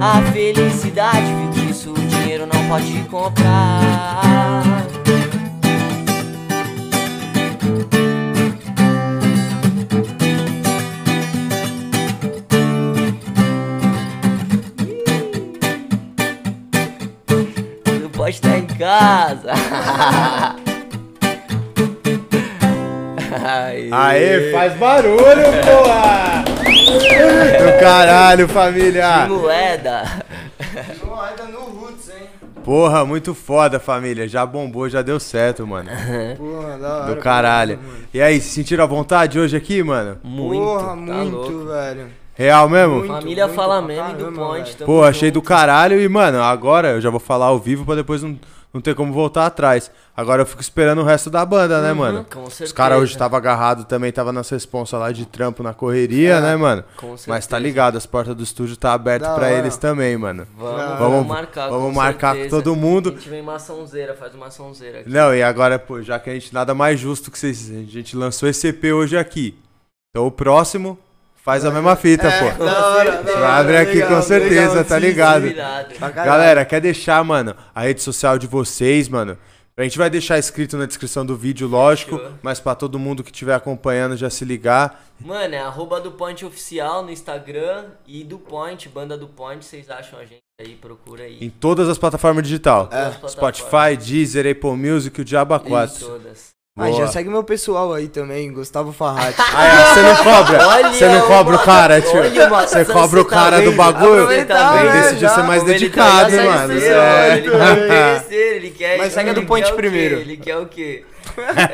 a 0.00 0.20
felicidade, 0.32 1.26
viu 1.26 1.50
que 1.50 1.70
isso 1.70 1.92
o 1.92 1.94
dinheiro 1.94 2.44
não 2.44 2.68
pode 2.68 2.92
comprar. 3.08 4.63
Casa. 18.98 19.52
Aê. 23.46 23.88
Aê, 23.90 24.52
faz 24.52 24.74
barulho, 24.74 25.18
porra! 25.64 26.44
Do 26.44 27.80
caralho, 27.80 28.48
família! 28.48 29.26
Moeda. 29.28 30.04
Não, 31.04 31.20
ainda 31.20 31.44
no 31.44 31.60
Roots, 31.60 32.08
hein? 32.10 32.26
Porra, 32.64 33.04
muito 33.04 33.34
foda, 33.34 33.78
família. 33.80 34.26
Já 34.28 34.46
bombou, 34.46 34.88
já 34.88 35.02
deu 35.02 35.18
certo, 35.20 35.66
mano. 35.66 35.90
Porra, 36.38 36.78
da 36.78 36.96
hora. 36.96 37.14
Do 37.14 37.20
caralho. 37.20 37.78
mano. 37.78 37.98
E 38.14 38.22
aí, 38.22 38.40
se 38.40 38.48
sentiram 38.50 38.84
à 38.84 38.86
vontade 38.86 39.38
hoje 39.38 39.56
aqui, 39.56 39.82
mano? 39.82 40.18
Muito, 40.22 40.62
Porra, 40.62 40.86
tá 40.88 40.96
muito, 40.96 41.36
louco. 41.36 41.64
velho. 41.66 42.06
Real 42.36 42.68
mesmo? 42.68 42.96
Muito. 42.96 43.12
Família 43.12 43.48
fala 43.48 43.78
pra 43.78 43.86
mesmo 43.86 44.10
e 44.10 44.14
do 44.14 44.32
Point. 44.32 44.76
Pô, 44.84 45.04
achei 45.04 45.30
do 45.30 45.42
caralho 45.42 46.00
e, 46.00 46.08
mano, 46.08 46.42
agora 46.42 46.88
eu 46.92 47.00
já 47.00 47.10
vou 47.10 47.20
falar 47.20 47.46
ao 47.46 47.58
vivo 47.58 47.84
pra 47.84 47.94
depois 47.94 48.22
não, 48.22 48.36
não 48.74 48.80
ter 48.80 48.94
como 48.94 49.12
voltar 49.12 49.46
atrás. 49.46 49.90
Agora 50.16 50.42
eu 50.42 50.46
fico 50.46 50.60
esperando 50.60 51.00
o 51.00 51.04
resto 51.04 51.30
da 51.30 51.46
banda, 51.46 51.80
né, 51.80 51.92
mano? 51.92 52.26
com 52.32 52.42
Os 52.42 52.54
certeza. 52.54 52.74
caras 52.74 52.98
hoje 53.00 53.12
estavam 53.12 53.36
agarrados 53.38 53.84
também, 53.84 54.10
tava 54.12 54.32
nas 54.32 54.50
responsas 54.50 54.98
lá 54.98 55.10
de 55.12 55.24
trampo 55.24 55.62
na 55.62 55.72
correria, 55.72 56.34
É, 56.34 56.40
né, 56.40 56.56
mano? 56.56 56.84
com 56.96 57.12
Mas 57.12 57.20
certeza. 57.22 57.48
tá 57.48 57.58
ligado, 57.58 57.96
as 57.96 58.04
portas 58.04 58.34
do 58.34 58.42
estúdio 58.42 58.76
tá 58.76 58.92
abertas 58.92 59.28
hora. 59.30 59.50
eles 59.52 59.76
também, 59.76 60.16
mano. 60.16 60.46
Vamos, 60.58 60.76
Vamos- 60.82 60.98
vamos 60.98 61.26
marcar. 61.26 61.68
vamos 61.70 61.88
com 61.88 61.92
marcar 61.94 62.36
com 62.36 62.48
todo 62.48 62.74
mundo. 62.76 63.10
A 63.10 63.12
gente 63.12 63.28
vem 63.28 63.42
maçãozeira, 63.42 64.14
faz 64.14 64.34
uma 64.34 64.46
maçãozeira 64.46 65.00
aqui. 65.00 65.08
Não, 65.10 65.34
e 65.34 65.42
agora, 65.42 65.78
pô, 65.78 66.02
já 66.02 66.18
que 66.18 66.28
a 66.28 66.34
gente 66.34 66.52
nada 66.52 66.74
mais 66.74 66.98
justo 67.00 67.30
que 67.30 67.38
vocês, 67.38 67.70
a 67.70 67.82
gente 67.90 68.16
lançou 68.16 68.48
esse 68.48 68.68
EP 68.68 68.84
hoje 68.92 69.16
aqui. 69.16 69.56
Então 70.10 70.26
o 70.26 70.30
próximo 70.30 70.98
faz 71.44 71.64
a 71.64 71.70
mesma 71.70 71.94
fita, 71.94 72.26
É, 72.26 72.52
pô. 72.54 72.64
da 72.64 72.88
hora, 72.88 73.22
da 73.22 73.32
hora, 73.34 73.48
abrir 73.58 73.76
aqui 73.76 73.92
legal, 73.96 74.08
com 74.16 74.22
certeza, 74.22 74.68
legal, 74.70 74.84
tá 74.84 74.98
ligado? 74.98 75.44
Galera, 76.14 76.64
quer 76.64 76.80
deixar, 76.80 77.22
mano, 77.22 77.54
a 77.74 77.82
rede 77.82 78.00
social 78.02 78.38
de 78.38 78.46
vocês, 78.46 79.08
mano? 79.08 79.36
A 79.76 79.82
gente 79.82 79.98
vai 79.98 80.08
deixar 80.08 80.38
escrito 80.38 80.76
na 80.76 80.86
descrição 80.86 81.26
do 81.26 81.36
vídeo, 81.36 81.66
lógico, 81.66 82.16
Fechou. 82.16 82.32
mas 82.42 82.60
pra 82.60 82.76
todo 82.76 82.96
mundo 82.96 83.24
que 83.24 83.30
estiver 83.32 83.54
acompanhando 83.54 84.16
já 84.16 84.30
se 84.30 84.44
ligar. 84.44 85.04
Mano, 85.20 85.52
é 85.54 85.58
arroba 85.58 86.00
do 86.00 86.12
Point 86.12 86.44
Oficial 86.44 87.02
no 87.02 87.10
Instagram 87.10 87.86
e 88.06 88.22
do 88.22 88.38
Point, 88.38 88.88
banda 88.88 89.18
do 89.18 89.26
Point, 89.26 89.64
vocês 89.64 89.90
acham 89.90 90.18
a 90.20 90.22
gente 90.24 90.42
aí, 90.60 90.76
procura 90.76 91.24
aí. 91.24 91.38
Em 91.40 91.50
todas 91.50 91.88
as 91.88 91.98
plataformas 91.98 92.44
digital. 92.44 92.86
Todas 92.86 93.24
as 93.24 93.32
Spotify. 93.32 93.96
Deezer, 93.98 94.46
Apple 94.48 94.76
Music, 94.76 95.20
o 95.20 95.24
Diabo 95.24 95.56
Em 95.56 95.58
4. 95.58 96.20
Ah, 96.76 96.86
Boa. 96.88 96.96
já 97.02 97.06
segue 97.06 97.30
meu 97.30 97.44
pessoal 97.44 97.92
aí 97.94 98.08
também, 98.08 98.52
Gustavo 98.52 98.92
Farratti. 98.92 99.38
Ah, 99.54 99.64
é, 99.64 99.94
você 99.94 100.02
não 100.02 100.16
cobra? 100.24 100.66
Olha 100.66 100.88
Você 100.92 101.06
não 101.06 101.20
cobra 101.28 101.54
o 101.54 101.58
cara, 101.60 102.00
tio? 102.00 102.10
Você 102.10 102.48
você 102.48 102.84
cobra 102.84 103.20
o 103.20 103.24
tá 103.24 103.30
cara 103.30 103.56
do 103.60 103.66
vendo? 103.70 103.76
bagulho? 103.76 104.14
Aproveitar, 104.24 104.80
Ele 104.80 104.88
né, 104.92 105.00
decidiu 105.02 105.28
já. 105.28 105.34
ser 105.36 105.42
mais 105.44 105.62
ele 105.62 105.72
dedicado, 105.72 106.30
tá- 106.36 106.42
mano? 106.42 106.68
segue 106.68 106.80
Cê 106.80 106.88
é 106.88 107.36
Ele 107.36 107.50
quer 107.52 107.86
conhecer, 108.18 108.56
ele 108.56 108.70
quer. 108.70 108.98
Mas 108.98 109.12
segue 109.12 109.28
a 109.28 109.32
ele 109.32 109.40
do 109.40 109.46
Point 109.46 109.64
quer 109.66 109.72
o 109.72 109.76
quê? 109.76 109.80
primeiro. 109.82 110.14
Ele 110.16 110.36
quer 110.36 110.56
o 110.58 110.66
quê? 110.66 111.04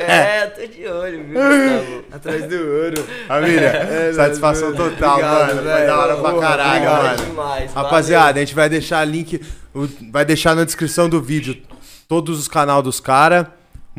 É, 0.07 0.45
eu 0.45 0.51
tô 0.51 0.67
de 0.75 0.87
olho, 0.87 1.25
viu, 1.25 1.35
Gustavo? 1.41 2.05
Atrás 2.13 2.45
do 2.45 2.57
ouro. 2.57 3.05
Família, 3.27 3.69
É, 3.69 4.13
satisfação 4.13 4.75
total, 4.75 5.13
Obrigado, 5.15 5.39
mano. 5.47 5.55
Foi 5.55 5.63
velho. 5.65 5.87
da 5.87 5.99
hora 5.99 6.17
pra 6.17 6.33
caralho, 6.41 6.71
obrigado 6.77 7.03
mano. 7.05 7.25
demais, 7.25 7.73
Rapaziada, 7.73 8.39
a 8.39 8.45
gente 8.45 8.55
vai 8.55 8.69
deixar 8.69 9.03
link, 9.07 9.41
vai 10.13 10.27
deixar 10.27 10.55
na 10.55 10.65
descrição 10.65 11.09
do 11.09 11.23
vídeo 11.23 11.57
todos 12.07 12.39
os 12.39 12.49
canais 12.49 12.83
dos 12.85 13.01
caras. 13.01 13.47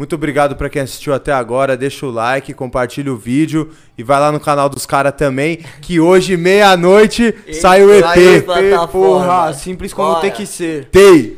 Muito 0.02 0.16
obrigado 0.16 0.56
pra 0.56 0.68
quem 0.68 0.82
assistiu 0.82 1.14
até 1.14 1.32
agora. 1.32 1.78
Deixa 1.78 2.08
o 2.08 2.10
like, 2.10 2.56
compartilha 2.56 3.14
o 3.14 3.16
vídeo 3.16 3.72
e 3.95 4.02
vai 4.02 4.20
lá 4.20 4.32
no 4.32 4.39
canal 4.39 4.68
dos 4.68 4.84
caras 4.84 5.14
também. 5.16 5.58
Que 5.80 5.99
hoje, 5.99 6.36
meia-noite, 6.36 7.36
sai 7.54 7.84
o 7.84 7.99
Sai 8.02 8.18
EP. 8.20 8.41
o 8.41 8.45
plataforma. 8.45 8.88
Porra, 8.88 9.54
simples 9.54 9.93
como 9.93 10.08
Bora. 10.10 10.22
tem 10.22 10.32
que 10.32 10.47
ser. 10.47 10.86
Tei! 10.86 11.38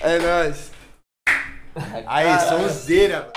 É 0.00 0.18
nóis. 0.18 0.72
Aí, 2.04 2.40
sonzeira. 2.48 3.28